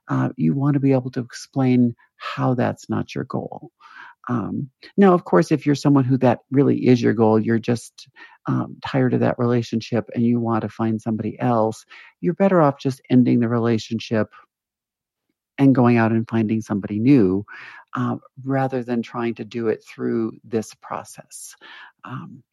uh, 0.07 0.29
you 0.37 0.53
want 0.53 0.75
to 0.75 0.79
be 0.79 0.93
able 0.93 1.11
to 1.11 1.19
explain 1.19 1.95
how 2.17 2.53
that's 2.53 2.89
not 2.89 3.15
your 3.15 3.23
goal. 3.25 3.71
Um, 4.27 4.69
now, 4.97 5.13
of 5.13 5.23
course, 5.23 5.51
if 5.51 5.65
you're 5.65 5.75
someone 5.75 6.03
who 6.03 6.17
that 6.17 6.39
really 6.51 6.87
is 6.87 7.01
your 7.01 7.13
goal, 7.13 7.39
you're 7.39 7.59
just 7.59 8.07
um, 8.47 8.77
tired 8.83 9.13
of 9.13 9.19
that 9.21 9.39
relationship 9.39 10.09
and 10.13 10.23
you 10.23 10.39
want 10.39 10.61
to 10.61 10.69
find 10.69 11.01
somebody 11.01 11.39
else, 11.39 11.85
you're 12.21 12.33
better 12.33 12.61
off 12.61 12.79
just 12.79 13.01
ending 13.09 13.39
the 13.39 13.49
relationship 13.49 14.29
and 15.57 15.75
going 15.75 15.97
out 15.97 16.11
and 16.11 16.27
finding 16.27 16.61
somebody 16.61 16.99
new 16.99 17.45
uh, 17.95 18.17
rather 18.43 18.83
than 18.83 19.01
trying 19.01 19.35
to 19.35 19.45
do 19.45 19.67
it 19.67 19.83
through 19.83 20.33
this 20.43 20.73
process. 20.75 21.55
Um, 22.03 22.43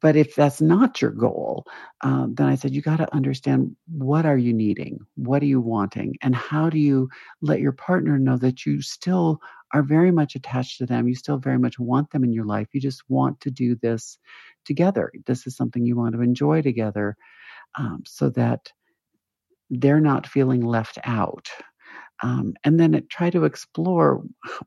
but 0.00 0.16
if 0.16 0.34
that's 0.34 0.60
not 0.60 1.02
your 1.02 1.10
goal, 1.10 1.66
uh, 2.00 2.26
then 2.30 2.48
I 2.48 2.54
said 2.54 2.74
you 2.74 2.80
got 2.80 2.96
to 2.96 3.14
understand 3.14 3.76
what 3.86 4.24
are 4.24 4.36
you 4.36 4.52
needing, 4.52 4.98
what 5.14 5.42
are 5.42 5.46
you 5.46 5.60
wanting, 5.60 6.16
and 6.22 6.34
how 6.34 6.70
do 6.70 6.78
you 6.78 7.08
let 7.42 7.60
your 7.60 7.72
partner 7.72 8.18
know 8.18 8.38
that 8.38 8.64
you 8.64 8.80
still 8.80 9.40
are 9.72 9.82
very 9.82 10.10
much 10.10 10.36
attached 10.36 10.78
to 10.78 10.86
them. 10.86 11.06
You 11.06 11.14
still 11.14 11.38
very 11.38 11.58
much 11.58 11.78
want 11.78 12.10
them 12.10 12.24
in 12.24 12.32
your 12.32 12.44
life. 12.44 12.68
You 12.72 12.80
just 12.80 13.02
want 13.08 13.40
to 13.40 13.50
do 13.50 13.76
this 13.76 14.18
together. 14.64 15.12
This 15.26 15.46
is 15.46 15.56
something 15.56 15.84
you 15.84 15.96
want 15.96 16.14
to 16.14 16.22
enjoy 16.22 16.62
together, 16.62 17.16
um, 17.78 18.02
so 18.06 18.30
that 18.30 18.72
they're 19.70 20.00
not 20.00 20.26
feeling 20.26 20.60
left 20.60 20.98
out. 21.04 21.48
Um, 22.22 22.54
and 22.64 22.80
then 22.80 22.94
it, 22.94 23.10
try 23.10 23.30
to 23.30 23.44
explore 23.44 24.22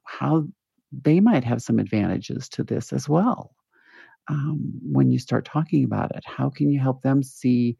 how 0.05 0.47
they 0.91 1.19
might 1.19 1.43
have 1.43 1.61
some 1.61 1.79
advantages 1.79 2.49
to 2.49 2.63
this 2.63 2.93
as 2.93 3.09
well 3.09 3.55
um, 4.27 4.73
when 4.81 5.11
you 5.11 5.19
start 5.19 5.45
talking 5.45 5.83
about 5.83 6.15
it? 6.15 6.23
How 6.25 6.49
can 6.49 6.71
you 6.71 6.79
help 6.79 7.01
them 7.01 7.23
see 7.23 7.77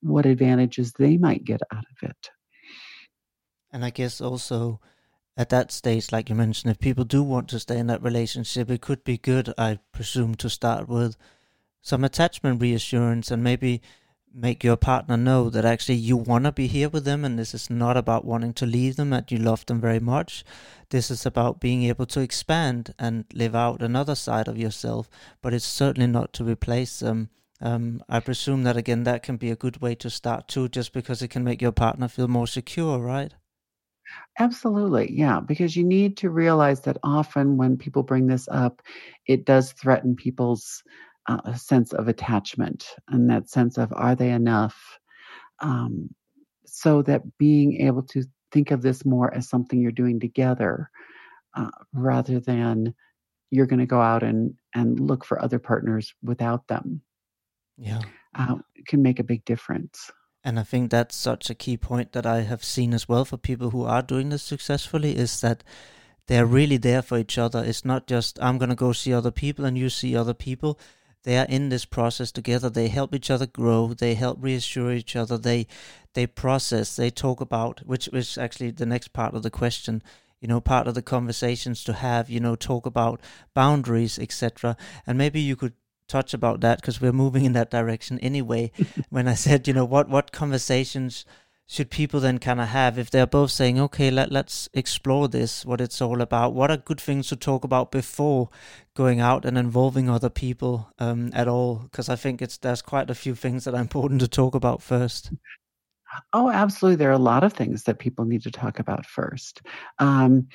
what 0.00 0.26
advantages 0.26 0.92
they 0.92 1.16
might 1.16 1.44
get 1.44 1.60
out 1.72 1.84
of 1.90 2.08
it? 2.08 2.30
And 3.72 3.84
I 3.84 3.90
guess 3.90 4.20
also 4.20 4.80
at 5.36 5.50
that 5.50 5.70
stage, 5.70 6.12
like 6.12 6.30
you 6.30 6.34
mentioned, 6.34 6.70
if 6.70 6.78
people 6.78 7.04
do 7.04 7.22
want 7.22 7.48
to 7.48 7.60
stay 7.60 7.78
in 7.78 7.88
that 7.88 8.02
relationship, 8.02 8.70
it 8.70 8.80
could 8.80 9.04
be 9.04 9.18
good, 9.18 9.52
I 9.58 9.78
presume, 9.92 10.34
to 10.36 10.48
start 10.48 10.88
with 10.88 11.16
some 11.82 12.04
attachment 12.04 12.60
reassurance 12.60 13.30
and 13.30 13.44
maybe 13.44 13.82
make 14.36 14.62
your 14.62 14.76
partner 14.76 15.16
know 15.16 15.48
that 15.48 15.64
actually 15.64 15.94
you 15.94 16.16
want 16.16 16.44
to 16.44 16.52
be 16.52 16.66
here 16.66 16.90
with 16.90 17.04
them 17.04 17.24
and 17.24 17.38
this 17.38 17.54
is 17.54 17.70
not 17.70 17.96
about 17.96 18.24
wanting 18.24 18.52
to 18.52 18.66
leave 18.66 18.96
them 18.96 19.12
and 19.12 19.32
you 19.32 19.38
love 19.38 19.64
them 19.64 19.80
very 19.80 19.98
much 19.98 20.44
this 20.90 21.10
is 21.10 21.24
about 21.24 21.58
being 21.58 21.84
able 21.84 22.04
to 22.04 22.20
expand 22.20 22.92
and 22.98 23.24
live 23.32 23.54
out 23.54 23.80
another 23.80 24.14
side 24.14 24.46
of 24.46 24.58
yourself 24.58 25.08
but 25.40 25.54
it's 25.54 25.64
certainly 25.64 26.06
not 26.06 26.34
to 26.34 26.44
replace 26.44 26.98
them 26.98 27.30
um, 27.62 28.02
i 28.10 28.20
presume 28.20 28.62
that 28.62 28.76
again 28.76 29.04
that 29.04 29.22
can 29.22 29.38
be 29.38 29.50
a 29.50 29.56
good 29.56 29.80
way 29.80 29.94
to 29.94 30.10
start 30.10 30.46
too 30.46 30.68
just 30.68 30.92
because 30.92 31.22
it 31.22 31.28
can 31.28 31.42
make 31.42 31.62
your 31.62 31.72
partner 31.72 32.06
feel 32.06 32.28
more 32.28 32.46
secure 32.46 32.98
right 32.98 33.32
Absolutely. 34.38 35.12
Yeah. 35.12 35.40
Because 35.40 35.76
you 35.76 35.84
need 35.84 36.18
to 36.18 36.30
realize 36.30 36.82
that 36.82 36.96
often 37.02 37.56
when 37.56 37.76
people 37.76 38.02
bring 38.02 38.26
this 38.28 38.48
up, 38.48 38.82
it 39.26 39.44
does 39.44 39.72
threaten 39.72 40.14
people's 40.14 40.84
a 41.28 41.56
sense 41.56 41.92
of 41.92 42.08
attachment 42.08 42.86
and 43.08 43.30
that 43.30 43.50
sense 43.50 43.78
of 43.78 43.92
are 43.92 44.14
they 44.14 44.30
enough? 44.30 44.98
Um, 45.60 46.10
so 46.66 47.02
that 47.02 47.38
being 47.38 47.80
able 47.86 48.02
to 48.02 48.24
think 48.52 48.70
of 48.70 48.82
this 48.82 49.04
more 49.04 49.32
as 49.32 49.48
something 49.48 49.80
you're 49.80 49.92
doing 49.92 50.20
together 50.20 50.90
uh, 51.56 51.70
rather 51.92 52.38
than 52.40 52.94
you're 53.50 53.66
going 53.66 53.80
to 53.80 53.86
go 53.86 54.00
out 54.00 54.22
and 54.22 54.54
and 54.74 55.00
look 55.00 55.24
for 55.24 55.42
other 55.42 55.58
partners 55.58 56.14
without 56.22 56.66
them 56.68 57.00
yeah. 57.76 58.02
uh, 58.34 58.56
can 58.86 59.02
make 59.02 59.18
a 59.18 59.24
big 59.24 59.44
difference. 59.44 60.10
And 60.44 60.60
i 60.60 60.62
think 60.62 60.90
that's 60.90 61.16
such 61.16 61.50
a 61.50 61.54
key 61.54 61.76
point 61.76 62.12
that 62.12 62.26
i 62.26 62.42
have 62.42 62.62
seen 62.62 62.94
as 62.94 63.08
well 63.08 63.24
for 63.24 63.36
people 63.36 63.70
who 63.70 63.84
are 63.84 64.02
doing 64.02 64.28
this 64.28 64.42
successfully 64.42 65.16
is 65.16 65.40
that 65.40 65.64
they're 66.28 66.46
really 66.46 66.76
there 66.76 67.02
for 67.02 67.18
each 67.18 67.38
other. 67.38 67.62
It's 67.64 67.84
not 67.84 68.06
just 68.06 68.38
i'm 68.40 68.58
going 68.58 68.68
to 68.68 68.76
go 68.76 68.92
see 68.92 69.12
other 69.12 69.30
people 69.30 69.64
and 69.64 69.76
you 69.76 69.88
see 69.88 70.16
other 70.16 70.34
people 70.34 70.78
they 71.26 71.38
are 71.38 71.46
in 71.46 71.70
this 71.70 71.84
process 71.84 72.30
together. 72.30 72.70
They 72.70 72.86
help 72.86 73.12
each 73.12 73.32
other 73.32 73.46
grow. 73.46 73.92
They 73.92 74.14
help 74.14 74.38
reassure 74.40 74.92
each 74.92 75.16
other. 75.16 75.36
They 75.36 75.66
they 76.14 76.24
process. 76.24 76.94
They 76.94 77.10
talk 77.10 77.40
about 77.40 77.80
which 77.80 78.06
is 78.12 78.38
actually 78.38 78.70
the 78.70 78.86
next 78.86 79.12
part 79.12 79.34
of 79.34 79.42
the 79.42 79.50
question 79.50 80.04
you 80.40 80.46
know 80.46 80.60
part 80.60 80.86
of 80.86 80.94
the 80.94 81.02
conversations 81.02 81.82
to 81.82 81.94
have 81.94 82.30
you 82.30 82.38
know 82.38 82.54
talk 82.54 82.86
about 82.86 83.20
boundaries 83.54 84.18
etc 84.18 84.76
and 85.06 85.18
maybe 85.18 85.40
you 85.40 85.56
could 85.56 85.72
touch 86.08 86.32
about 86.32 86.60
that 86.60 86.80
because 86.80 87.00
we're 87.00 87.10
moving 87.10 87.44
in 87.44 87.54
that 87.54 87.70
direction 87.70 88.20
anyway. 88.20 88.70
When 89.10 89.26
i 89.26 89.34
said 89.34 89.66
you 89.66 89.74
know 89.74 89.84
what 89.84 90.08
what 90.08 90.30
conversations 90.30 91.24
should 91.66 91.90
people 91.90 92.20
then 92.20 92.38
kind 92.38 92.60
of 92.60 92.68
have 92.68 92.98
if 92.98 93.10
they're 93.10 93.26
both 93.26 93.50
saying 93.50 93.78
okay 93.80 94.10
let, 94.10 94.30
let's 94.30 94.68
explore 94.72 95.28
this 95.28 95.64
what 95.64 95.80
it's 95.80 96.00
all 96.00 96.20
about 96.20 96.54
what 96.54 96.70
are 96.70 96.76
good 96.76 97.00
things 97.00 97.28
to 97.28 97.36
talk 97.36 97.64
about 97.64 97.90
before 97.90 98.48
going 98.94 99.20
out 99.20 99.44
and 99.44 99.58
involving 99.58 100.08
other 100.08 100.30
people 100.30 100.90
um, 100.98 101.30
at 101.34 101.48
all? 101.48 101.76
Because 101.90 102.08
i 102.08 102.16
think 102.16 102.40
it's 102.40 102.58
there's 102.58 102.82
quite 102.82 103.10
a 103.10 103.14
few 103.14 103.34
things 103.34 103.64
that 103.64 103.74
are 103.74 103.80
important 103.80 104.20
to 104.20 104.28
talk 104.28 104.54
about 104.54 104.82
first. 104.82 105.32
Oh 106.32 106.50
absolutely. 106.50 106.96
There 106.96 107.10
are 107.10 107.12
a 107.12 107.18
lot 107.18 107.44
of 107.44 107.52
things 107.52 107.82
that 107.82 107.98
people 107.98 108.24
need 108.24 108.42
to 108.42 108.50
talk 108.50 108.78
about 108.78 109.04
first. 109.04 109.60
Um, 109.98 110.48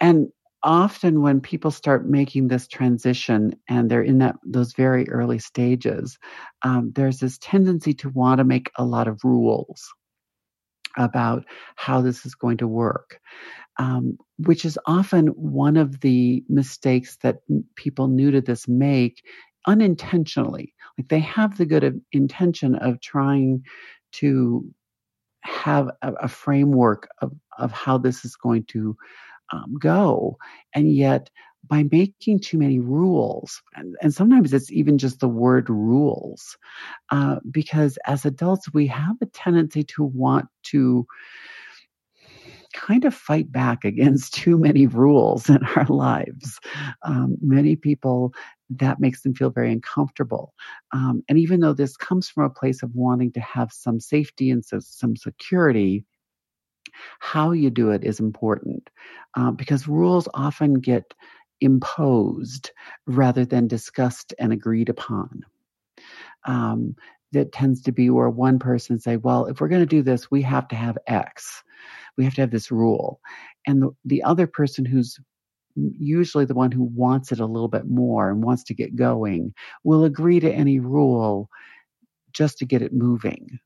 and 0.00 0.28
often 0.64 1.20
when 1.20 1.40
people 1.40 1.70
start 1.70 2.08
making 2.08 2.48
this 2.48 2.66
transition 2.66 3.54
and 3.68 3.90
they're 3.90 4.02
in 4.02 4.18
that 4.18 4.36
those 4.44 4.72
very 4.72 5.08
early 5.10 5.38
stages 5.38 6.18
um, 6.62 6.90
there's 6.94 7.18
this 7.18 7.36
tendency 7.38 7.92
to 7.92 8.08
want 8.08 8.38
to 8.38 8.44
make 8.44 8.70
a 8.76 8.84
lot 8.84 9.06
of 9.06 9.20
rules 9.22 9.92
about 10.96 11.44
how 11.76 12.00
this 12.00 12.24
is 12.24 12.34
going 12.34 12.56
to 12.58 12.68
work, 12.68 13.20
um, 13.78 14.16
which 14.38 14.64
is 14.64 14.78
often 14.86 15.28
one 15.28 15.76
of 15.76 16.00
the 16.00 16.44
mistakes 16.48 17.16
that 17.22 17.38
people 17.74 18.08
new 18.08 18.30
to 18.30 18.40
this 18.40 18.68
make 18.68 19.24
unintentionally. 19.66 20.74
Like 20.98 21.08
they 21.08 21.20
have 21.20 21.56
the 21.56 21.66
good 21.66 22.00
intention 22.12 22.74
of 22.76 23.00
trying 23.00 23.64
to 24.12 24.64
have 25.42 25.90
a, 26.02 26.12
a 26.14 26.28
framework 26.28 27.08
of, 27.20 27.32
of 27.58 27.72
how 27.72 27.98
this 27.98 28.24
is 28.24 28.36
going 28.36 28.64
to 28.64 28.96
um, 29.52 29.74
go. 29.78 30.38
And 30.74 30.92
yet, 30.92 31.30
by 31.66 31.84
making 31.90 32.40
too 32.40 32.58
many 32.58 32.78
rules, 32.78 33.62
and, 33.74 33.96
and 34.02 34.14
sometimes 34.14 34.52
it's 34.52 34.70
even 34.70 34.98
just 34.98 35.20
the 35.20 35.28
word 35.28 35.70
rules, 35.70 36.56
uh, 37.10 37.36
because 37.50 37.98
as 38.06 38.24
adults, 38.24 38.72
we 38.72 38.86
have 38.88 39.16
a 39.22 39.26
tendency 39.26 39.84
to 39.84 40.04
want 40.04 40.46
to 40.64 41.06
kind 42.74 43.04
of 43.04 43.14
fight 43.14 43.50
back 43.50 43.84
against 43.84 44.34
too 44.34 44.58
many 44.58 44.86
rules 44.86 45.48
in 45.48 45.64
our 45.76 45.86
lives. 45.86 46.58
Um, 47.02 47.36
many 47.40 47.76
people, 47.76 48.34
that 48.70 48.98
makes 48.98 49.22
them 49.22 49.34
feel 49.34 49.50
very 49.50 49.72
uncomfortable. 49.72 50.54
Um, 50.92 51.22
and 51.28 51.38
even 51.38 51.60
though 51.60 51.74
this 51.74 51.96
comes 51.96 52.28
from 52.28 52.44
a 52.44 52.50
place 52.50 52.82
of 52.82 52.94
wanting 52.94 53.32
to 53.32 53.40
have 53.40 53.72
some 53.72 54.00
safety 54.00 54.50
and 54.50 54.64
so, 54.64 54.78
some 54.80 55.16
security, 55.16 56.04
how 57.20 57.52
you 57.52 57.70
do 57.70 57.90
it 57.90 58.04
is 58.04 58.20
important 58.20 58.88
uh, 59.36 59.50
because 59.50 59.88
rules 59.88 60.28
often 60.34 60.74
get 60.74 61.14
imposed 61.60 62.72
rather 63.06 63.44
than 63.44 63.68
discussed 63.68 64.34
and 64.38 64.52
agreed 64.52 64.88
upon. 64.88 65.44
Um, 66.44 66.96
that 67.32 67.52
tends 67.52 67.82
to 67.82 67.92
be 67.92 68.10
where 68.10 68.30
one 68.30 68.58
person 68.58 69.00
say, 69.00 69.16
"Well, 69.16 69.46
if 69.46 69.60
we're 69.60 69.68
going 69.68 69.82
to 69.82 69.86
do 69.86 70.02
this, 70.02 70.30
we 70.30 70.42
have 70.42 70.68
to 70.68 70.76
have 70.76 70.98
X. 71.06 71.62
We 72.16 72.24
have 72.24 72.34
to 72.34 72.42
have 72.42 72.50
this 72.50 72.70
rule," 72.70 73.20
and 73.66 73.82
the, 73.82 73.90
the 74.04 74.22
other 74.22 74.46
person 74.46 74.84
who's 74.84 75.18
usually 75.76 76.44
the 76.44 76.54
one 76.54 76.70
who 76.70 76.84
wants 76.84 77.32
it 77.32 77.40
a 77.40 77.46
little 77.46 77.68
bit 77.68 77.86
more 77.86 78.30
and 78.30 78.44
wants 78.44 78.64
to 78.64 78.74
get 78.74 78.96
going 78.96 79.52
will 79.82 80.04
agree 80.04 80.40
to 80.40 80.52
any 80.52 80.78
rule 80.78 81.48
just 82.32 82.58
to 82.58 82.66
get 82.66 82.82
it 82.82 82.92
moving. 82.92 83.58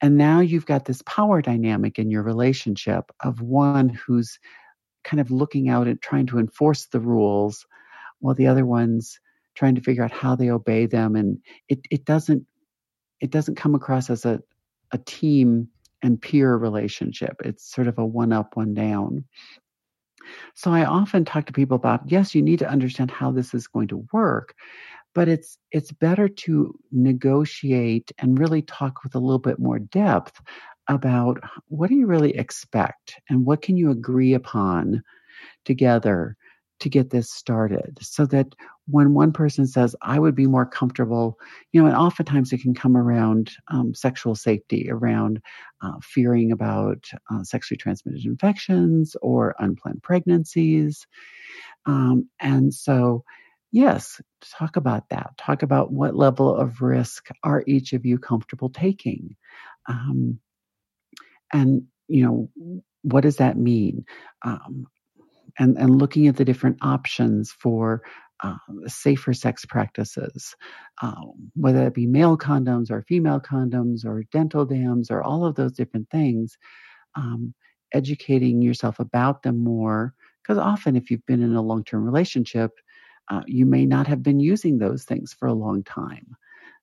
And 0.00 0.16
now 0.16 0.40
you've 0.40 0.66
got 0.66 0.84
this 0.84 1.02
power 1.02 1.40
dynamic 1.40 1.98
in 1.98 2.10
your 2.10 2.22
relationship 2.22 3.10
of 3.20 3.40
one 3.40 3.88
who's 3.88 4.38
kind 5.04 5.20
of 5.20 5.30
looking 5.30 5.68
out 5.68 5.86
and 5.86 6.00
trying 6.00 6.26
to 6.26 6.38
enforce 6.38 6.86
the 6.86 7.00
rules 7.00 7.66
while 8.20 8.34
the 8.34 8.46
other 8.46 8.64
one's 8.64 9.20
trying 9.54 9.76
to 9.76 9.80
figure 9.80 10.02
out 10.02 10.10
how 10.10 10.34
they 10.34 10.50
obey 10.50 10.86
them. 10.86 11.14
And 11.14 11.38
it, 11.68 11.80
it 11.90 12.04
doesn't 12.04 12.46
it 13.20 13.30
doesn't 13.30 13.54
come 13.54 13.74
across 13.74 14.10
as 14.10 14.24
a, 14.24 14.42
a 14.90 14.98
team 14.98 15.68
and 16.02 16.20
peer 16.20 16.54
relationship. 16.54 17.36
It's 17.44 17.70
sort 17.70 17.86
of 17.86 17.98
a 17.98 18.04
one 18.04 18.32
up 18.32 18.56
one 18.56 18.74
down. 18.74 19.24
So 20.54 20.72
i 20.72 20.86
often 20.86 21.26
talk 21.26 21.46
to 21.46 21.52
people 21.52 21.76
about 21.76 22.10
yes 22.10 22.34
you 22.34 22.40
need 22.40 22.60
to 22.60 22.68
understand 22.68 23.10
how 23.10 23.30
this 23.30 23.52
is 23.52 23.66
going 23.66 23.88
to 23.88 24.06
work 24.10 24.54
but 25.14 25.28
it's 25.28 25.58
it's 25.70 25.92
better 25.92 26.28
to 26.28 26.78
negotiate 26.90 28.10
and 28.18 28.38
really 28.38 28.62
talk 28.62 29.02
with 29.04 29.14
a 29.14 29.18
little 29.18 29.38
bit 29.38 29.58
more 29.58 29.78
depth 29.78 30.40
about 30.88 31.40
what 31.68 31.88
do 31.88 31.96
you 31.96 32.06
really 32.06 32.36
expect 32.36 33.20
and 33.28 33.44
what 33.44 33.62
can 33.62 33.76
you 33.76 33.90
agree 33.90 34.34
upon 34.34 35.02
together 35.64 36.36
to 36.80 36.88
get 36.88 37.10
this 37.10 37.32
started 37.32 37.96
so 38.02 38.26
that 38.26 38.48
when 38.86 39.14
one 39.14 39.32
person 39.32 39.66
says 39.66 39.96
i 40.02 40.18
would 40.18 40.34
be 40.34 40.46
more 40.46 40.66
comfortable 40.66 41.38
you 41.72 41.80
know 41.80 41.86
and 41.86 41.96
oftentimes 41.96 42.52
it 42.52 42.60
can 42.60 42.74
come 42.74 42.96
around 42.96 43.52
um, 43.68 43.94
sexual 43.94 44.34
safety 44.34 44.88
around 44.90 45.40
uh, 45.82 45.98
fearing 46.02 46.52
about 46.52 47.04
uh, 47.30 47.42
sexually 47.42 47.78
transmitted 47.78 48.24
infections 48.26 49.16
or 49.22 49.54
unplanned 49.58 50.02
pregnancies 50.02 51.06
um, 51.86 52.28
and 52.40 52.72
so 52.74 53.24
yes, 53.74 54.20
talk 54.56 54.76
about 54.76 55.08
that. 55.10 55.36
Talk 55.36 55.62
about 55.62 55.92
what 55.92 56.14
level 56.14 56.54
of 56.54 56.80
risk 56.80 57.28
are 57.42 57.64
each 57.66 57.92
of 57.92 58.06
you 58.06 58.18
comfortable 58.18 58.70
taking. 58.70 59.34
Um, 59.88 60.38
and, 61.54 61.84
you 62.08 62.24
know, 62.24 62.82
what 63.02 63.22
does 63.22 63.36
that 63.36 63.56
mean? 63.56 64.04
Um, 64.44 64.86
and, 65.58 65.78
and 65.78 65.98
looking 65.98 66.26
at 66.26 66.36
the 66.36 66.44
different 66.44 66.78
options 66.82 67.52
for 67.52 68.02
uh, 68.42 68.56
safer 68.86 69.32
sex 69.32 69.64
practices, 69.64 70.56
um, 71.00 71.50
whether 71.54 71.86
it 71.86 71.94
be 71.94 72.06
male 72.06 72.36
condoms 72.36 72.90
or 72.90 73.02
female 73.08 73.40
condoms 73.40 74.04
or 74.04 74.24
dental 74.32 74.66
dams 74.66 75.10
or 75.10 75.22
all 75.22 75.46
of 75.46 75.54
those 75.54 75.72
different 75.72 76.10
things, 76.10 76.58
um, 77.14 77.54
educating 77.92 78.60
yourself 78.60 78.98
about 78.98 79.42
them 79.42 79.58
more. 79.62 80.14
Because 80.42 80.58
often, 80.58 80.96
if 80.96 81.10
you've 81.10 81.24
been 81.26 81.42
in 81.42 81.54
a 81.54 81.62
long 81.62 81.84
term 81.84 82.04
relationship, 82.04 82.72
uh, 83.30 83.42
you 83.46 83.64
may 83.64 83.86
not 83.86 84.06
have 84.08 84.22
been 84.22 84.40
using 84.40 84.78
those 84.78 85.04
things 85.04 85.32
for 85.32 85.48
a 85.48 85.54
long 85.54 85.84
time. 85.84 86.36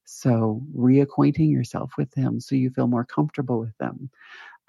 So, 0.06 0.62
reacquainting 0.76 1.52
yourself 1.52 1.94
with 1.98 2.12
them 2.12 2.40
so 2.40 2.56
you 2.56 2.72
feel 2.72 2.88
more 2.88 3.06
comfortable 3.06 3.60
with 3.60 3.78
them, 3.78 4.10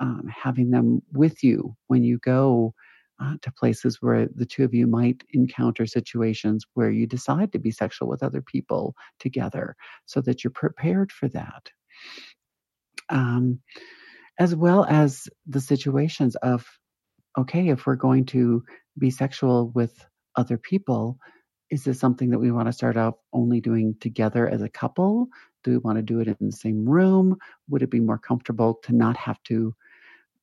um, 0.03 0.29
having 0.29 0.71
them 0.71 1.01
with 1.13 1.43
you 1.45 1.75
when 1.87 2.03
you 2.03 2.19
go 2.19 2.75
uh, 3.23 3.37
to 3.41 3.53
places 3.53 3.99
where 4.01 4.29
the 4.35 4.45
two 4.45 4.65
of 4.65 4.75
you 4.75 4.87
might 4.87 5.23
encounter 5.31 5.87
situations 5.87 6.67
where 6.75 6.91
you 6.91 7.07
decide 7.07 7.53
to 7.53 7.59
be 7.59 7.71
sexual 7.71 8.09
with 8.09 8.23
other 8.23 8.43
people 8.43 8.97
together 9.21 9.77
so 10.07 10.21
that 10.21 10.43
you're 10.43 10.51
prepared 10.51 11.13
for 11.13 11.29
that. 11.29 11.71
Um, 13.09 13.61
as 14.41 14.57
well 14.57 14.85
as 14.85 15.29
the 15.47 15.61
situations 15.61 16.35
of, 16.37 16.67
okay, 17.39 17.69
if 17.69 17.87
we're 17.87 17.95
going 17.95 18.25
to 18.27 18.65
be 18.99 19.11
sexual 19.11 19.71
with 19.71 20.05
other 20.35 20.59
people, 20.59 21.19
is 21.71 21.85
this 21.85 22.01
something 22.01 22.31
that 22.31 22.41
we 22.41 22.51
want 22.51 22.67
to 22.67 22.73
start 22.73 22.97
out 22.97 23.19
only 23.33 23.61
doing 23.61 23.95
together 24.01 24.49
as 24.49 24.63
a 24.63 24.69
couple? 24.69 25.29
Do 25.63 25.71
we 25.71 25.79
want 25.79 25.99
to 25.99 26.03
do 26.03 26.19
it 26.19 26.29
in 26.29 26.37
the 26.41 26.51
same 26.51 26.89
room? 26.89 27.37
Would 27.69 27.83
it 27.83 27.91
be 27.91 28.01
more 28.01 28.19
comfortable 28.19 28.81
to 28.83 28.93
not 28.93 29.17
have 29.17 29.41
to 29.45 29.75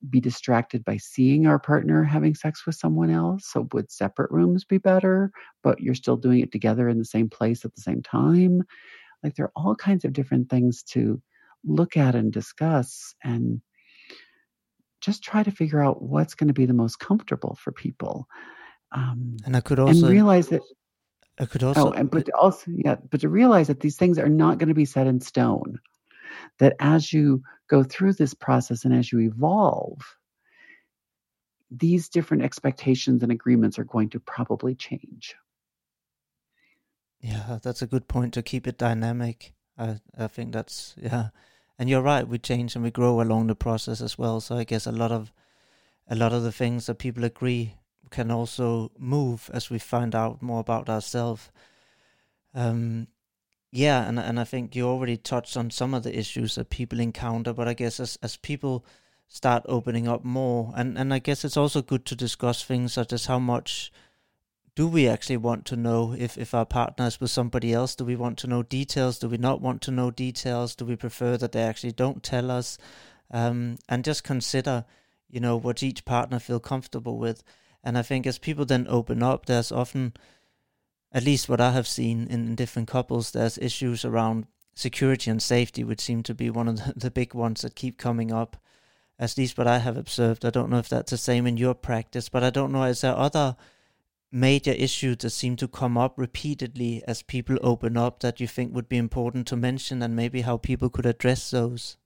be 0.10 0.20
distracted 0.20 0.86
by 0.86 0.98
seeing 0.98 1.48
our 1.48 1.60
partner 1.60 2.04
having 2.04 2.36
sex 2.36 2.66
with 2.66 2.76
someone 2.76 3.10
else? 3.10 3.48
So, 3.52 3.68
would 3.74 3.92
separate 3.92 4.32
rooms 4.32 4.64
be 4.64 4.78
better, 4.78 5.32
but 5.64 5.80
you're 5.80 5.96
still 5.96 6.18
doing 6.18 6.40
it 6.40 6.52
together 6.52 6.88
in 6.88 6.98
the 6.98 7.06
same 7.06 7.30
place 7.30 7.66
at 7.66 7.76
the 7.76 7.82
same 7.82 8.02
time? 8.02 8.64
Like, 9.24 9.36
there 9.36 9.46
are 9.46 9.52
all 9.56 9.76
kinds 9.76 10.06
of 10.06 10.14
different 10.14 10.50
things 10.50 10.84
to 10.92 11.22
look 11.66 11.98
at 11.98 12.16
and 12.16 12.32
discuss 12.32 13.14
and 13.24 13.62
just 15.02 15.24
try 15.24 15.44
to 15.44 15.52
figure 15.52 15.84
out 15.84 16.02
what's 16.02 16.36
going 16.36 16.48
to 16.48 16.54
be 16.54 16.66
the 16.66 16.74
most 16.74 17.00
comfortable 17.00 17.58
for 17.62 17.72
people. 17.72 18.28
Um, 18.92 19.38
and 19.46 19.56
I 19.56 19.62
could 19.62 19.80
also 19.80 20.06
and 20.06 20.10
realize 20.10 20.48
that 20.50 20.62
I 21.40 21.46
could 21.46 21.64
also. 21.64 21.90
Oh, 21.90 21.92
and 21.92 22.12
but 22.12 22.30
also, 22.32 22.72
yeah, 22.72 22.96
but 23.10 23.22
to 23.22 23.30
realize 23.30 23.68
that 23.68 23.80
these 23.80 23.96
things 23.96 24.20
are 24.20 24.30
not 24.30 24.58
going 24.58 24.70
to 24.70 24.76
be 24.76 24.86
set 24.86 25.08
in 25.08 25.22
stone. 25.22 25.80
That 26.60 26.76
as 26.80 27.12
you 27.12 27.44
go 27.68 27.84
through 27.84 28.14
this 28.14 28.34
process 28.34 28.86
and 28.86 28.94
as 28.94 29.12
you 29.12 29.20
evolve, 29.20 30.00
these 31.72 32.10
different 32.10 32.44
expectations 32.44 33.24
and 33.24 33.32
agreements 33.32 33.78
are 33.78 33.84
going 33.84 34.10
to 34.10 34.20
probably 34.20 34.76
change. 34.76 35.36
Yeah, 37.22 37.60
that's 37.62 37.82
a 37.82 37.88
good 37.88 38.08
point 38.08 38.34
to 38.34 38.42
keep 38.42 38.68
it 38.68 38.78
dynamic. 38.78 39.54
I 39.78 40.00
I 40.18 40.28
think 40.28 40.54
that's 40.54 40.96
yeah, 40.98 41.30
and 41.78 41.90
you're 41.90 42.02
right. 42.02 42.28
We 42.28 42.40
change 42.40 42.76
and 42.76 42.84
we 42.84 42.92
grow 42.92 43.22
along 43.22 43.48
the 43.48 43.56
process 43.56 44.02
as 44.02 44.18
well. 44.18 44.40
So 44.42 44.58
I 44.58 44.64
guess 44.64 44.88
a 44.88 44.92
lot 44.92 45.12
of 45.12 45.32
a 46.08 46.16
lot 46.16 46.34
of 46.34 46.44
the 46.44 46.52
things 46.52 46.86
that 46.86 46.96
people 46.96 47.24
agree 47.24 47.76
can 48.10 48.32
also 48.32 48.92
move 48.98 49.50
as 49.54 49.70
we 49.70 49.80
find 49.80 50.16
out 50.16 50.42
more 50.42 50.60
about 50.60 50.90
ourselves. 50.90 51.52
Um, 52.54 53.08
yeah, 53.72 54.08
and 54.08 54.20
and 54.20 54.40
I 54.40 54.44
think 54.44 54.76
you 54.76 54.88
already 54.88 55.18
touched 55.18 55.56
on 55.58 55.72
some 55.72 55.94
of 55.94 56.04
the 56.04 56.18
issues 56.18 56.56
that 56.56 56.70
people 56.70 57.00
encounter, 57.00 57.54
but 57.54 57.68
I 57.68 57.74
guess 57.74 58.00
as 58.00 58.18
as 58.24 58.38
people 58.38 58.86
start 59.28 59.64
opening 59.68 60.08
up 60.08 60.24
more, 60.24 60.74
and 60.76 60.98
and 60.98 61.14
I 61.14 61.20
guess 61.20 61.46
it's 61.46 61.58
also 61.58 61.82
good 61.82 62.06
to 62.06 62.16
discuss 62.16 62.64
things 62.64 62.94
such 62.94 63.14
as 63.14 63.28
how 63.28 63.40
much 63.40 63.92
do 64.76 64.88
we 64.88 65.08
actually 65.08 65.38
want 65.38 65.66
to 65.66 65.76
know 65.76 66.16
if 66.18 66.38
if 66.38 66.54
our 66.54 66.66
partner 66.66 67.06
is 67.06 67.20
with 67.20 67.32
somebody 67.32 67.74
else? 67.74 67.96
Do 67.96 68.06
we 68.06 68.16
want 68.16 68.38
to 68.40 68.48
know 68.48 68.64
details? 68.64 69.20
Do 69.20 69.28
we 69.28 69.38
not 69.38 69.62
want 69.62 69.82
to 69.84 69.92
know 69.92 70.10
details? 70.10 70.76
Do 70.76 70.86
we 70.86 70.96
prefer 70.96 71.38
that 71.38 71.52
they 71.52 71.62
actually 71.62 71.92
don't 71.92 72.24
tell 72.24 72.50
us? 72.50 72.78
Um, 73.32 73.78
and 73.88 74.04
just 74.04 74.24
consider, 74.24 74.86
you 75.30 75.40
know, 75.40 75.58
what 75.58 75.84
each 75.84 76.06
partner 76.06 76.40
feel 76.40 76.60
comfortable 76.60 77.18
with. 77.18 77.44
And 77.84 77.98
I 77.98 78.02
think 78.02 78.26
as 78.26 78.38
people 78.40 78.66
then 78.66 78.88
open 78.90 79.22
up, 79.22 79.46
there's 79.46 79.72
often, 79.72 80.14
at 81.12 81.24
least 81.24 81.50
what 81.50 81.62
I 81.62 81.72
have 81.72 81.88
seen 81.88 82.28
in, 82.28 82.56
different 82.56 82.88
couples, 82.88 83.32
there's 83.32 83.58
issues 83.58 84.06
around 84.06 84.46
security 84.76 85.32
and 85.32 85.42
safety, 85.42 85.84
which 85.84 86.02
seem 86.02 86.24
to 86.24 86.36
be 86.36 86.50
one 86.50 86.68
of 86.68 86.78
the, 86.78 86.94
the 86.96 87.12
big 87.12 87.34
ones 87.34 87.62
that 87.62 87.76
keep 87.76 87.98
coming 87.98 88.32
up. 88.32 88.58
At 89.18 89.38
least 89.38 89.58
what 89.58 89.68
I 89.68 89.80
have 89.80 89.98
observed. 89.98 90.46
I 90.46 90.50
don't 90.50 90.70
know 90.70 90.78
if 90.78 90.88
that's 90.88 91.12
the 91.12 91.18
same 91.18 91.46
in 91.46 91.58
your 91.58 91.74
practice, 91.74 92.30
but 92.30 92.44
I 92.44 92.50
don't 92.50 92.72
know. 92.72 92.84
Is 92.84 93.02
there 93.02 93.18
other 93.18 93.58
major 94.32 94.72
issues 94.72 95.18
that 95.18 95.32
seem 95.32 95.56
to 95.58 95.68
come 95.68 95.98
up 95.98 96.14
repeatedly 96.16 97.04
as 97.08 97.22
people 97.24 97.58
open 97.62 97.98
up 97.98 98.20
that 98.20 98.40
you 98.40 98.48
think 98.48 98.74
would 98.74 98.88
be 98.88 98.98
important 98.98 99.48
to 99.48 99.58
mention 99.58 100.02
and 100.02 100.16
maybe 100.16 100.42
how 100.42 100.56
people 100.56 100.90
could 100.90 101.06
address 101.06 101.52
those? 101.52 101.98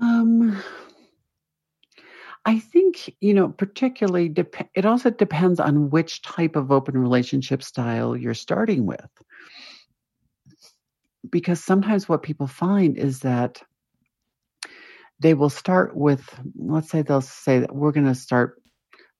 Um, 0.00 0.62
I 2.44 2.58
think, 2.58 3.14
you 3.20 3.34
know, 3.34 3.48
particularly, 3.48 4.28
dep- 4.28 4.68
it 4.74 4.84
also 4.84 5.10
depends 5.10 5.60
on 5.60 5.90
which 5.90 6.22
type 6.22 6.56
of 6.56 6.72
open 6.72 6.98
relationship 6.98 7.62
style 7.62 8.16
you're 8.16 8.34
starting 8.34 8.84
with. 8.84 9.08
Because 11.30 11.62
sometimes 11.62 12.08
what 12.08 12.24
people 12.24 12.48
find 12.48 12.98
is 12.98 13.20
that 13.20 13.62
they 15.20 15.34
will 15.34 15.50
start 15.50 15.96
with, 15.96 16.28
let's 16.56 16.90
say 16.90 17.02
they'll 17.02 17.20
say 17.20 17.60
that 17.60 17.74
we're 17.74 17.92
going 17.92 18.06
to 18.06 18.14
start 18.14 18.60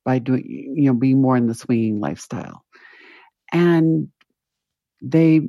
by 0.05 0.19
doing, 0.19 0.45
you 0.75 0.87
know, 0.87 0.95
being 0.95 1.23
more 1.23 1.37
in 1.37 1.47
the 1.47 1.55
swinging 1.55 2.01
lifestyle. 2.01 2.65
And 3.53 4.09
they 5.01 5.49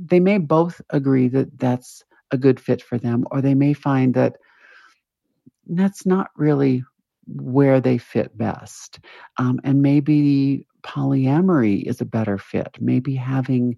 they 0.00 0.20
may 0.20 0.38
both 0.38 0.80
agree 0.90 1.28
that 1.28 1.58
that's 1.58 2.04
a 2.30 2.38
good 2.38 2.60
fit 2.60 2.80
for 2.80 2.96
them, 2.96 3.26
or 3.30 3.40
they 3.40 3.54
may 3.54 3.72
find 3.72 4.14
that 4.14 4.36
that's 5.66 6.06
not 6.06 6.30
really 6.36 6.84
where 7.26 7.80
they 7.80 7.98
fit 7.98 8.36
best. 8.36 9.00
Um, 9.36 9.60
and 9.64 9.82
maybe 9.82 10.66
polyamory 10.82 11.82
is 11.82 12.00
a 12.00 12.06
better 12.06 12.38
fit. 12.38 12.76
Maybe 12.80 13.14
having 13.14 13.76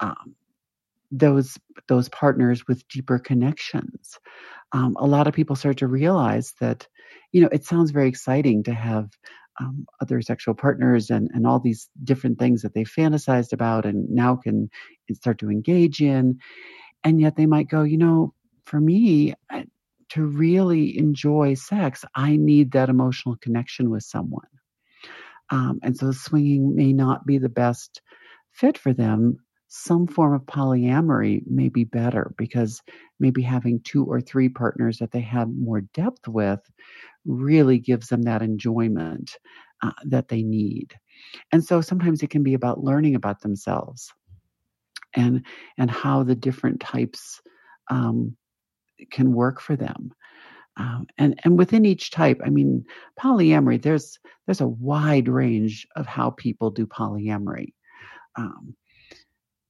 um, 0.00 0.34
those 1.10 1.58
those 1.88 2.08
partners 2.08 2.66
with 2.66 2.86
deeper 2.88 3.18
connections. 3.18 4.18
Um, 4.72 4.96
a 4.98 5.06
lot 5.06 5.26
of 5.26 5.34
people 5.34 5.56
start 5.56 5.78
to 5.78 5.86
realize 5.86 6.54
that, 6.60 6.86
you 7.32 7.40
know, 7.40 7.48
it 7.52 7.64
sounds 7.64 7.92
very 7.92 8.08
exciting 8.08 8.64
to 8.64 8.74
have 8.74 9.08
um, 9.60 9.86
other 10.00 10.20
sexual 10.20 10.54
partners 10.54 11.10
and, 11.10 11.30
and 11.32 11.46
all 11.46 11.60
these 11.60 11.88
different 12.04 12.38
things 12.38 12.62
that 12.62 12.74
they 12.74 12.84
fantasized 12.84 13.52
about 13.52 13.86
and 13.86 14.08
now 14.10 14.36
can 14.36 14.68
start 15.12 15.38
to 15.38 15.50
engage 15.50 16.00
in. 16.00 16.38
And 17.04 17.20
yet 17.20 17.36
they 17.36 17.46
might 17.46 17.68
go, 17.68 17.82
you 17.82 17.98
know, 17.98 18.34
for 18.64 18.80
me, 18.80 19.34
to 20.10 20.24
really 20.24 20.98
enjoy 20.98 21.54
sex, 21.54 22.04
I 22.14 22.36
need 22.36 22.72
that 22.72 22.88
emotional 22.88 23.36
connection 23.36 23.90
with 23.90 24.02
someone. 24.02 24.46
Um, 25.50 25.78
and 25.82 25.96
so 25.96 26.12
swinging 26.12 26.74
may 26.74 26.92
not 26.92 27.26
be 27.26 27.38
the 27.38 27.48
best 27.48 28.02
fit 28.52 28.78
for 28.78 28.92
them. 28.92 29.38
Some 29.68 30.06
form 30.06 30.34
of 30.34 30.42
polyamory 30.42 31.46
may 31.46 31.68
be 31.68 31.84
better 31.84 32.32
because 32.38 32.82
maybe 33.18 33.42
having 33.42 33.80
two 33.80 34.04
or 34.04 34.20
three 34.20 34.48
partners 34.48 34.98
that 34.98 35.10
they 35.10 35.20
have 35.20 35.48
more 35.48 35.80
depth 35.80 36.28
with 36.28 36.60
really 37.24 37.78
gives 37.78 38.08
them 38.08 38.22
that 38.22 38.42
enjoyment 38.42 39.36
uh, 39.82 39.92
that 40.04 40.28
they 40.28 40.42
need. 40.42 40.94
And 41.52 41.64
so 41.64 41.80
sometimes 41.80 42.22
it 42.22 42.30
can 42.30 42.42
be 42.42 42.54
about 42.54 42.82
learning 42.82 43.14
about 43.14 43.40
themselves 43.40 44.12
and 45.14 45.44
and 45.78 45.90
how 45.90 46.22
the 46.22 46.34
different 46.34 46.80
types 46.80 47.40
um, 47.90 48.36
can 49.10 49.32
work 49.32 49.60
for 49.60 49.76
them. 49.76 50.12
Um, 50.78 51.06
and 51.16 51.40
and 51.44 51.58
within 51.58 51.86
each 51.86 52.10
type, 52.10 52.40
I 52.44 52.50
mean, 52.50 52.84
polyamory. 53.18 53.80
There's 53.80 54.18
there's 54.46 54.60
a 54.60 54.68
wide 54.68 55.28
range 55.28 55.86
of 55.96 56.06
how 56.06 56.30
people 56.30 56.70
do 56.70 56.86
polyamory. 56.86 57.72
Um, 58.36 58.74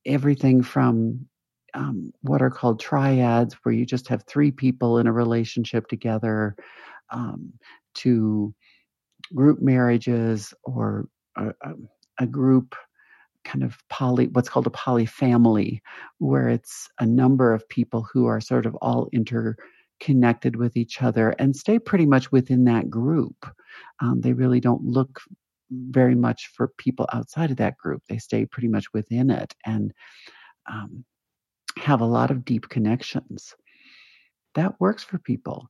everything 0.05 0.62
from 0.62 1.27
um, 1.75 2.12
what 2.23 2.43
are 2.43 2.51
called 2.51 2.81
triads, 2.81 3.55
where 3.62 3.75
you 3.75 3.87
just 3.87 4.09
have 4.09 4.25
three 4.25 4.51
people 4.51 4.99
in 4.99 5.07
a 5.07 5.12
relationship 5.12 5.87
together, 5.89 6.57
um, 7.11 7.53
to 7.95 8.55
group 9.35 9.61
marriages 9.61 10.55
or 10.65 11.09
a, 11.37 11.53
a, 12.21 12.27
group 12.27 12.75
kind 13.47 13.63
of 13.63 13.79
poly, 13.89 14.27
what's 14.29 14.49
called 14.49 14.67
a 14.67 14.71
polyfamily, 14.71 15.79
where 16.19 16.49
it's 16.49 16.89
a 16.99 17.07
number 17.07 17.55
of 17.55 17.69
people 17.69 18.07
who 18.13 18.27
are 18.27 18.41
sort 18.41 18.67
of 18.67 18.75
all 18.77 19.09
interconnected 19.13 20.57
with 20.57 20.77
each 20.77 21.01
other 21.01 21.31
and 21.39 21.57
stay 21.57 21.79
pretty 21.79 22.07
much 22.07 22.33
within 22.33 22.65
that 22.65 22.91
group. 22.91 23.47
Um, 24.01 24.21
they 24.21 24.33
really 24.33 24.61
don't 24.61 24.85
look 24.85 25.21
very 25.71 26.15
much 26.15 26.51
for 26.55 26.69
people 26.77 27.09
outside 27.13 27.51
of 27.51 27.57
that 27.59 27.77
group. 27.77 28.03
They 28.09 28.19
stay 28.19 28.45
pretty 28.47 28.69
much 28.69 28.93
within 28.93 29.31
it 29.31 29.55
and 29.65 29.93
um, 30.71 31.05
have 31.79 32.01
a 32.01 32.07
lot 32.07 32.31
of 32.31 32.45
deep 32.45 32.69
connections. 32.69 33.55
That 34.55 34.81
works 34.81 35.05
for 35.05 35.19
people. 35.19 35.69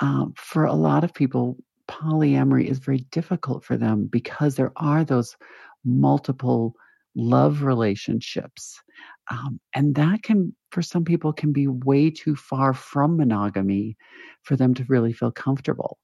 Um, 0.00 0.32
for 0.36 0.64
a 0.64 0.74
lot 0.74 1.04
of 1.04 1.12
people, 1.12 1.56
polyamory 1.88 2.66
is 2.66 2.78
very 2.78 3.04
difficult 3.10 3.64
for 3.64 3.76
them 3.76 4.06
because 4.10 4.54
there 4.54 4.72
are 4.76 5.04
those 5.04 5.36
multiple 5.84 6.74
love 7.14 7.62
relationships. 7.62 8.80
Um, 9.30 9.60
and 9.74 9.94
that 9.96 10.22
can, 10.22 10.54
for 10.70 10.82
some 10.82 11.04
people, 11.04 11.32
can 11.32 11.52
be 11.52 11.66
way 11.66 12.10
too 12.10 12.34
far 12.36 12.72
from 12.74 13.16
monogamy 13.16 13.96
for 14.42 14.56
them 14.56 14.74
to 14.74 14.84
really 14.88 15.12
feel 15.12 15.30
comfortable. 15.30 15.98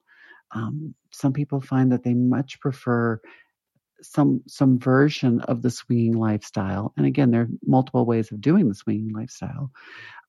Um, 0.51 0.93
some 1.11 1.33
people 1.33 1.61
find 1.61 1.91
that 1.91 2.03
they 2.03 2.13
much 2.13 2.59
prefer 2.59 3.19
some 4.01 4.41
some 4.47 4.77
version 4.77 5.39
of 5.41 5.61
the 5.61 5.71
swinging 5.71 6.13
lifestyle. 6.13 6.93
And 6.97 7.05
again, 7.05 7.31
there 7.31 7.41
are 7.41 7.49
multiple 7.65 8.05
ways 8.05 8.31
of 8.31 8.41
doing 8.41 8.67
the 8.67 8.75
swinging 8.75 9.11
lifestyle, 9.13 9.71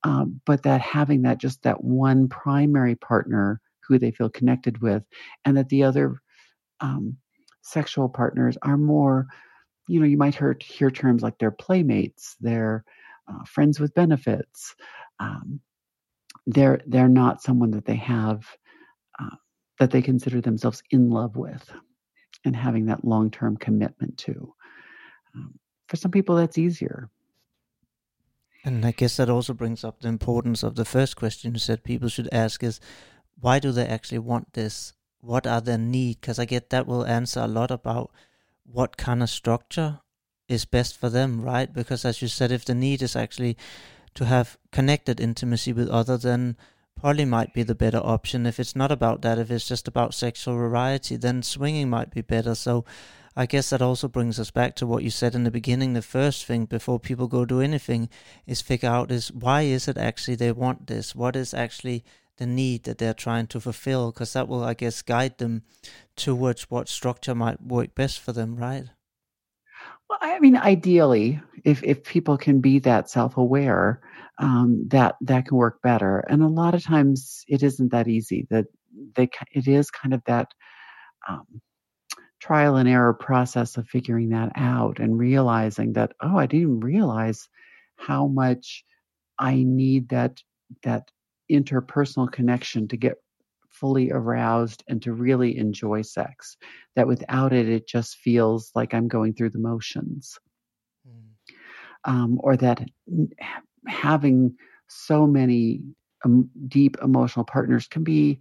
um, 0.03 0.41
but 0.45 0.63
that 0.63 0.81
having 0.81 1.23
that 1.23 1.37
just 1.37 1.63
that 1.63 1.83
one 1.83 2.29
primary 2.29 2.95
partner 2.95 3.61
who 3.87 3.99
they 3.99 4.11
feel 4.11 4.29
connected 4.29 4.81
with, 4.81 5.03
and 5.45 5.57
that 5.57 5.69
the 5.69 5.83
other 5.83 6.21
um, 6.79 7.17
sexual 7.61 8.09
partners 8.09 8.57
are 8.61 8.77
more 8.77 9.27
you 9.87 9.99
know, 9.99 10.05
you 10.05 10.17
might 10.17 10.35
hear, 10.35 10.55
hear 10.59 10.91
terms 10.91 11.23
like 11.23 11.37
they're 11.37 11.51
playmates, 11.51 12.35
they're 12.39 12.83
uh, 13.27 13.43
friends 13.45 13.79
with 13.79 13.93
benefits. 13.93 14.75
Um, 15.19 15.59
they're 16.45 16.81
they're 16.87 17.09
not 17.09 17.41
someone 17.41 17.71
that 17.71 17.85
they 17.85 17.95
have 17.95 18.45
uh, 19.19 19.35
that 19.79 19.91
they 19.91 20.01
consider 20.01 20.39
themselves 20.39 20.81
in 20.91 21.09
love 21.09 21.35
with, 21.35 21.69
and 22.45 22.55
having 22.55 22.85
that 22.85 23.03
long 23.03 23.29
term 23.31 23.57
commitment 23.57 24.17
to. 24.19 24.53
Um, 25.35 25.59
for 25.87 25.97
some 25.97 26.11
people, 26.11 26.35
that's 26.35 26.57
easier. 26.57 27.09
And 28.63 28.85
I 28.85 28.91
guess 28.91 29.17
that 29.17 29.29
also 29.29 29.53
brings 29.53 29.83
up 29.83 30.01
the 30.01 30.09
importance 30.09 30.63
of 30.63 30.75
the 30.75 30.85
first 30.85 31.15
question 31.15 31.53
you 31.53 31.59
said 31.59 31.83
people 31.83 32.09
should 32.09 32.29
ask 32.31 32.63
is 32.63 32.81
why 33.39 33.59
do 33.59 33.71
they 33.71 33.85
actually 33.85 34.19
want 34.19 34.53
this? 34.53 34.93
What 35.19 35.47
are 35.47 35.61
their 35.61 35.77
needs? 35.77 36.17
Because 36.19 36.39
I 36.39 36.45
get 36.45 36.69
that 36.71 36.87
will 36.87 37.05
answer 37.05 37.39
a 37.39 37.47
lot 37.47 37.71
about 37.71 38.11
what 38.71 38.97
kind 38.97 39.23
of 39.23 39.29
structure 39.29 39.99
is 40.47 40.65
best 40.65 40.97
for 40.97 41.09
them, 41.09 41.41
right? 41.41 41.71
Because 41.73 42.05
as 42.05 42.21
you 42.21 42.27
said, 42.27 42.51
if 42.51 42.65
the 42.65 42.75
need 42.75 43.01
is 43.01 43.15
actually 43.15 43.57
to 44.15 44.25
have 44.25 44.57
connected 44.71 45.19
intimacy 45.19 45.73
with 45.73 45.89
other, 45.89 46.17
then 46.17 46.57
poly 46.95 47.25
might 47.25 47.53
be 47.53 47.63
the 47.63 47.75
better 47.75 47.99
option. 47.99 48.45
If 48.45 48.59
it's 48.59 48.75
not 48.75 48.91
about 48.91 49.21
that, 49.21 49.39
if 49.39 49.51
it's 49.51 49.67
just 49.67 49.87
about 49.87 50.13
sexual 50.13 50.55
variety, 50.55 51.15
then 51.15 51.43
swinging 51.43 51.89
might 51.89 52.11
be 52.11 52.21
better. 52.21 52.55
So 52.55 52.85
I 53.35 53.45
guess 53.45 53.69
that 53.69 53.81
also 53.81 54.07
brings 54.07 54.39
us 54.39 54.49
back 54.49 54.75
to 54.77 54.87
what 54.87 55.03
you 55.03 55.11
said 55.11 55.35
in 55.35 55.43
the 55.43 55.51
beginning. 55.51 55.93
The 55.93 56.01
first 56.01 56.45
thing 56.45 56.65
before 56.65 56.99
people 56.99 57.27
go 57.27 57.45
do 57.45 57.61
anything 57.61 58.09
is 58.47 58.61
figure 58.61 58.89
out 58.89 59.11
is 59.11 59.31
why 59.31 59.61
is 59.61 59.87
it 59.87 59.97
actually 59.97 60.35
they 60.35 60.51
want 60.51 60.87
this? 60.87 61.13
What 61.13 61.35
is 61.35 61.53
actually 61.53 62.03
the 62.37 62.45
need 62.45 62.83
that 62.83 62.97
they're 62.97 63.13
trying 63.13 63.47
to 63.47 63.59
fulfill 63.59 64.11
because 64.11 64.33
that 64.33 64.47
will 64.47 64.63
i 64.63 64.73
guess 64.73 65.01
guide 65.01 65.37
them 65.37 65.63
towards 66.15 66.69
what 66.69 66.87
structure 66.87 67.35
might 67.35 67.61
work 67.61 67.93
best 67.95 68.19
for 68.19 68.31
them 68.31 68.55
right? 68.55 68.85
Well 70.09 70.19
i 70.21 70.39
mean 70.39 70.55
ideally 70.55 71.41
if 71.63 71.83
if 71.83 72.03
people 72.03 72.37
can 72.37 72.61
be 72.61 72.79
that 72.79 73.09
self-aware 73.09 74.01
um, 74.39 74.87
that 74.89 75.15
that 75.21 75.47
can 75.47 75.57
work 75.57 75.81
better. 75.81 76.19
And 76.19 76.43
a 76.43 76.47
lot 76.47 76.75
of 76.75 76.83
times 76.83 77.43
it 77.47 77.63
isn't 77.63 77.91
that 77.91 78.07
easy. 78.07 78.47
That 78.49 78.65
they 79.15 79.29
it 79.51 79.67
is 79.67 79.89
kind 79.91 80.13
of 80.13 80.21
that 80.25 80.51
um, 81.27 81.61
trial 82.39 82.75
and 82.75 82.87
error 82.87 83.13
process 83.13 83.77
of 83.77 83.87
figuring 83.87 84.29
that 84.29 84.51
out 84.55 84.99
and 84.99 85.17
realizing 85.17 85.93
that 85.93 86.13
oh 86.21 86.37
i 86.37 86.45
didn't 86.45 86.81
realize 86.81 87.49
how 87.95 88.27
much 88.27 88.83
i 89.39 89.63
need 89.63 90.09
that 90.09 90.39
that 90.83 91.09
interpersonal 91.51 92.31
connection 92.31 92.87
to 92.87 92.97
get 92.97 93.15
fully 93.69 94.11
aroused 94.11 94.83
and 94.87 95.01
to 95.03 95.13
really 95.13 95.57
enjoy 95.57 96.01
sex. 96.01 96.57
That 96.95 97.07
without 97.07 97.53
it, 97.53 97.69
it 97.69 97.87
just 97.87 98.17
feels 98.17 98.71
like 98.75 98.93
I'm 98.93 99.07
going 99.07 99.33
through 99.33 99.51
the 99.51 99.59
motions. 99.59 100.39
Mm. 101.07 101.53
Um, 102.05 102.39
or 102.41 102.55
that 102.57 102.81
having 103.87 104.55
so 104.87 105.27
many 105.27 105.81
um, 106.25 106.49
deep 106.67 106.97
emotional 107.01 107.45
partners 107.45 107.87
can 107.87 108.03
be 108.03 108.39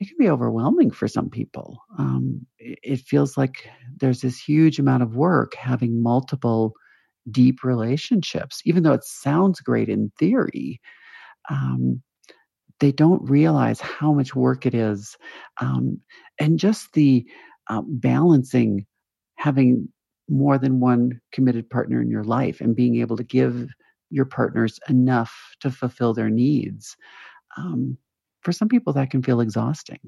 it 0.00 0.08
can 0.08 0.16
be 0.18 0.30
overwhelming 0.30 0.90
for 0.90 1.06
some 1.06 1.30
people. 1.30 1.80
Um, 1.96 2.44
it, 2.58 2.78
it 2.82 3.00
feels 3.00 3.36
like 3.36 3.68
there's 4.00 4.20
this 4.20 4.40
huge 4.40 4.80
amount 4.80 5.04
of 5.04 5.14
work 5.14 5.54
having 5.54 6.02
multiple 6.02 6.72
deep 7.30 7.62
relationships, 7.62 8.62
even 8.64 8.82
though 8.82 8.94
it 8.94 9.04
sounds 9.04 9.60
great 9.60 9.88
in 9.88 10.10
theory 10.18 10.80
um, 11.50 12.02
they 12.82 12.90
don't 12.90 13.22
realize 13.30 13.80
how 13.80 14.12
much 14.12 14.34
work 14.34 14.66
it 14.66 14.74
is. 14.74 15.16
Um, 15.60 16.00
and 16.40 16.58
just 16.58 16.92
the 16.94 17.24
uh, 17.70 17.82
balancing 17.86 18.86
having 19.36 19.88
more 20.28 20.58
than 20.58 20.80
one 20.80 21.20
committed 21.30 21.70
partner 21.70 22.02
in 22.02 22.10
your 22.10 22.24
life 22.24 22.60
and 22.60 22.74
being 22.74 22.96
able 22.96 23.16
to 23.16 23.22
give 23.22 23.68
your 24.10 24.24
partners 24.24 24.80
enough 24.88 25.32
to 25.60 25.70
fulfill 25.70 26.12
their 26.12 26.28
needs. 26.28 26.96
Um, 27.56 27.98
for 28.40 28.50
some 28.50 28.68
people, 28.68 28.92
that 28.94 29.10
can 29.10 29.22
feel 29.22 29.40
exhausting. 29.40 30.00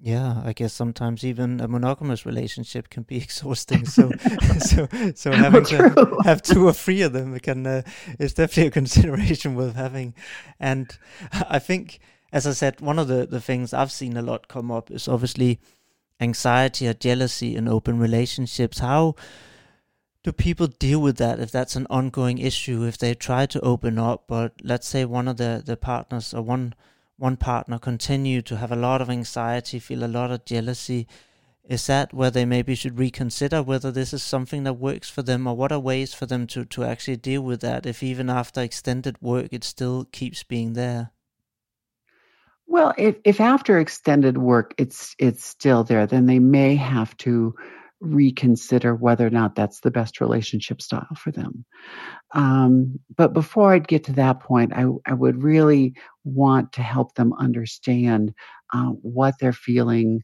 Yeah, 0.00 0.42
I 0.44 0.52
guess 0.52 0.72
sometimes 0.72 1.24
even 1.24 1.60
a 1.60 1.66
monogamous 1.66 2.24
relationship 2.24 2.88
can 2.88 3.02
be 3.02 3.16
exhausting. 3.22 3.84
So, 3.84 4.12
so, 4.60 4.86
so 5.14 5.32
having 5.32 5.64
to 5.64 6.16
have 6.24 6.40
two 6.42 6.66
or 6.66 6.72
three 6.72 7.02
of 7.02 7.12
them 7.12 7.38
can 7.40 7.66
uh, 7.66 7.82
is 8.18 8.34
definitely 8.34 8.68
a 8.68 8.70
consideration 8.70 9.56
worth 9.56 9.74
having. 9.74 10.14
And 10.60 10.96
I 11.32 11.58
think, 11.58 11.98
as 12.32 12.46
I 12.46 12.52
said, 12.52 12.80
one 12.80 12.98
of 12.98 13.08
the 13.08 13.26
the 13.26 13.40
things 13.40 13.74
I've 13.74 13.92
seen 13.92 14.16
a 14.16 14.22
lot 14.22 14.46
come 14.46 14.70
up 14.70 14.90
is 14.90 15.08
obviously 15.08 15.58
anxiety 16.20 16.86
or 16.86 16.94
jealousy 16.94 17.56
in 17.56 17.66
open 17.66 17.98
relationships. 17.98 18.78
How 18.78 19.16
do 20.22 20.30
people 20.32 20.68
deal 20.68 21.00
with 21.00 21.16
that 21.16 21.40
if 21.40 21.50
that's 21.50 21.74
an 21.74 21.88
ongoing 21.90 22.38
issue? 22.38 22.84
If 22.84 22.98
they 22.98 23.14
try 23.14 23.46
to 23.46 23.60
open 23.60 23.98
up, 23.98 24.24
but 24.28 24.52
let's 24.62 24.86
say 24.86 25.04
one 25.04 25.26
of 25.26 25.38
the, 25.38 25.60
the 25.64 25.76
partners 25.76 26.32
or 26.34 26.42
one 26.42 26.74
one 27.18 27.36
partner 27.36 27.78
continue 27.78 28.40
to 28.42 28.56
have 28.56 28.72
a 28.72 28.76
lot 28.76 29.02
of 29.02 29.10
anxiety, 29.10 29.78
feel 29.78 30.04
a 30.04 30.06
lot 30.06 30.30
of 30.30 30.44
jealousy, 30.44 31.06
is 31.64 31.86
that 31.86 32.14
where 32.14 32.30
they 32.30 32.44
maybe 32.44 32.74
should 32.74 32.98
reconsider 32.98 33.62
whether 33.62 33.90
this 33.90 34.14
is 34.14 34.22
something 34.22 34.62
that 34.64 34.74
works 34.74 35.10
for 35.10 35.22
them 35.22 35.46
or 35.46 35.54
what 35.54 35.72
are 35.72 35.80
ways 35.80 36.14
for 36.14 36.24
them 36.24 36.46
to, 36.46 36.64
to 36.64 36.84
actually 36.84 37.16
deal 37.16 37.42
with 37.42 37.60
that 37.60 37.84
if 37.84 38.02
even 38.02 38.30
after 38.30 38.62
extended 38.62 39.20
work 39.20 39.48
it 39.52 39.64
still 39.64 40.06
keeps 40.12 40.42
being 40.42 40.72
there? 40.72 41.10
Well, 42.66 42.94
if, 42.96 43.16
if 43.24 43.40
after 43.40 43.78
extended 43.78 44.38
work 44.38 44.74
it's 44.78 45.14
it's 45.18 45.44
still 45.44 45.84
there, 45.84 46.06
then 46.06 46.26
they 46.26 46.38
may 46.38 46.76
have 46.76 47.16
to 47.18 47.54
reconsider 48.00 48.94
whether 48.94 49.26
or 49.26 49.30
not 49.30 49.54
that's 49.54 49.80
the 49.80 49.90
best 49.90 50.20
relationship 50.20 50.80
style 50.80 51.08
for 51.16 51.30
them. 51.30 51.64
Um, 52.34 52.98
but 53.16 53.32
before 53.32 53.72
I'd 53.72 53.88
get 53.88 54.04
to 54.04 54.12
that 54.12 54.40
point, 54.40 54.72
I, 54.74 54.86
I 55.06 55.14
would 55.14 55.42
really 55.42 55.94
want 56.24 56.72
to 56.74 56.82
help 56.82 57.14
them 57.14 57.32
understand 57.32 58.34
uh, 58.72 58.90
what 59.02 59.34
they're 59.40 59.52
feeling. 59.52 60.22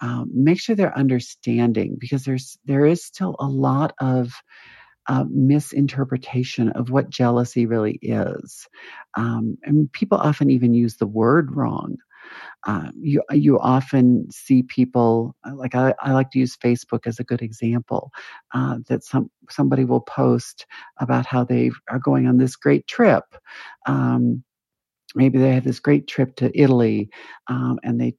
Um, 0.00 0.30
make 0.34 0.60
sure 0.60 0.74
they're 0.74 0.96
understanding 0.96 1.96
because 1.98 2.24
there's 2.24 2.58
there 2.64 2.84
is 2.84 3.04
still 3.04 3.36
a 3.38 3.46
lot 3.46 3.94
of 4.00 4.32
uh, 5.08 5.24
misinterpretation 5.28 6.70
of 6.70 6.90
what 6.90 7.10
jealousy 7.10 7.66
really 7.66 7.98
is. 8.02 8.66
Um, 9.16 9.58
and 9.62 9.92
people 9.92 10.18
often 10.18 10.50
even 10.50 10.74
use 10.74 10.96
the 10.96 11.06
word 11.06 11.54
wrong. 11.54 11.96
Uh, 12.66 12.90
you 12.98 13.22
you 13.30 13.58
often 13.58 14.30
see 14.30 14.62
people 14.62 15.36
uh, 15.44 15.54
like 15.54 15.74
I, 15.74 15.94
I, 16.00 16.12
like 16.12 16.30
to 16.32 16.38
use 16.38 16.56
Facebook 16.56 17.06
as 17.06 17.18
a 17.18 17.24
good 17.24 17.42
example 17.42 18.10
uh, 18.54 18.78
that 18.88 19.04
some 19.04 19.30
somebody 19.50 19.84
will 19.84 20.00
post 20.00 20.66
about 20.98 21.26
how 21.26 21.44
they 21.44 21.70
are 21.88 21.98
going 21.98 22.26
on 22.26 22.38
this 22.38 22.56
great 22.56 22.86
trip. 22.86 23.24
Um, 23.86 24.44
maybe 25.14 25.38
they 25.38 25.54
have 25.54 25.64
this 25.64 25.80
great 25.80 26.06
trip 26.06 26.36
to 26.36 26.50
Italy, 26.58 27.10
um, 27.48 27.80
and 27.82 28.00
they 28.00 28.14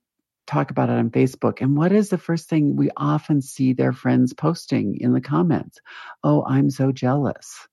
talk 0.45 0.71
about 0.71 0.89
it 0.89 0.97
on 0.97 1.09
Facebook. 1.09 1.61
And 1.61 1.77
what 1.77 1.91
is 1.91 2.09
the 2.09 2.17
first 2.17 2.49
thing 2.49 2.75
we 2.75 2.89
often 2.97 3.41
see 3.41 3.73
their 3.73 3.93
friends 3.93 4.33
posting 4.33 4.97
in 4.99 5.13
the 5.13 5.21
comments? 5.21 5.79
Oh, 6.23 6.43
I'm 6.45 6.69
so 6.69 6.91
jealous. 6.91 7.67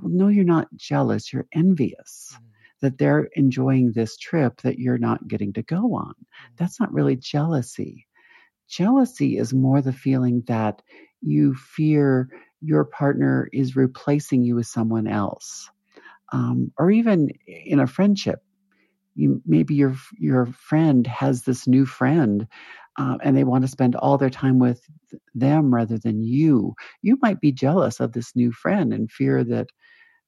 Well, 0.00 0.12
no, 0.12 0.28
you're 0.28 0.44
not 0.44 0.68
jealous. 0.76 1.32
You're 1.32 1.48
envious 1.52 2.30
mm-hmm. 2.34 2.47
That 2.80 2.98
they're 2.98 3.28
enjoying 3.34 3.92
this 3.92 4.16
trip 4.16 4.60
that 4.62 4.78
you're 4.78 4.98
not 4.98 5.26
getting 5.26 5.52
to 5.54 5.62
go 5.62 5.94
on. 5.94 6.10
Mm-hmm. 6.10 6.54
That's 6.56 6.80
not 6.80 6.92
really 6.92 7.16
jealousy. 7.16 8.06
Jealousy 8.68 9.38
is 9.38 9.54
more 9.54 9.80
the 9.80 9.92
feeling 9.92 10.42
that 10.46 10.82
you 11.20 11.54
fear 11.54 12.28
your 12.60 12.84
partner 12.84 13.48
is 13.52 13.76
replacing 13.76 14.42
you 14.42 14.56
with 14.56 14.66
someone 14.66 15.06
else. 15.06 15.70
Um, 16.32 16.72
or 16.78 16.90
even 16.90 17.30
in 17.46 17.80
a 17.80 17.86
friendship, 17.86 18.40
you 19.14 19.42
maybe 19.46 19.74
your 19.74 19.96
your 20.18 20.46
friend 20.46 21.06
has 21.06 21.42
this 21.42 21.66
new 21.66 21.86
friend 21.86 22.46
uh, 22.98 23.16
and 23.22 23.36
they 23.36 23.44
want 23.44 23.62
to 23.62 23.68
spend 23.68 23.96
all 23.96 24.18
their 24.18 24.30
time 24.30 24.58
with 24.58 24.80
them 25.34 25.74
rather 25.74 25.98
than 25.98 26.22
you 26.22 26.74
you 27.02 27.18
might 27.20 27.40
be 27.40 27.50
jealous 27.50 27.98
of 27.98 28.12
this 28.12 28.36
new 28.36 28.52
friend 28.52 28.92
and 28.92 29.10
fear 29.10 29.42
that 29.42 29.66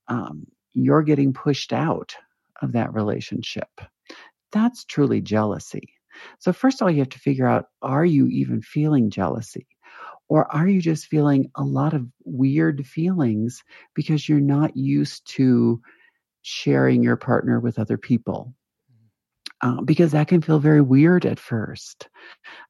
um, 0.09 0.45
you're 0.73 1.03
getting 1.03 1.33
pushed 1.33 1.73
out 1.73 2.17
of 2.63 2.73
that 2.73 2.93
relationship. 2.95 3.69
That's 4.53 4.85
truly 4.85 5.21
jealousy. 5.21 5.95
So 6.39 6.53
first 6.53 6.81
of 6.81 6.85
all 6.85 6.91
you 6.91 6.99
have 6.99 7.09
to 7.11 7.19
figure 7.19 7.47
out 7.47 7.67
are 7.83 8.05
you 8.05 8.27
even 8.27 8.63
feeling 8.63 9.11
jealousy? 9.11 9.67
Or 10.29 10.51
are 10.55 10.69
you 10.69 10.81
just 10.81 11.07
feeling 11.07 11.51
a 11.57 11.65
lot 11.65 11.93
of 11.93 12.07
weird 12.25 12.87
feelings 12.87 13.65
because 13.95 14.29
you're 14.29 14.39
not 14.39 14.77
used 14.77 15.27
to 15.35 15.81
sharing 16.43 17.03
your 17.03 17.17
partner 17.17 17.59
with 17.59 17.79
other 17.79 17.99
people? 17.99 18.55
Uh, 19.63 19.83
because 19.83 20.13
that 20.13 20.29
can 20.29 20.41
feel 20.41 20.59
very 20.59 20.81
weird 20.81 21.27
at 21.27 21.39
first. 21.39 22.09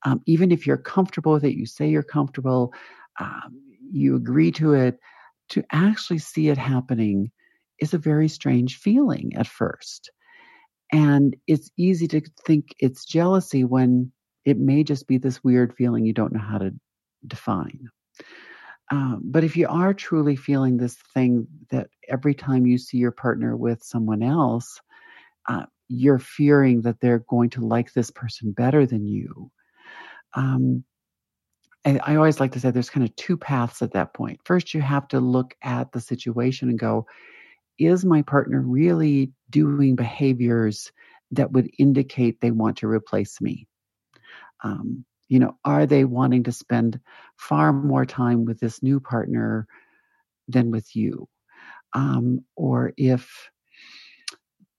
Um, 0.05 0.23
even 0.27 0.51
if 0.51 0.67
you're 0.67 0.77
comfortable 0.77 1.33
with 1.33 1.45
it, 1.45 1.55
you 1.55 1.67
say 1.67 1.89
you're 1.89 2.03
comfortable, 2.03 2.73
um, 3.21 3.61
you 3.93 4.17
agree 4.17 4.51
to 4.53 4.73
it, 4.73 4.99
to 5.51 5.63
actually 5.71 6.19
see 6.19 6.49
it 6.49 6.59
happening 6.59 7.31
is 7.81 7.95
a 7.95 7.99
very 7.99 8.29
strange 8.29 8.77
feeling 8.77 9.33
at 9.37 9.47
first. 9.47 10.11
And 10.93 11.37
it's 11.47 11.71
easy 11.77 12.09
to 12.09 12.21
think 12.47 12.75
it's 12.79 13.05
jealousy 13.05 13.65
when 13.65 14.13
it 14.45 14.59
may 14.59 14.83
just 14.85 15.07
be 15.07 15.19
this 15.19 15.43
weird 15.45 15.75
feeling 15.75 16.05
you 16.05 16.13
don't 16.13 16.33
know 16.33 16.41
how 16.41 16.59
to 16.59 16.75
define. 17.27 17.89
Um, 18.91 19.21
but 19.25 19.45
if 19.45 19.57
you 19.57 19.69
are 19.69 19.95
truly 19.95 20.35
feeling 20.35 20.77
this 20.77 20.97
thing 21.15 21.47
that 21.71 21.89
every 22.09 22.35
time 22.35 22.67
you 22.67 22.77
see 22.77 22.97
your 22.97 23.13
partner 23.13 23.57
with 23.57 23.83
someone 23.85 24.23
else, 24.23 24.81
uh, 25.49 25.67
you're 25.89 26.19
fearing 26.19 26.83
that 26.83 27.01
they're 27.01 27.25
going 27.29 27.51
to 27.51 27.65
like 27.65 27.93
this 27.93 28.11
person 28.11 28.53
better 28.53 28.87
than 28.87 29.07
you. 29.07 29.51
Um, 30.35 30.85
I 31.85 32.17
always 32.17 32.41
like 32.41 32.53
to 32.53 32.61
say 32.61 32.71
there's 32.71 32.91
kind 32.91 33.07
of 33.07 33.15
two 33.17 33.37
paths 33.37 33.81
at 33.81 33.93
that 33.93 34.13
point. 34.13 34.41
First, 34.45 34.75
you 34.75 34.83
have 34.83 35.09
to 35.09 35.21
look 35.21 35.55
at 35.63 35.93
the 35.93 36.01
situation 36.01 36.69
and 36.69 36.79
go, 36.79 37.07
is 37.81 38.05
my 38.05 38.23
partner 38.23 38.61
really 38.61 39.33
doing 39.49 39.97
behaviors 39.97 40.93
that 41.33 41.53
would 41.53 41.71
indicate 41.79 42.41
they 42.41 42.51
want 42.51 42.79
to 42.79 42.89
replace 42.89 43.41
me? 43.41 43.67
Um, 44.63 45.05
you 45.29 45.39
know, 45.39 45.57
are 45.65 45.87
they 45.87 46.05
wanting 46.05 46.45
to 46.45 46.53
spend 46.53 47.01
far 47.37 47.73
more 47.73 48.05
time 48.05 48.45
with 48.45 48.61
this 48.61 48.83
new 48.83 49.01
partner 49.01 49.67
than 50.49 50.71
with 50.71 50.95
you? 50.95 51.29
Um, 51.93 52.45
or 52.57 52.93
if 52.97 53.51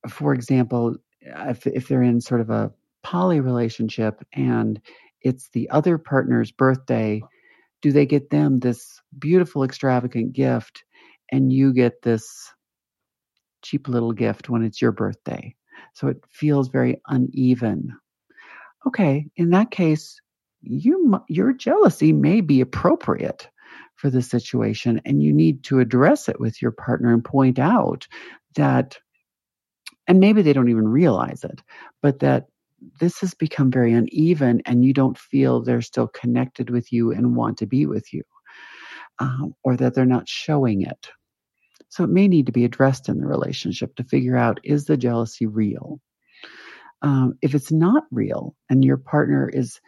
for 0.10 0.34
example, 0.34 0.96
if, 1.22 1.68
if 1.68 1.88
they're 1.88 2.02
in 2.02 2.22
sort 2.22 2.42
of 2.42 2.50
a 2.50 2.72
poly 3.04 3.40
relationship 3.40 4.24
and 4.34 4.82
it's 5.22 5.50
the 5.50 5.70
other 5.70 5.98
partner's 5.98 6.52
birthday, 6.52 7.22
do 7.82 7.92
they 7.92 8.06
get 8.06 8.30
them 8.30 8.60
this 8.60 9.00
beautiful, 9.18 9.64
extravagant 9.64 10.34
gift 10.34 10.84
and 11.32 11.52
you 11.52 11.74
get 11.74 12.02
this 12.02 12.52
cheap 13.62 13.88
little 13.88 14.14
gift 14.14 14.50
when 14.50 14.64
it's 14.64 14.82
your 14.82 14.92
birthday? 14.92 15.56
So 15.94 16.08
it 16.08 16.24
feels 16.30 16.70
very 16.70 17.02
uneven. 17.08 17.98
Okay, 18.88 19.28
in 19.36 19.52
that 19.52 19.72
case, 19.72 20.20
you 20.62 21.20
your 21.28 21.54
jealousy 21.54 22.14
may 22.14 22.42
be 22.42 22.62
appropriate 22.62 23.48
for 23.96 24.10
the 24.10 24.22
situation 24.22 25.02
and 25.06 25.22
you 25.22 25.34
need 25.34 25.64
to 25.64 25.80
address 25.80 26.30
it 26.30 26.40
with 26.40 26.62
your 26.62 26.72
partner 26.72 27.14
and 27.14 27.24
point 27.24 27.60
out 27.60 28.08
that 28.56 28.98
and 30.08 30.20
maybe 30.20 30.42
they 30.42 30.54
don't 30.54 30.70
even 30.70 30.88
realize 30.88 31.44
it, 31.44 31.62
but 32.02 32.20
that 32.20 32.48
this 33.00 33.20
has 33.22 33.34
become 33.34 33.72
very 33.72 33.94
uneven 33.94 34.62
and 34.66 34.84
you 34.84 34.94
don't 34.94 35.18
feel 35.18 35.62
they're 35.62 35.82
still 35.82 36.08
connected 36.08 36.70
with 36.70 36.92
you 36.92 37.12
and 37.12 37.36
want 37.36 37.60
to 37.60 37.68
be 37.68 37.86
with 37.86 38.12
you, 38.14 38.24
um, 39.20 39.54
or 39.64 39.78
that 39.78 39.94
they're 39.94 40.06
not 40.06 40.28
showing 40.28 40.82
it. 40.82 41.10
So 41.92 42.06
it 42.06 42.10
may 42.10 42.30
need 42.30 42.46
to 42.46 42.54
be 42.54 42.64
addressed 42.64 43.10
in 43.10 43.20
the 43.20 43.28
relationship 43.28 43.96
to 43.98 44.06
figure 44.06 44.38
out 44.38 44.62
is 44.64 44.86
the 44.86 44.96
jealousy 44.96 45.46
real? 45.46 46.00
Um, 47.02 47.38
if 47.42 47.54
it's 47.54 47.72
not 47.72 48.06
real 48.12 48.56
and 48.70 48.84
your 48.84 48.96
partner 48.96 49.50
is 49.50 49.82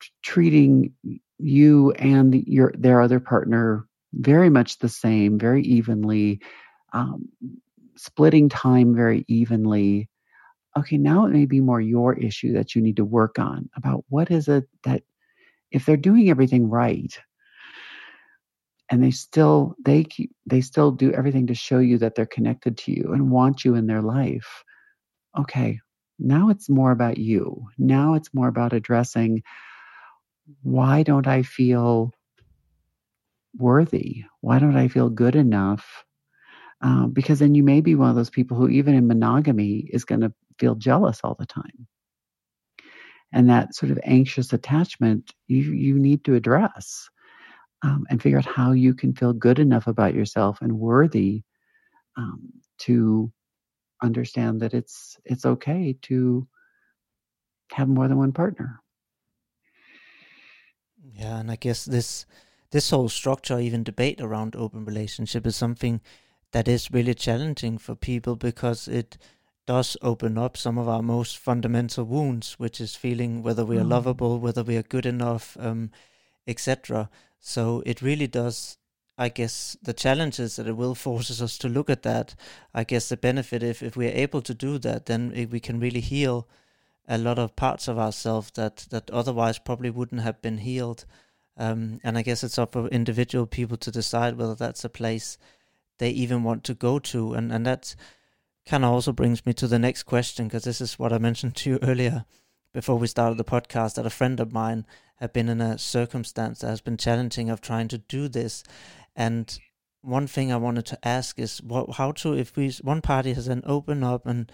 t- 0.00 0.10
treating 0.22 0.92
you 1.38 1.90
and 1.92 2.34
your 2.46 2.72
their 2.78 3.00
other 3.00 3.18
partner 3.18 3.84
very 4.12 4.48
much 4.48 4.78
the 4.78 4.88
same, 4.88 5.40
very 5.40 5.62
evenly, 5.64 6.40
um, 6.92 7.28
splitting 7.96 8.48
time 8.48 8.94
very 8.94 9.24
evenly. 9.26 10.08
Okay, 10.78 10.98
now 10.98 11.26
it 11.26 11.30
may 11.30 11.46
be 11.46 11.60
more 11.60 11.80
your 11.80 12.14
issue 12.14 12.52
that 12.52 12.76
you 12.76 12.82
need 12.82 12.96
to 12.96 13.04
work 13.04 13.40
on 13.40 13.68
about 13.76 14.04
what 14.08 14.30
is 14.30 14.46
it 14.46 14.68
that 14.84 15.02
if 15.72 15.84
they're 15.84 15.96
doing 15.96 16.30
everything 16.30 16.70
right 16.70 17.18
and 18.90 19.02
they 19.02 19.10
still 19.10 19.74
they 19.84 20.04
keep 20.04 20.32
they 20.46 20.60
still 20.60 20.90
do 20.90 21.12
everything 21.12 21.46
to 21.48 21.54
show 21.54 21.78
you 21.78 21.98
that 21.98 22.14
they're 22.14 22.26
connected 22.26 22.78
to 22.78 22.92
you 22.92 23.12
and 23.12 23.30
want 23.30 23.64
you 23.64 23.74
in 23.74 23.86
their 23.86 24.02
life. 24.02 24.64
Okay, 25.38 25.80
now 26.18 26.48
it's 26.48 26.68
more 26.68 26.90
about 26.90 27.18
you. 27.18 27.66
Now 27.78 28.14
it's 28.14 28.32
more 28.32 28.48
about 28.48 28.72
addressing 28.72 29.42
why 30.62 31.02
don't 31.02 31.26
I 31.26 31.42
feel 31.42 32.12
worthy? 33.56 34.24
Why 34.40 34.58
don't 34.58 34.76
I 34.76 34.88
feel 34.88 35.10
good 35.10 35.36
enough 35.36 36.04
um, 36.80 37.10
because 37.10 37.38
then 37.40 37.54
you 37.54 37.62
may 37.62 37.80
be 37.80 37.94
one 37.94 38.10
of 38.10 38.16
those 38.16 38.30
people 38.30 38.56
who, 38.56 38.68
even 38.68 38.94
in 38.94 39.06
monogamy, 39.08 39.88
is 39.92 40.04
going 40.04 40.20
to 40.20 40.32
feel 40.58 40.74
jealous 40.76 41.20
all 41.24 41.34
the 41.38 41.46
time. 41.46 41.86
And 43.32 43.50
that 43.50 43.74
sort 43.74 43.92
of 43.92 43.98
anxious 44.04 44.52
attachment 44.52 45.32
you, 45.48 45.72
you 45.72 45.98
need 45.98 46.24
to 46.24 46.34
address 46.34 47.08
um, 47.82 48.06
and 48.10 48.22
figure 48.22 48.38
out 48.38 48.46
how 48.46 48.72
you 48.72 48.94
can 48.94 49.14
feel 49.14 49.32
good 49.32 49.58
enough 49.58 49.86
about 49.86 50.14
yourself 50.14 50.58
and 50.60 50.72
worthy 50.72 51.42
um, 52.16 52.52
to 52.78 53.32
understand 54.02 54.60
that 54.60 54.74
it's 54.74 55.18
it's 55.24 55.44
okay 55.44 55.96
to 56.02 56.46
have 57.72 57.88
more 57.88 58.08
than 58.08 58.18
one 58.18 58.32
partner. 58.32 58.80
Yeah, 61.14 61.38
and 61.38 61.50
I 61.50 61.56
guess 61.56 61.84
this 61.84 62.26
this 62.70 62.90
whole 62.90 63.08
structure, 63.08 63.58
even 63.58 63.82
debate 63.82 64.20
around 64.20 64.54
open 64.54 64.84
relationship, 64.84 65.46
is 65.46 65.56
something 65.56 66.00
that 66.52 66.68
is 66.68 66.90
really 66.90 67.14
challenging 67.14 67.78
for 67.78 67.94
people 67.94 68.36
because 68.36 68.88
it 68.88 69.18
does 69.66 69.96
open 70.00 70.38
up 70.38 70.56
some 70.56 70.78
of 70.78 70.88
our 70.88 71.02
most 71.02 71.36
fundamental 71.36 72.04
wounds, 72.04 72.54
which 72.58 72.80
is 72.80 72.94
feeling 72.94 73.42
whether 73.42 73.64
we 73.64 73.76
are 73.76 73.84
mm. 73.84 73.90
lovable, 73.90 74.38
whether 74.38 74.62
we 74.62 74.76
are 74.76 74.82
good 74.82 75.04
enough, 75.04 75.56
um, 75.60 75.90
etc. 76.48 77.08
So 77.38 77.82
it 77.86 78.02
really 78.02 78.26
does. 78.26 78.78
I 79.16 79.28
guess 79.28 79.76
the 79.82 79.92
challenge 79.92 80.40
is 80.40 80.56
that 80.56 80.68
it 80.68 80.76
will 80.76 80.94
forces 80.94 81.42
us 81.42 81.58
to 81.58 81.68
look 81.68 81.90
at 81.90 82.02
that. 82.02 82.34
I 82.72 82.84
guess 82.84 83.08
the 83.08 83.16
benefit 83.16 83.62
if 83.62 83.82
if 83.82 83.96
we 83.96 84.06
are 84.06 84.22
able 84.24 84.42
to 84.42 84.54
do 84.54 84.78
that, 84.78 85.06
then 85.06 85.48
we 85.50 85.60
can 85.60 85.78
really 85.78 86.00
heal 86.00 86.48
a 87.08 87.18
lot 87.18 87.38
of 87.38 87.56
parts 87.56 87.88
of 87.88 87.98
ourselves 87.98 88.50
that 88.52 88.86
that 88.90 89.10
otherwise 89.10 89.58
probably 89.58 89.90
wouldn't 89.90 90.22
have 90.22 90.42
been 90.42 90.58
healed. 90.58 91.04
Um, 91.56 92.00
and 92.04 92.16
I 92.16 92.22
guess 92.22 92.44
it's 92.44 92.58
up 92.58 92.72
for 92.72 92.86
individual 92.88 93.46
people 93.46 93.76
to 93.78 93.90
decide 93.90 94.36
whether 94.36 94.54
that's 94.54 94.84
a 94.84 94.88
place 94.88 95.38
they 95.98 96.10
even 96.10 96.44
want 96.44 96.62
to 96.64 96.74
go 96.74 97.00
to. 97.00 97.34
And, 97.34 97.52
and 97.52 97.66
that 97.66 97.96
kind 98.64 98.84
of 98.84 98.92
also 98.92 99.12
brings 99.12 99.44
me 99.44 99.52
to 99.54 99.66
the 99.66 99.78
next 99.78 100.04
question, 100.04 100.46
because 100.46 100.62
this 100.62 100.80
is 100.80 100.98
what 100.98 101.12
I 101.12 101.18
mentioned 101.18 101.56
to 101.56 101.70
you 101.70 101.78
earlier 101.82 102.24
before 102.72 102.96
we 102.96 103.08
started 103.08 103.38
the 103.38 103.44
podcast 103.44 103.94
that 103.94 104.06
a 104.06 104.10
friend 104.10 104.38
of 104.38 104.52
mine 104.52 104.86
had 105.20 105.32
been 105.32 105.48
in 105.48 105.60
a 105.60 105.78
circumstance 105.78 106.60
that 106.60 106.68
has 106.68 106.80
been 106.80 106.96
challenging 106.96 107.50
of 107.50 107.60
trying 107.60 107.88
to 107.88 107.98
do 107.98 108.28
this. 108.28 108.62
And 109.16 109.58
one 110.00 110.26
thing 110.26 110.52
I 110.52 110.56
wanted 110.56 110.86
to 110.86 111.06
ask 111.06 111.38
is 111.38 111.60
what, 111.62 111.96
how 111.96 112.12
to, 112.12 112.34
if 112.34 112.56
we, 112.56 112.70
one 112.82 113.02
party 113.02 113.32
has 113.32 113.46
then 113.46 113.62
opened 113.66 114.04
up 114.04 114.26
and, 114.26 114.50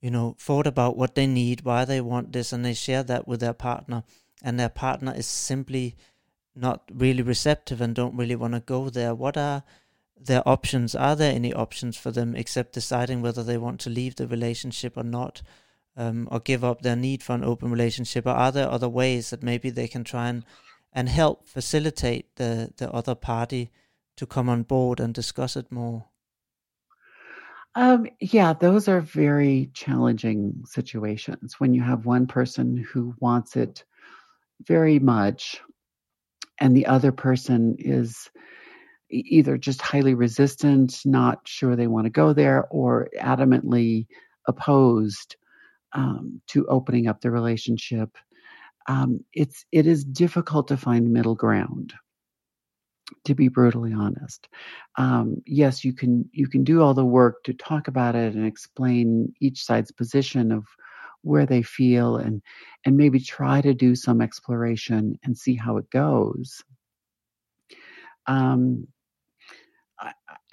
you 0.00 0.10
know, 0.10 0.34
thought 0.38 0.66
about 0.66 0.96
what 0.96 1.14
they 1.14 1.26
need, 1.26 1.62
why 1.62 1.84
they 1.84 2.00
want 2.00 2.32
this, 2.32 2.52
and 2.52 2.64
they 2.64 2.74
share 2.74 3.04
that 3.04 3.28
with 3.28 3.40
their 3.40 3.52
partner, 3.52 4.02
and 4.42 4.58
their 4.58 4.68
partner 4.68 5.14
is 5.14 5.26
simply 5.26 5.94
not 6.54 6.82
really 6.92 7.22
receptive 7.22 7.80
and 7.80 7.94
don't 7.94 8.16
really 8.16 8.36
want 8.36 8.54
to 8.54 8.60
go 8.60 8.90
there, 8.90 9.14
what 9.14 9.36
are 9.36 9.62
their 10.20 10.46
options? 10.48 10.94
Are 10.94 11.16
there 11.16 11.32
any 11.32 11.52
options 11.52 11.96
for 11.96 12.10
them 12.10 12.34
except 12.34 12.74
deciding 12.74 13.22
whether 13.22 13.42
they 13.42 13.58
want 13.58 13.80
to 13.80 13.90
leave 13.90 14.16
the 14.16 14.26
relationship 14.26 14.96
or 14.96 15.04
not, 15.04 15.42
um, 15.96 16.28
or 16.30 16.40
give 16.40 16.64
up 16.64 16.82
their 16.82 16.96
need 16.96 17.22
for 17.22 17.34
an 17.34 17.44
open 17.44 17.70
relationship? 17.70 18.26
Or 18.26 18.30
are 18.30 18.52
there 18.52 18.70
other 18.70 18.88
ways 18.88 19.30
that 19.30 19.42
maybe 19.42 19.70
they 19.70 19.88
can 19.88 20.04
try 20.04 20.28
and, 20.28 20.44
and 20.92 21.08
help 21.08 21.46
facilitate 21.46 22.36
the, 22.36 22.72
the 22.76 22.90
other 22.90 23.14
party 23.14 23.70
to 24.16 24.26
come 24.26 24.48
on 24.48 24.62
board 24.62 25.00
and 25.00 25.14
discuss 25.14 25.56
it 25.56 25.70
more? 25.70 26.06
Um, 27.74 28.06
yeah, 28.20 28.52
those 28.52 28.86
are 28.88 29.00
very 29.00 29.70
challenging 29.72 30.62
situations 30.66 31.54
when 31.58 31.72
you 31.72 31.82
have 31.82 32.04
one 32.04 32.26
person 32.26 32.76
who 32.76 33.14
wants 33.18 33.56
it 33.56 33.84
very 34.66 34.98
much 34.98 35.60
and 36.60 36.76
the 36.76 36.86
other 36.86 37.12
person 37.12 37.76
is 37.78 38.30
either 39.10 39.58
just 39.58 39.82
highly 39.82 40.14
resistant, 40.14 41.00
not 41.04 41.40
sure 41.46 41.76
they 41.76 41.86
want 41.86 42.06
to 42.06 42.10
go 42.10 42.32
there, 42.32 42.66
or 42.70 43.08
adamantly 43.18 44.06
opposed 44.46 45.36
um, 45.94 46.40
to 46.48 46.66
opening 46.66 47.06
up 47.06 47.20
the 47.20 47.30
relationship. 47.30 48.16
Um, 48.88 49.24
it's 49.32 49.64
it 49.72 49.86
is 49.86 50.04
difficult 50.04 50.68
to 50.68 50.76
find 50.76 51.12
middle 51.12 51.34
ground. 51.34 51.94
To 53.26 53.34
be 53.34 53.48
brutally 53.48 53.92
honest, 53.92 54.48
um, 54.96 55.36
yes, 55.46 55.84
you 55.84 55.92
can 55.92 56.28
you 56.32 56.48
can 56.48 56.64
do 56.64 56.82
all 56.82 56.94
the 56.94 57.04
work 57.04 57.44
to 57.44 57.52
talk 57.52 57.88
about 57.88 58.14
it 58.14 58.34
and 58.34 58.46
explain 58.46 59.32
each 59.40 59.64
side's 59.64 59.92
position 59.92 60.50
of 60.50 60.64
where 61.22 61.46
they 61.46 61.62
feel 61.62 62.16
and 62.16 62.42
and 62.84 62.96
maybe 62.96 63.20
try 63.20 63.60
to 63.60 63.74
do 63.74 63.94
some 63.94 64.20
exploration 64.20 65.18
and 65.22 65.36
see 65.36 65.54
how 65.54 65.76
it 65.76 65.88
goes 65.90 66.64
um, 68.26 68.86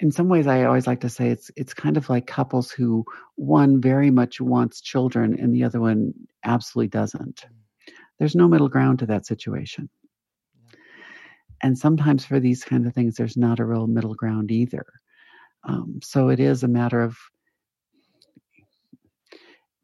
in 0.00 0.10
some 0.10 0.28
ways 0.28 0.46
i 0.46 0.64
always 0.64 0.86
like 0.86 1.00
to 1.00 1.08
say 1.08 1.28
it's 1.28 1.50
it's 1.56 1.74
kind 1.74 1.96
of 1.96 2.08
like 2.08 2.26
couples 2.26 2.70
who 2.70 3.04
one 3.36 3.80
very 3.80 4.10
much 4.10 4.40
wants 4.40 4.80
children 4.80 5.38
and 5.38 5.54
the 5.54 5.64
other 5.64 5.80
one 5.80 6.14
absolutely 6.44 6.88
doesn't. 6.88 7.44
There's 8.18 8.34
no 8.34 8.48
middle 8.48 8.68
ground 8.68 9.00
to 9.00 9.06
that 9.06 9.26
situation. 9.26 9.88
And 11.62 11.76
sometimes 11.78 12.24
for 12.24 12.40
these 12.40 12.64
kind 12.64 12.86
of 12.86 12.94
things 12.94 13.16
there's 13.16 13.36
not 13.36 13.60
a 13.60 13.64
real 13.64 13.86
middle 13.86 14.14
ground 14.14 14.50
either. 14.50 14.86
Um, 15.64 16.00
so 16.02 16.28
it 16.28 16.40
is 16.40 16.62
a 16.62 16.68
matter 16.68 17.02
of 17.02 17.18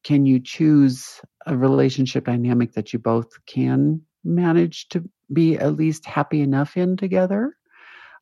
can 0.04 0.24
you 0.24 0.40
choose 0.40 1.20
a 1.46 1.56
relationship 1.56 2.24
dynamic 2.24 2.72
that 2.72 2.92
you 2.92 2.98
both 2.98 3.44
can 3.44 4.02
manage 4.24 4.88
to 4.88 5.04
be 5.32 5.56
at 5.58 5.74
least 5.74 6.06
happy 6.06 6.40
enough 6.40 6.76
in 6.76 6.96
together 6.96 7.56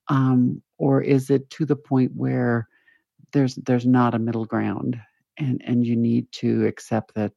um, 0.09 0.63
or 0.79 1.01
is 1.01 1.31
it 1.31 1.49
to 1.51 1.65
the 1.65 1.77
point 1.77 2.13
where 2.15 2.69
there's 3.33 3.55
there's 3.57 3.87
not 3.87 4.15
a 4.15 4.19
middle 4.19 4.45
ground 4.45 5.01
and 5.39 5.63
and 5.65 5.87
you 5.87 5.97
need 5.97 6.31
to 6.33 6.67
accept 6.67 7.15
that 7.15 7.33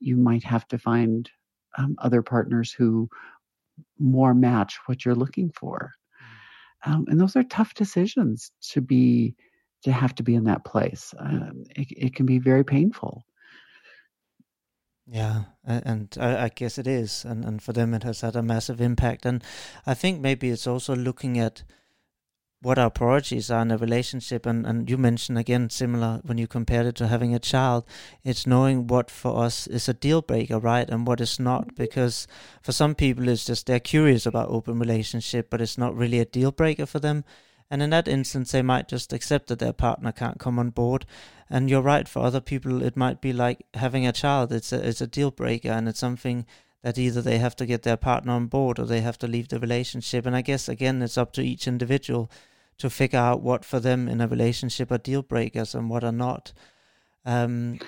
you 0.00 0.16
might 0.16 0.42
have 0.42 0.66
to 0.68 0.78
find 0.78 1.30
um, 1.78 1.94
other 1.98 2.22
partners 2.22 2.72
who 2.72 3.08
more 3.98 4.34
match 4.34 4.78
what 4.86 5.04
you're 5.04 5.14
looking 5.14 5.50
for? 5.50 5.92
Um, 6.84 7.04
and 7.08 7.20
those 7.20 7.36
are 7.36 7.42
tough 7.42 7.74
decisions 7.74 8.50
to 8.72 8.80
be 8.80 9.34
to 9.82 9.92
have 9.92 10.14
to 10.14 10.22
be 10.22 10.34
in 10.34 10.44
that 10.44 10.64
place. 10.64 11.14
Um, 11.18 11.64
it, 11.74 11.88
it 11.90 12.14
can 12.14 12.26
be 12.26 12.38
very 12.38 12.64
painful. 12.64 13.24
Yeah, 15.06 15.44
and 15.64 16.14
I, 16.20 16.44
I, 16.44 16.48
guess 16.54 16.78
it 16.78 16.86
is, 16.86 17.24
and, 17.24 17.44
and 17.44 17.60
for 17.62 17.72
them 17.72 17.94
it 17.94 18.04
has 18.04 18.20
had 18.20 18.36
a 18.36 18.42
massive 18.42 18.80
impact. 18.80 19.26
And 19.26 19.42
I 19.84 19.94
think 19.94 20.20
maybe 20.20 20.50
it's 20.50 20.68
also 20.68 20.94
looking 20.94 21.38
at 21.38 21.64
what 22.62 22.78
our 22.78 22.90
priorities 22.90 23.50
are 23.50 23.62
in 23.62 23.70
a 23.70 23.78
relationship. 23.78 24.44
And, 24.44 24.66
and 24.66 24.88
you 24.88 24.98
mentioned 24.98 25.38
again, 25.38 25.70
similar 25.70 26.20
when 26.24 26.38
you 26.38 26.46
compared 26.46 26.86
it 26.86 26.94
to 26.96 27.08
having 27.08 27.34
a 27.34 27.38
child, 27.38 27.84
it's 28.22 28.46
knowing 28.46 28.86
what 28.86 29.10
for 29.10 29.44
us 29.44 29.66
is 29.66 29.88
a 29.88 29.94
deal 29.94 30.20
breaker, 30.20 30.58
right? 30.58 30.88
And 30.88 31.06
what 31.06 31.20
is 31.20 31.40
not. 31.40 31.68
Mm-hmm. 31.68 31.82
Because 31.82 32.26
for 32.62 32.72
some 32.72 32.94
people, 32.94 33.28
it's 33.28 33.46
just 33.46 33.66
they're 33.66 33.80
curious 33.80 34.26
about 34.26 34.50
open 34.50 34.78
relationship, 34.78 35.48
but 35.48 35.60
it's 35.60 35.78
not 35.78 35.96
really 35.96 36.20
a 36.20 36.26
deal 36.26 36.52
breaker 36.52 36.86
for 36.86 36.98
them. 36.98 37.24
And 37.70 37.82
in 37.82 37.90
that 37.90 38.08
instance, 38.08 38.50
they 38.50 38.62
might 38.62 38.88
just 38.88 39.12
accept 39.12 39.46
that 39.46 39.60
their 39.60 39.72
partner 39.72 40.12
can't 40.12 40.40
come 40.40 40.58
on 40.58 40.70
board. 40.70 41.06
And 41.48 41.70
you're 41.70 41.80
right, 41.80 42.08
for 42.08 42.20
other 42.20 42.40
people, 42.40 42.82
it 42.82 42.96
might 42.96 43.20
be 43.20 43.32
like 43.32 43.64
having 43.74 44.06
a 44.06 44.12
child. 44.12 44.52
It's 44.52 44.72
a, 44.72 44.86
it's 44.86 45.00
a 45.00 45.06
deal 45.06 45.30
breaker 45.30 45.70
and 45.70 45.88
it's 45.88 46.00
something 46.00 46.46
that 46.82 46.98
either 46.98 47.22
they 47.22 47.38
have 47.38 47.54
to 47.56 47.66
get 47.66 47.82
their 47.82 47.96
partner 47.96 48.32
on 48.32 48.46
board 48.46 48.78
or 48.78 48.86
they 48.86 49.02
have 49.02 49.18
to 49.18 49.26
leave 49.26 49.48
the 49.48 49.60
relationship. 49.60 50.26
And 50.26 50.34
I 50.34 50.42
guess, 50.42 50.68
again, 50.68 51.00
it's 51.02 51.18
up 51.18 51.32
to 51.34 51.42
each 51.42 51.68
individual 51.68 52.30
to 52.80 52.90
figure 52.90 53.18
out 53.18 53.42
what 53.42 53.64
for 53.64 53.80
them 53.80 54.08
in 54.08 54.20
a 54.20 54.28
relationship 54.28 54.90
are 54.90 54.98
deal 54.98 55.22
breakers 55.22 55.74
and 55.74 55.88
what 55.88 56.04
are 56.04 56.12
not. 56.12 56.52
Um, 57.24 57.78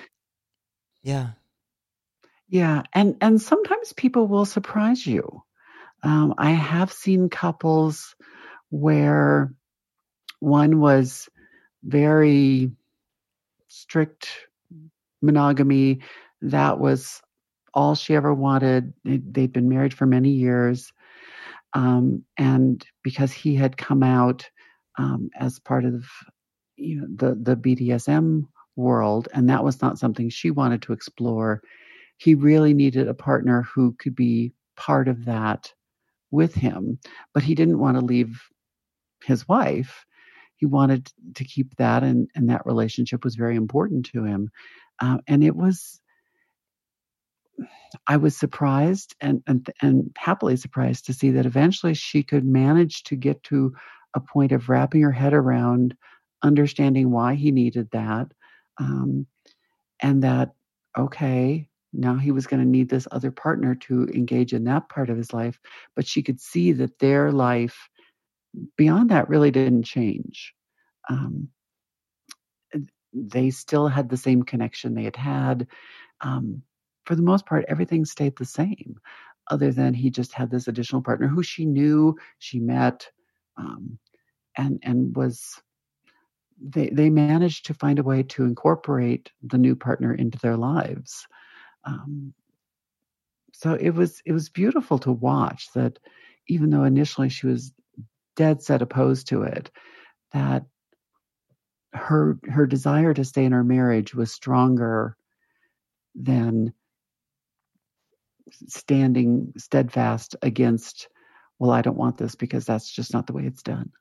yeah. 1.01 1.31
Yeah. 2.47 2.83
And, 2.93 3.17
and 3.21 3.41
sometimes 3.41 3.93
people 3.93 4.27
will 4.27 4.45
surprise 4.45 5.05
you. 5.05 5.43
Um, 6.03 6.35
I 6.37 6.51
have 6.51 6.91
seen 6.91 7.29
couples 7.29 8.15
where 8.69 9.53
one 10.39 10.79
was 10.79 11.29
very 11.83 12.71
strict 13.67 14.29
monogamy. 15.21 16.01
That 16.41 16.79
was 16.79 17.21
all 17.73 17.95
she 17.95 18.15
ever 18.15 18.33
wanted. 18.33 18.93
They'd 19.03 19.53
been 19.53 19.69
married 19.69 19.93
for 19.93 20.05
many 20.05 20.29
years. 20.29 20.91
Um, 21.73 22.23
and 22.37 22.85
because 23.01 23.31
he 23.31 23.55
had 23.55 23.77
come 23.77 24.03
out 24.03 24.49
um, 24.97 25.29
as 25.35 25.59
part 25.59 25.85
of 25.85 26.05
you 26.75 27.01
know, 27.01 27.07
the, 27.15 27.35
the 27.35 27.55
BDSM 27.55 28.47
world, 28.75 29.29
and 29.33 29.49
that 29.49 29.63
was 29.63 29.81
not 29.81 29.99
something 29.99 30.29
she 30.29 30.51
wanted 30.51 30.83
to 30.83 30.93
explore, 30.93 31.61
he 32.17 32.35
really 32.35 32.73
needed 32.73 33.07
a 33.07 33.13
partner 33.13 33.63
who 33.73 33.95
could 33.99 34.15
be 34.15 34.53
part 34.75 35.07
of 35.07 35.25
that 35.25 35.71
with 36.31 36.53
him. 36.55 36.99
But 37.33 37.43
he 37.43 37.55
didn't 37.55 37.79
want 37.79 37.99
to 37.99 38.05
leave 38.05 38.41
his 39.23 39.47
wife 39.47 40.05
he 40.63 40.65
wanted 40.65 41.11
to 41.35 41.43
keep 41.43 41.75
that 41.75 42.03
and, 42.03 42.29
and 42.35 42.49
that 42.49 42.65
relationship 42.65 43.25
was 43.25 43.35
very 43.35 43.57
important 43.57 44.05
to 44.05 44.23
him 44.23 44.49
uh, 45.01 45.17
and 45.27 45.43
it 45.43 45.53
was 45.53 45.99
i 48.07 48.15
was 48.15 48.37
surprised 48.37 49.13
and, 49.19 49.43
and 49.45 49.69
and 49.81 50.15
happily 50.17 50.55
surprised 50.55 51.05
to 51.05 51.13
see 51.13 51.31
that 51.31 51.45
eventually 51.45 51.93
she 51.93 52.23
could 52.23 52.45
manage 52.45 53.03
to 53.03 53.17
get 53.17 53.43
to 53.43 53.75
a 54.13 54.19
point 54.19 54.51
of 54.51 54.69
wrapping 54.69 55.01
her 55.01 55.11
head 55.11 55.33
around 55.33 55.95
understanding 56.43 57.11
why 57.11 57.35
he 57.35 57.51
needed 57.51 57.89
that 57.91 58.31
um, 58.77 59.25
and 60.01 60.23
that 60.23 60.53
okay 60.97 61.67
now 61.93 62.15
he 62.15 62.31
was 62.31 62.47
going 62.47 62.61
to 62.61 62.67
need 62.67 62.89
this 62.89 63.07
other 63.11 63.31
partner 63.31 63.75
to 63.75 64.05
engage 64.13 64.53
in 64.53 64.63
that 64.63 64.89
part 64.89 65.09
of 65.09 65.17
his 65.17 65.31
life 65.31 65.59
but 65.95 66.07
she 66.07 66.21
could 66.21 66.39
see 66.39 66.71
that 66.71 66.99
their 66.99 67.31
life 67.31 67.89
beyond 68.77 69.09
that 69.09 69.29
really 69.29 69.51
didn't 69.51 69.83
change. 69.83 70.53
Um, 71.09 71.49
they 73.13 73.49
still 73.49 73.87
had 73.87 74.09
the 74.09 74.17
same 74.17 74.43
connection 74.43 74.93
they 74.93 75.03
had 75.03 75.15
had. 75.15 75.67
Um, 76.21 76.63
for 77.05 77.15
the 77.15 77.21
most 77.21 77.45
part, 77.45 77.65
everything 77.67 78.05
stayed 78.05 78.35
the 78.37 78.45
same. 78.45 78.99
other 79.51 79.73
than 79.73 79.93
he 79.93 80.09
just 80.09 80.33
had 80.33 80.49
this 80.49 80.69
additional 80.69 81.01
partner 81.01 81.27
who 81.27 81.43
she 81.43 81.65
knew, 81.65 82.17
she 82.39 82.59
met, 82.59 83.05
um, 83.57 83.97
and 84.57 84.79
and 84.83 85.15
was 85.15 85.61
they 86.61 86.89
they 86.89 87.09
managed 87.09 87.65
to 87.65 87.73
find 87.73 87.99
a 87.99 88.03
way 88.03 88.23
to 88.23 88.43
incorporate 88.43 89.31
the 89.41 89.57
new 89.57 89.75
partner 89.75 90.13
into 90.13 90.37
their 90.39 90.57
lives. 90.57 91.27
Um, 91.85 92.33
so 93.51 93.73
it 93.73 93.91
was 93.91 94.21
it 94.25 94.31
was 94.31 94.49
beautiful 94.49 94.99
to 94.99 95.11
watch 95.11 95.69
that 95.73 95.99
even 96.47 96.69
though 96.69 96.83
initially 96.83 97.29
she 97.29 97.47
was 97.47 97.73
dead 98.35 98.61
set 98.61 98.81
opposed 98.81 99.27
to 99.27 99.43
it, 99.43 99.71
that 100.31 100.65
her 101.93 102.39
her 102.49 102.65
desire 102.65 103.13
to 103.13 103.23
stay 103.23 103.45
in 103.45 103.51
her 103.51 103.63
marriage 103.63 104.13
was 104.13 104.31
stronger 104.31 105.15
than 106.15 106.73
standing 108.67 109.53
steadfast 109.57 110.35
against 110.41 111.07
well 111.59 111.71
i 111.71 111.81
don't 111.81 111.97
want 111.97 112.17
this 112.17 112.35
because 112.35 112.65
that's 112.65 112.91
just 112.91 113.13
not 113.13 113.27
the 113.27 113.33
way 113.33 113.43
it's 113.45 113.63
done 113.63 113.91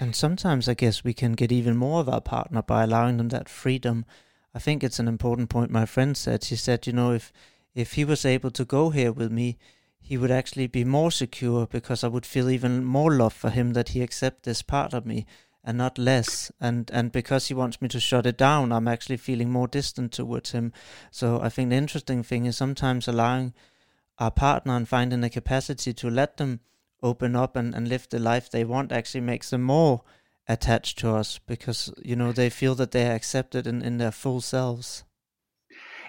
and 0.00 0.14
sometimes 0.14 0.68
i 0.68 0.74
guess 0.74 1.04
we 1.04 1.14
can 1.14 1.32
get 1.32 1.52
even 1.52 1.76
more 1.76 2.00
of 2.00 2.08
our 2.08 2.20
partner 2.20 2.62
by 2.62 2.82
allowing 2.82 3.16
them 3.16 3.28
that 3.28 3.48
freedom 3.48 4.04
i 4.54 4.58
think 4.58 4.82
it's 4.82 4.98
an 4.98 5.08
important 5.08 5.48
point 5.48 5.70
my 5.70 5.86
friend 5.86 6.16
said 6.16 6.42
she 6.42 6.56
said 6.56 6.86
you 6.86 6.92
know 6.92 7.12
if 7.12 7.32
if 7.74 7.94
he 7.94 8.04
was 8.04 8.24
able 8.24 8.50
to 8.50 8.64
go 8.64 8.90
here 8.90 9.12
with 9.12 9.30
me 9.30 9.58
he 10.00 10.16
would 10.16 10.30
actually 10.30 10.66
be 10.66 10.84
more 10.84 11.10
secure 11.10 11.66
because 11.66 12.04
i 12.04 12.08
would 12.08 12.26
feel 12.26 12.50
even 12.50 12.84
more 12.84 13.12
love 13.12 13.32
for 13.32 13.50
him 13.50 13.72
that 13.72 13.90
he 13.90 14.02
accept 14.02 14.42
this 14.42 14.62
part 14.62 14.92
of 14.92 15.06
me 15.06 15.26
and 15.64 15.78
not 15.78 15.98
less. 15.98 16.52
And 16.60 16.90
and 16.92 17.10
because 17.10 17.48
he 17.48 17.54
wants 17.54 17.80
me 17.80 17.88
to 17.88 17.98
shut 17.98 18.26
it 18.26 18.36
down, 18.36 18.70
I'm 18.70 18.86
actually 18.86 19.16
feeling 19.16 19.50
more 19.50 19.66
distant 19.66 20.12
towards 20.12 20.52
him. 20.52 20.72
So 21.10 21.40
I 21.40 21.48
think 21.48 21.70
the 21.70 21.76
interesting 21.76 22.22
thing 22.22 22.44
is 22.44 22.56
sometimes 22.56 23.08
allowing 23.08 23.54
our 24.18 24.30
partner 24.30 24.76
and 24.76 24.88
finding 24.88 25.20
the 25.20 25.30
capacity 25.30 25.92
to 25.92 26.10
let 26.10 26.36
them 26.36 26.60
open 27.02 27.36
up 27.36 27.56
and, 27.56 27.74
and 27.74 27.88
live 27.88 28.08
the 28.08 28.18
life 28.18 28.50
they 28.50 28.64
want 28.64 28.92
actually 28.92 29.20
makes 29.20 29.50
them 29.50 29.62
more 29.62 30.02
attached 30.48 30.98
to 30.98 31.10
us 31.10 31.38
because 31.46 31.92
you 32.02 32.14
know 32.14 32.32
they 32.32 32.50
feel 32.50 32.74
that 32.74 32.90
they're 32.90 33.14
accepted 33.14 33.66
in, 33.66 33.82
in 33.82 33.98
their 33.98 34.12
full 34.12 34.40
selves. 34.40 35.04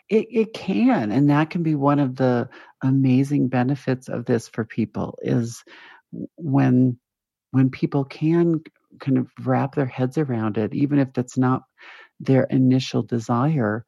It, 0.10 0.28
it 0.30 0.53
can 0.53 1.12
and 1.12 1.30
that 1.30 1.49
can 1.49 1.64
be 1.64 1.76
one 1.76 1.99
of 1.99 2.16
the 2.16 2.47
amazing 2.84 3.47
benefits 3.47 4.08
of 4.08 4.26
this 4.26 4.47
for 4.47 4.64
people 4.64 5.18
is 5.22 5.64
when 6.36 6.99
when 7.51 7.70
people 7.70 8.03
can 8.03 8.62
kind 8.99 9.18
of 9.18 9.30
wrap 9.43 9.76
their 9.76 9.86
heads 9.86 10.18
around 10.18 10.58
it, 10.58 10.74
even 10.74 10.99
if 10.99 11.12
that's 11.14 11.38
not 11.38 11.64
their 12.20 12.43
initial 12.45 13.01
desire, 13.01 13.86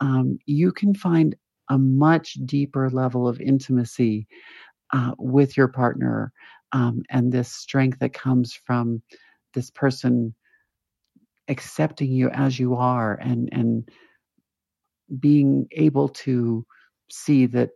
um, 0.00 0.38
you 0.46 0.72
can 0.72 0.94
find 0.94 1.36
a 1.70 1.78
much 1.78 2.34
deeper 2.44 2.90
level 2.90 3.26
of 3.26 3.40
intimacy 3.40 4.26
uh, 4.92 5.12
with 5.18 5.56
your 5.56 5.68
partner 5.68 6.32
um, 6.72 7.02
and 7.10 7.32
this 7.32 7.50
strength 7.50 7.98
that 8.00 8.12
comes 8.12 8.52
from 8.52 9.02
this 9.54 9.70
person 9.70 10.34
accepting 11.48 12.12
you 12.12 12.28
as 12.30 12.58
you 12.58 12.76
are 12.76 13.14
and 13.14 13.48
and 13.52 13.88
being 15.18 15.66
able 15.72 16.08
to 16.08 16.64
see 17.10 17.46
that 17.46 17.70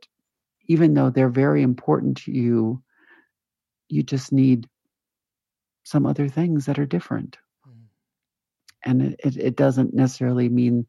even 0.67 0.95
though 0.95 1.11
they're 1.11 1.29
very 1.29 1.63
important 1.63 2.19
to 2.19 2.31
you 2.31 2.83
you 3.89 4.03
just 4.03 4.33
need 4.33 4.69
some 5.85 6.07
other 6.07 6.29
things 6.29 6.67
that 6.67 6.79
are 6.79 6.87
different. 6.87 7.39
Mm. 7.69 7.85
And 8.85 9.03
it, 9.03 9.21
it, 9.23 9.37
it 9.37 9.57
doesn't 9.57 9.95
necessarily 9.95 10.49
mean 10.49 10.87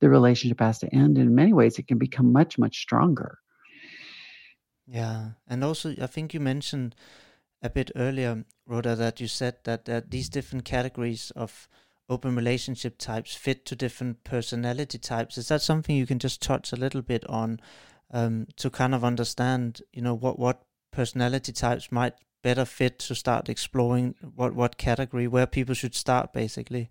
the 0.00 0.08
relationship 0.08 0.60
has 0.60 0.78
to 0.80 0.94
end. 0.94 1.18
In 1.18 1.34
many 1.34 1.52
ways, 1.52 1.78
it 1.78 1.88
can 1.88 1.98
become 1.98 2.32
much, 2.32 2.58
much 2.58 2.78
stronger. 2.78 3.38
Yeah. 4.86 5.30
And 5.46 5.64
also, 5.64 5.94
I 6.00 6.06
think 6.06 6.34
you 6.34 6.40
mentioned 6.40 6.94
a 7.62 7.70
bit 7.70 7.90
earlier, 7.96 8.44
Rhoda, 8.66 8.94
that 8.96 9.20
you 9.20 9.28
said 9.28 9.56
that, 9.64 9.86
that 9.86 10.10
these 10.10 10.28
different 10.28 10.64
categories 10.64 11.32
of 11.34 11.68
open 12.08 12.36
relationship 12.36 12.98
types 12.98 13.34
fit 13.34 13.64
to 13.66 13.76
different 13.76 14.24
personality 14.24 14.98
types. 14.98 15.38
Is 15.38 15.48
that 15.48 15.62
something 15.62 15.96
you 15.96 16.06
can 16.06 16.18
just 16.18 16.42
touch 16.42 16.72
a 16.72 16.76
little 16.76 17.00
bit 17.00 17.24
on 17.30 17.60
um, 18.10 18.46
to 18.56 18.68
kind 18.68 18.94
of 18.94 19.04
understand, 19.04 19.80
you 19.92 20.02
know, 20.02 20.14
what, 20.14 20.38
what 20.38 20.62
personality 20.92 21.52
types 21.52 21.90
might 21.90 22.14
better 22.42 22.66
fit 22.66 22.98
to 22.98 23.14
start 23.14 23.48
exploring 23.48 24.14
what 24.34 24.54
what 24.54 24.76
category 24.76 25.26
where 25.26 25.46
people 25.46 25.74
should 25.74 25.94
start 25.94 26.32
basically 26.32 26.90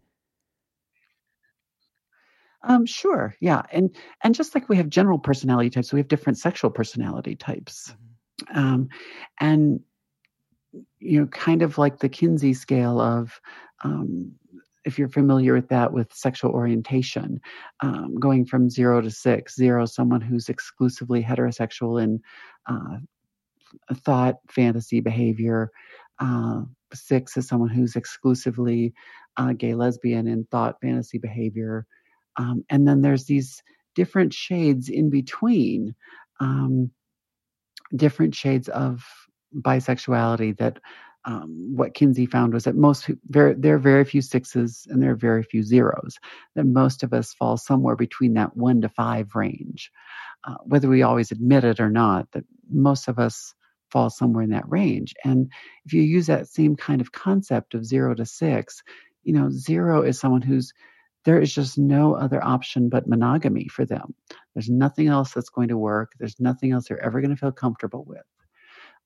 um, 2.64 2.86
sure 2.86 3.36
yeah 3.40 3.62
and 3.72 3.96
and 4.24 4.36
just 4.36 4.56
like 4.56 4.70
we 4.70 4.78
have 4.78 4.90
general 4.90 5.20
personality 5.20 5.70
types 5.70 5.94
we 5.94 6.00
have 6.00 6.08
different 6.08 6.38
sexual 6.38 6.70
personality 6.70 7.36
types 7.36 7.94
mm-hmm. 8.44 8.58
um, 8.60 8.90
and 9.40 9.80
you 11.00 11.20
know 11.20 11.28
kind 11.28 11.62
of 11.62 11.78
like 11.78 12.00
the 12.00 12.10
kinsey 12.10 12.54
scale 12.54 13.00
of 13.00 13.40
um, 13.84 14.32
if 14.86 14.98
you're 15.00 15.10
familiar 15.10 15.54
with 15.54 15.70
that 15.70 15.94
with 15.94 16.12
sexual 16.14 16.52
orientation 16.52 17.40
um, 17.82 18.16
going 18.20 18.46
from 18.46 18.70
zero 18.70 19.02
to 19.02 19.12
six 19.12 19.56
zero 19.56 19.86
someone 19.86 20.22
who's 20.22 20.50
exclusively 20.50 21.24
heterosexual 21.24 22.02
in 22.02 22.20
uh, 22.68 22.98
thought, 23.94 24.38
fantasy, 24.50 25.00
behavior. 25.00 25.72
Uh, 26.20 26.62
six 26.94 27.38
is 27.38 27.48
someone 27.48 27.70
who's 27.70 27.96
exclusively 27.96 28.94
uh, 29.38 29.54
gay, 29.54 29.74
lesbian 29.74 30.28
in 30.28 30.46
thought, 30.46 30.76
fantasy, 30.82 31.18
behavior. 31.18 31.86
Um, 32.38 32.66
and 32.70 32.88
then 32.88 33.02
there's 33.02 33.26
these 33.26 33.62
different 33.96 34.34
shades 34.34 34.90
in 34.90 35.10
between, 35.10 35.96
um, 36.40 36.92
different 37.96 38.36
shades 38.36 38.70
of 38.70 39.04
bisexuality 39.56 40.58
that 40.58 40.80
um, 41.26 41.74
what 41.76 41.94
Kinsey 41.94 42.26
found 42.26 42.54
was 42.54 42.66
that 42.66 42.76
most 42.76 43.10
very, 43.30 43.54
there 43.54 43.76
are 43.76 43.80
very 43.80 44.04
few 44.04 44.22
sixes 44.22 44.86
and 44.90 45.02
there 45.02 45.12
are 45.12 45.16
very 45.16 45.44
few 45.44 45.64
zeros. 45.64 46.18
That 46.56 46.66
most 46.66 47.04
of 47.04 47.14
us 47.14 47.34
fall 47.34 47.56
somewhere 47.56 47.96
between 47.96 48.34
that 48.34 48.58
one 48.58 48.82
to 48.82 48.90
five 48.90 49.36
range, 49.36 49.92
uh, 50.44 50.56
whether 50.64 50.90
we 50.90 51.04
always 51.04 51.32
admit 51.32 51.64
it 51.64 51.80
or 51.80 51.90
not. 51.90 52.30
That 52.34 52.44
most 52.70 53.08
of 53.08 53.20
us 53.20 53.54
fall 53.90 54.10
somewhere 54.10 54.44
in 54.44 54.50
that 54.50 54.68
range. 54.68 55.14
And 55.24 55.52
if 55.86 55.94
you 55.94 56.02
use 56.02 56.28
that 56.28 56.48
same 56.48 56.76
kind 56.76 57.00
of 57.00 57.12
concept 57.12 57.74
of 57.74 57.86
zero 57.86 58.16
to 58.16 58.26
six, 58.26 58.84
you 59.24 59.34
know, 59.34 59.50
zero 59.50 60.02
is 60.02 60.20
someone 60.20 60.42
who's 60.42 60.74
there 61.26 61.40
is 61.40 61.54
just 61.54 61.78
no 61.78 62.16
other 62.16 62.44
option 62.44 62.90
but 62.90 63.08
monogamy 63.08 63.68
for 63.68 63.86
them. 63.86 64.14
There's 64.54 64.70
nothing 64.70 65.08
else 65.08 65.34
that's 65.34 65.50
going 65.50 65.70
to 65.70 65.78
work. 65.78 66.12
There's 66.20 66.40
nothing 66.40 66.72
else 66.72 66.88
they're 66.88 67.04
ever 67.04 67.22
going 67.22 67.32
to 67.32 67.40
feel 67.40 67.52
comfortable 67.52 68.04
with. 68.06 68.24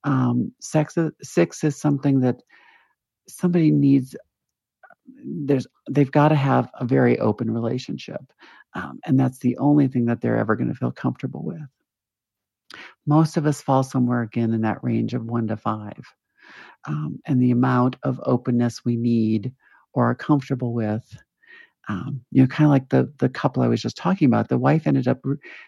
Um, 0.04 0.52
sex 0.60 0.98
six 1.22 1.64
is 1.64 1.80
something 1.80 2.22
that 2.22 2.42
somebody 3.28 3.72
needs. 3.72 4.16
There's 5.06 5.68
they've 5.90 6.12
got 6.12 6.30
to 6.30 6.36
have 6.36 6.70
a 6.74 6.86
very 6.86 7.20
open 7.20 7.52
relationship, 7.52 8.22
um, 8.74 9.00
and 9.06 9.20
that's 9.20 9.40
the 9.40 9.58
only 9.58 9.88
thing 9.88 10.06
that 10.06 10.22
they're 10.22 10.38
ever 10.38 10.56
going 10.56 10.70
to 10.70 10.76
feel 10.76 10.92
comfortable 10.92 11.44
with. 11.44 11.62
Most 13.06 13.38
of 13.38 13.46
us 13.46 13.62
fall 13.62 13.84
somewhere 13.84 14.22
again 14.22 14.54
in 14.54 14.62
that 14.62 14.84
range 14.84 15.14
of 15.14 15.26
one 15.26 15.48
to 15.48 15.58
five. 15.58 16.04
Um, 16.86 17.20
and 17.26 17.42
the 17.42 17.52
amount 17.52 17.98
of 18.04 18.22
openness 18.24 18.86
we 18.86 18.96
need 18.96 19.54
or 19.94 20.12
are 20.12 20.16
comfortable 20.16 20.74
with. 20.74 21.04
Um, 21.90 22.22
you 22.32 22.42
know, 22.42 22.48
kind 22.48 22.66
of 22.66 22.72
like 22.72 22.90
the 22.90 23.14
the 23.18 23.30
couple 23.30 23.64
I 23.64 23.68
was 23.68 23.82
just 23.82 23.96
talking 23.96 24.26
about. 24.28 24.50
The 24.50 24.58
wife 24.58 24.88
ended 24.88 25.08
up, 25.08 25.20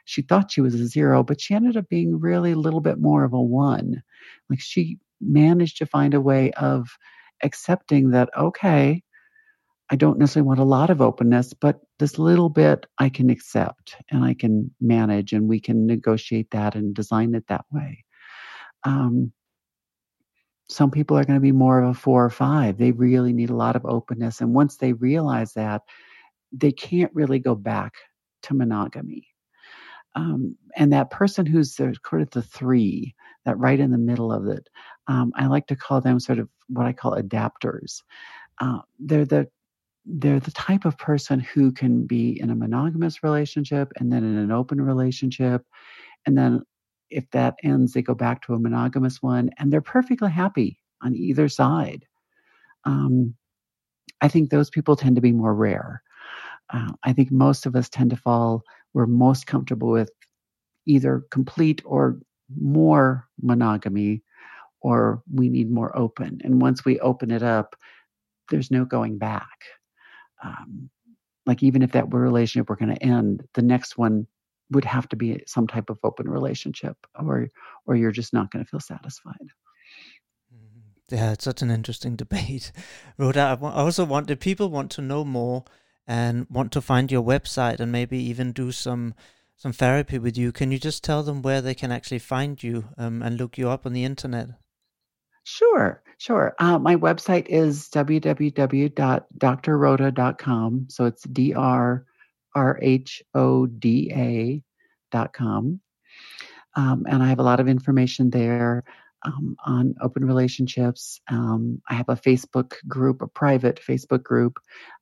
she 0.06 0.22
thought 0.22 0.52
she 0.52 0.62
was 0.62 0.76
a 0.76 0.86
zero, 0.86 1.24
but 1.24 1.40
she 1.40 1.54
ended 1.54 1.78
up 1.78 1.88
being 1.90 2.20
really 2.20 2.52
a 2.52 2.58
little 2.58 2.82
bit 2.82 3.00
more 3.00 3.24
of 3.24 3.34
a 3.34 3.42
one. 3.42 4.04
Like 4.50 4.60
she 4.60 4.98
managed 5.22 5.78
to 5.78 5.86
find 5.86 6.14
a 6.14 6.22
way 6.22 6.52
of 6.52 6.90
accepting 7.42 8.12
that, 8.12 8.30
okay, 8.38 9.02
I 9.90 9.96
don't 9.96 10.20
necessarily 10.20 10.48
want 10.48 10.60
a 10.60 10.66
lot 10.66 10.90
of 10.90 11.02
openness, 11.02 11.54
but 11.54 11.80
this 12.00 12.20
little 12.20 12.50
bit 12.50 12.86
I 12.98 13.10
can 13.10 13.30
accept 13.30 13.96
and 14.12 14.24
I 14.24 14.34
can 14.34 14.72
manage, 14.82 15.34
and 15.34 15.48
we 15.48 15.60
can 15.60 15.88
negotiate 15.88 16.52
that 16.52 16.76
and 16.76 16.94
design 16.94 17.34
it 17.34 17.46
that 17.48 17.66
way. 17.72 18.04
Um, 18.84 19.32
some 20.70 20.92
people 20.92 21.18
are 21.18 21.24
going 21.24 21.38
to 21.38 21.42
be 21.42 21.52
more 21.52 21.82
of 21.82 21.90
a 21.90 21.94
four 21.94 22.24
or 22.24 22.30
five. 22.30 22.78
They 22.78 22.92
really 22.92 23.34
need 23.34 23.50
a 23.50 23.56
lot 23.56 23.76
of 23.76 23.86
openness. 23.86 24.42
And 24.42 24.54
once 24.54 24.78
they 24.78 24.94
realize 24.94 25.54
that, 25.54 25.82
they 26.52 26.72
can't 26.72 27.12
really 27.14 27.40
go 27.40 27.56
back 27.56 27.94
to 28.44 28.54
monogamy. 28.54 29.28
Um, 30.16 30.56
and 30.76 30.92
that 30.94 31.12
person 31.12 31.46
who's 31.46 31.76
the 31.76 31.96
sort 32.08 32.22
of 32.22 32.30
the 32.32 32.42
three, 32.42 33.16
that 33.46 33.58
right 33.58 33.80
in 33.80 33.92
the 33.92 33.98
middle 33.98 34.32
of 34.32 34.48
it, 34.48 34.68
um, 35.08 35.32
I 35.36 35.48
like 35.48 35.68
to 35.68 35.76
call 35.76 36.02
them 36.02 36.20
sort 36.20 36.40
of 36.40 36.50
what 36.68 36.86
I 36.86 36.94
call 36.94 37.16
adapters. 37.16 38.02
Uh, 38.60 38.80
they're 39.00 39.26
the 39.26 39.48
they're 40.06 40.40
the 40.40 40.52
type 40.52 40.86
of 40.86 40.98
person 40.98 41.40
who 41.40 41.72
can 41.72 42.08
be 42.08 42.40
in 42.40 42.50
a 42.50 42.56
monogamous 42.56 43.22
relationship 43.22 43.92
and 43.98 44.12
then 44.12 44.24
in 44.24 44.38
an 44.38 44.52
open 44.52 44.82
relationship. 44.82 45.64
And 46.26 46.38
then 46.38 46.64
if 47.10 47.30
that 47.32 47.56
ends, 47.64 47.94
they 47.94 48.02
go 48.02 48.16
back 48.16 48.42
to 48.44 48.54
a 48.54 48.60
monogamous 48.60 49.22
one 49.22 49.52
and 49.58 49.72
they're 49.72 49.82
perfectly 49.82 50.32
happy 50.32 50.80
on 51.02 51.16
either 51.16 51.48
side. 51.48 52.06
Um, 52.86 53.36
I 54.22 54.28
think 54.28 54.50
those 54.50 54.70
people 54.70 54.96
tend 54.96 55.16
to 55.16 55.22
be 55.22 55.32
more 55.32 55.54
rare. 55.54 56.02
Uh, 56.72 56.92
I 57.04 57.14
think 57.14 57.32
most 57.32 57.66
of 57.66 57.76
us 57.76 57.90
tend 57.90 58.12
to 58.12 58.16
fall, 58.16 58.64
we're 58.94 59.08
most 59.08 59.48
comfortable 59.48 59.90
with 59.90 60.12
either 60.86 61.24
complete 61.32 61.82
or 61.86 62.20
more 62.56 63.28
monogamy 63.42 64.24
or 64.82 65.22
we 65.32 65.50
need 65.50 65.70
more 65.70 65.96
open. 65.98 66.40
And 66.44 66.62
once 66.62 66.86
we 66.86 67.00
open 67.00 67.32
it 67.32 67.44
up, 67.44 67.76
there's 68.50 68.72
no 68.72 68.86
going 68.86 69.18
back. 69.18 69.60
Um, 70.44 70.90
like 71.46 71.64
even 71.64 71.82
if 71.82 71.92
that 71.94 72.14
relationship 72.14 72.70
were 72.70 72.76
going 72.76 72.96
to 72.96 73.04
end, 73.04 73.44
the 73.54 73.62
next 73.62 73.98
one 73.98 74.28
would 74.72 74.86
have 74.86 75.10
to 75.10 75.16
be 75.16 75.44
some 75.48 75.68
type 75.68 75.90
of 75.90 75.98
open 76.04 76.30
relationship, 76.30 76.96
or 77.20 77.50
or 77.86 77.96
you're 77.96 78.12
just 78.12 78.34
not 78.34 78.52
going 78.52 78.64
to 78.64 78.70
feel 78.70 78.80
satisfied. 78.80 79.34
Mm-hmm. 80.54 81.16
Yeah, 81.16 81.32
it's 81.32 81.44
such 81.44 81.62
an 81.62 81.72
interesting 81.72 82.16
debate, 82.24 82.72
Rhoda. 83.18 83.58
I 83.62 83.66
also 83.66 84.06
want 84.06 84.30
if 84.30 84.40
people 84.40 84.70
want 84.70 84.92
to 84.92 85.02
know 85.02 85.26
more 85.26 85.66
and 86.10 86.46
want 86.50 86.72
to 86.72 86.82
find 86.82 87.12
your 87.12 87.24
website 87.24 87.80
and 87.80 87.92
maybe 87.92 88.18
even 88.18 88.52
do 88.52 88.72
some 88.72 89.14
some 89.56 89.72
therapy 89.74 90.18
with 90.18 90.38
you, 90.38 90.52
can 90.54 90.72
you 90.72 90.80
just 90.80 91.04
tell 91.04 91.22
them 91.22 91.42
where 91.42 91.62
they 91.62 91.76
can 91.76 91.92
actually 91.92 92.20
find 92.20 92.64
you 92.64 92.86
um, 92.98 93.22
and 93.22 93.38
look 93.38 93.58
you 93.58 93.70
up 93.70 93.86
on 93.86 93.92
the 93.92 94.06
internet? 94.06 94.48
Sure, 95.44 96.02
sure. 96.18 96.56
Uh, 96.60 96.80
my 96.80 96.96
website 96.96 97.48
is 97.48 97.90
www.drrhoda.com. 97.90 100.86
So 100.90 101.06
it's 101.06 101.24
D 101.24 101.54
R 101.54 102.06
R 102.56 102.80
H 102.82 103.22
O 103.36 103.66
D 103.66 104.62
A.com. 105.14 105.82
Um, 106.76 107.06
and 107.10 107.22
I 107.22 107.28
have 107.28 107.40
a 107.40 107.44
lot 107.44 107.60
of 107.60 107.68
information 107.68 108.30
there 108.30 108.86
um, 109.24 109.56
on 109.66 109.96
open 110.02 110.26
relationships. 110.26 111.20
Um, 111.28 111.82
I 111.90 111.96
have 111.96 112.10
a 112.10 112.16
Facebook 112.16 112.74
group, 112.88 113.22
a 113.22 113.28
private 113.28 113.80
Facebook 113.88 114.24
group, 114.24 114.58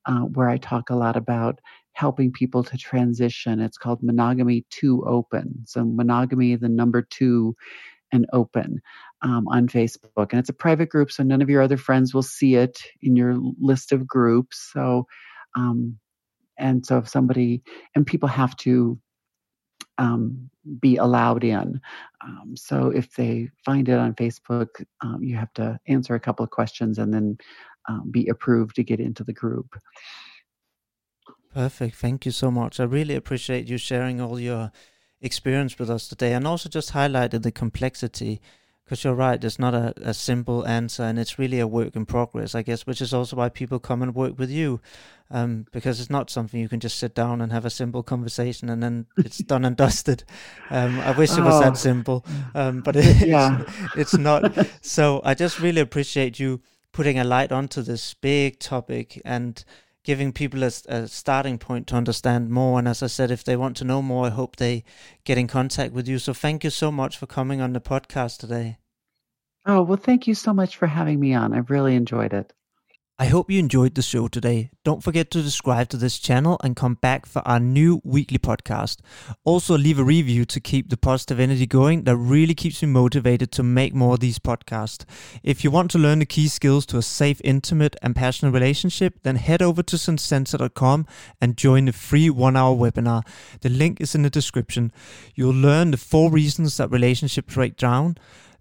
uh, 0.05 0.22
where 0.22 0.49
I 0.49 0.57
talk 0.57 0.89
a 0.89 0.95
lot 0.95 1.15
about 1.15 1.59
helping 1.93 2.32
people 2.32 2.63
to 2.63 2.78
transition. 2.78 3.59
It's 3.59 3.78
called 3.78 4.03
Monogamy 4.03 4.65
to 4.82 5.03
Open. 5.05 5.63
So, 5.65 5.84
monogamy, 5.84 6.55
the 6.55 6.70
number 6.70 7.01
two, 7.01 7.55
and 8.11 8.26
open 8.32 8.82
um, 9.22 9.47
on 9.47 9.68
Facebook. 9.68 10.32
And 10.32 10.39
it's 10.39 10.49
a 10.49 10.53
private 10.53 10.89
group, 10.89 11.11
so 11.11 11.24
none 11.24 11.41
of 11.41 11.49
your 11.49 11.61
other 11.61 11.78
friends 11.78 12.13
will 12.13 12.24
see 12.24 12.55
it 12.55 12.80
in 13.01 13.15
your 13.15 13.38
list 13.59 13.91
of 13.91 14.07
groups. 14.07 14.70
So, 14.74 15.07
um, 15.55 15.99
and 16.57 16.86
so 16.86 16.97
if 16.99 17.09
somebody, 17.09 17.63
and 17.95 18.05
people 18.05 18.30
have 18.30 18.55
to 18.57 18.99
um, 19.97 20.49
be 20.79 20.97
allowed 20.97 21.43
in. 21.43 21.79
Um, 22.23 22.55
so 22.55 22.89
if 22.89 23.13
they 23.15 23.49
find 23.63 23.87
it 23.89 23.97
on 23.97 24.13
Facebook, 24.15 24.67
um, 25.01 25.23
you 25.23 25.35
have 25.35 25.53
to 25.53 25.79
answer 25.87 26.15
a 26.15 26.19
couple 26.19 26.43
of 26.43 26.49
questions 26.49 26.99
and 26.99 27.13
then 27.13 27.37
um, 27.87 28.11
be 28.11 28.27
approved 28.27 28.75
to 28.75 28.83
get 28.83 28.99
into 28.99 29.23
the 29.23 29.33
group. 29.33 29.75
Perfect. 31.53 31.95
Thank 31.95 32.25
you 32.25 32.31
so 32.31 32.51
much. 32.51 32.79
I 32.79 32.83
really 32.83 33.15
appreciate 33.15 33.67
you 33.67 33.77
sharing 33.77 34.21
all 34.21 34.39
your 34.39 34.71
experience 35.21 35.79
with 35.79 35.89
us 35.89 36.07
today 36.07 36.33
and 36.33 36.45
also 36.45 36.69
just 36.69 36.93
highlighted 36.93 37.41
the 37.41 37.51
complexity 37.51 38.41
because 38.88 39.03
you're 39.03 39.13
right, 39.13 39.43
it's 39.43 39.59
not 39.59 39.73
a, 39.73 39.93
a 39.97 40.13
simple 40.13 40.65
answer 40.65 41.03
and 41.03 41.19
it's 41.19 41.38
really 41.38 41.59
a 41.59 41.67
work 41.67 41.97
in 41.97 42.05
progress, 42.05 42.55
I 42.55 42.61
guess, 42.61 42.88
which 42.88 43.01
is 43.01 43.13
also 43.13 43.35
why 43.35 43.49
people 43.49 43.79
come 43.79 44.01
and 44.01 44.15
work 44.15 44.39
with 44.39 44.49
you 44.49 44.79
um, 45.29 45.65
because 45.73 45.99
it's 45.99 46.09
not 46.09 46.29
something 46.29 46.57
you 46.57 46.69
can 46.69 46.79
just 46.79 46.97
sit 46.97 47.13
down 47.13 47.41
and 47.41 47.51
have 47.51 47.65
a 47.65 47.69
simple 47.69 48.01
conversation 48.01 48.69
and 48.69 48.81
then 48.81 49.05
it's 49.17 49.39
done 49.39 49.65
and 49.65 49.75
dusted. 49.75 50.23
Um, 50.69 51.01
I 51.01 51.11
wish 51.11 51.38
it 51.38 51.41
was 51.41 51.55
oh. 51.55 51.59
that 51.59 51.77
simple, 51.77 52.25
um, 52.55 52.79
but 52.79 52.95
it, 52.95 53.27
yeah. 53.27 53.61
it's, 53.61 53.95
it's 53.97 54.17
not. 54.17 54.65
So 54.79 55.19
I 55.25 55.33
just 55.33 55.59
really 55.59 55.81
appreciate 55.81 56.39
you 56.39 56.61
putting 56.93 57.19
a 57.19 57.25
light 57.25 57.51
onto 57.51 57.81
this 57.81 58.13
big 58.13 58.57
topic 58.57 59.21
and 59.25 59.65
giving 60.07 60.31
people 60.31 60.63
a, 60.63 60.71
a, 60.87 61.05
starting 61.05 61.57
point 61.57 61.85
to 61.85 61.93
understand 61.93 62.49
more. 62.49 62.79
And 62.79 62.87
as 62.87 63.03
I 63.03 63.07
said, 63.07 63.29
if 63.29 63.43
they 63.43 63.57
want 63.57 63.75
to 63.75 63.83
know 63.83 64.01
more, 64.01 64.27
I 64.27 64.29
hope 64.29 64.55
they 64.55 64.85
get 65.25 65.37
in 65.37 65.47
contact 65.47 65.91
with 65.91 66.07
you. 66.07 66.17
So 66.17 66.33
thank 66.33 66.63
you 66.63 66.69
so 66.69 66.93
much 66.93 67.17
for 67.17 67.27
coming 67.27 67.59
on 67.59 67.73
the 67.73 67.81
podcast 67.81 68.37
today. 68.37 68.77
Oh, 69.65 69.81
well, 69.81 69.97
thank 69.97 70.25
you 70.25 70.33
so 70.33 70.53
much 70.53 70.77
for 70.77 70.87
having 70.87 71.19
me 71.19 71.33
on. 71.33 71.53
I've 71.53 71.69
really 71.69 71.93
enjoyed 71.93 72.31
it. 72.31 72.53
I 73.20 73.26
hope 73.26 73.49
you 73.49 73.57
enjoyed 73.57 73.95
the 73.95 74.03
show 74.03 74.28
today. 74.28 74.70
Don't 74.84 75.01
forget 75.01 75.32
to 75.32 75.41
subscribe 75.41 75.89
to 75.89 75.97
this 75.97 76.20
channel 76.20 76.59
and 76.63 76.76
come 76.76 76.93
back 76.93 77.26
for 77.26 77.41
our 77.47 77.59
new 77.59 77.99
weekly 78.03 78.38
podcast. 78.38 78.97
Also, 79.43 79.76
leave 79.76 79.97
a 79.97 80.03
review 80.03 80.45
to 80.45 80.59
keep 80.59 80.91
the 80.91 80.97
positive 80.97 81.39
energy 81.39 81.65
going. 81.65 82.03
That 82.03 82.15
really 82.15 82.53
keeps 82.53 82.84
me 82.84 82.89
motivated 82.89 83.51
to 83.53 83.63
make 83.63 83.95
more 83.95 84.13
of 84.13 84.20
these 84.20 84.38
podcasts. 84.38 85.03
If 85.41 85.63
you 85.63 85.72
want 85.72 85.89
to 85.91 85.97
learn 85.97 86.20
the 86.20 86.28
key 86.28 86.47
skills 86.47 86.86
to 86.88 86.99
a 86.99 87.01
safe, 87.01 87.41
intimate, 87.43 87.95
and 88.03 88.15
passionate 88.15 88.51
relationship, 88.51 89.15
then 89.24 89.38
head 89.38 89.63
over 89.63 89.82
to 89.82 89.97
sensensor.com 89.97 91.07
and 91.41 91.57
join 91.57 91.86
the 91.86 91.93
free 91.93 92.30
one 92.30 92.55
hour 92.55 92.76
webinar. 92.76 93.26
The 93.61 93.70
link 93.70 93.99
is 93.99 94.13
in 94.13 94.22
the 94.22 94.30
description. 94.30 94.91
You'll 95.34 95.55
learn 95.55 95.89
the 95.89 95.97
four 95.97 96.30
reasons 96.30 96.78
that 96.78 96.91
relationships 96.91 97.51
break 97.51 97.78
down 97.78 98.18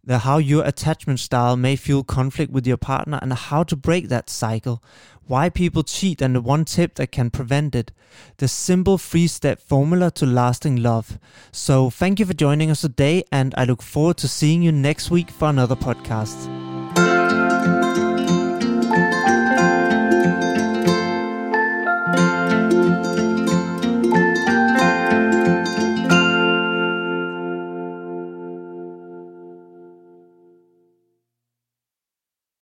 the 0.06 0.18
how 0.18 0.38
your 0.38 0.64
attachment 0.64 1.18
style 1.18 1.56
may 1.56 1.76
fuel 1.76 2.04
conflict 2.04 2.52
with 2.52 2.66
your 2.66 2.76
partner 2.76 3.18
and 3.20 3.32
how 3.32 3.64
to 3.64 3.76
break 3.76 4.08
that 4.08 4.30
cycle, 4.30 4.82
why 5.26 5.50
people 5.50 5.82
cheat 5.82 6.22
and 6.22 6.36
the 6.36 6.40
one 6.40 6.64
tip 6.64 6.94
that 6.94 7.10
can 7.10 7.28
prevent 7.28 7.74
it, 7.74 7.90
the 8.38 8.46
simple 8.46 8.96
three 8.96 9.26
step 9.26 9.60
formula 9.60 10.10
to 10.12 10.24
lasting 10.24 10.76
love. 10.76 11.18
So, 11.50 11.90
thank 11.90 12.20
you 12.20 12.26
for 12.26 12.34
joining 12.34 12.70
us 12.70 12.82
today, 12.82 13.24
and 13.32 13.52
I 13.56 13.64
look 13.64 13.82
forward 13.82 14.16
to 14.18 14.28
seeing 14.28 14.62
you 14.62 14.72
next 14.72 15.10
week 15.10 15.30
for 15.30 15.48
another 15.48 15.76
podcast. 15.76 16.75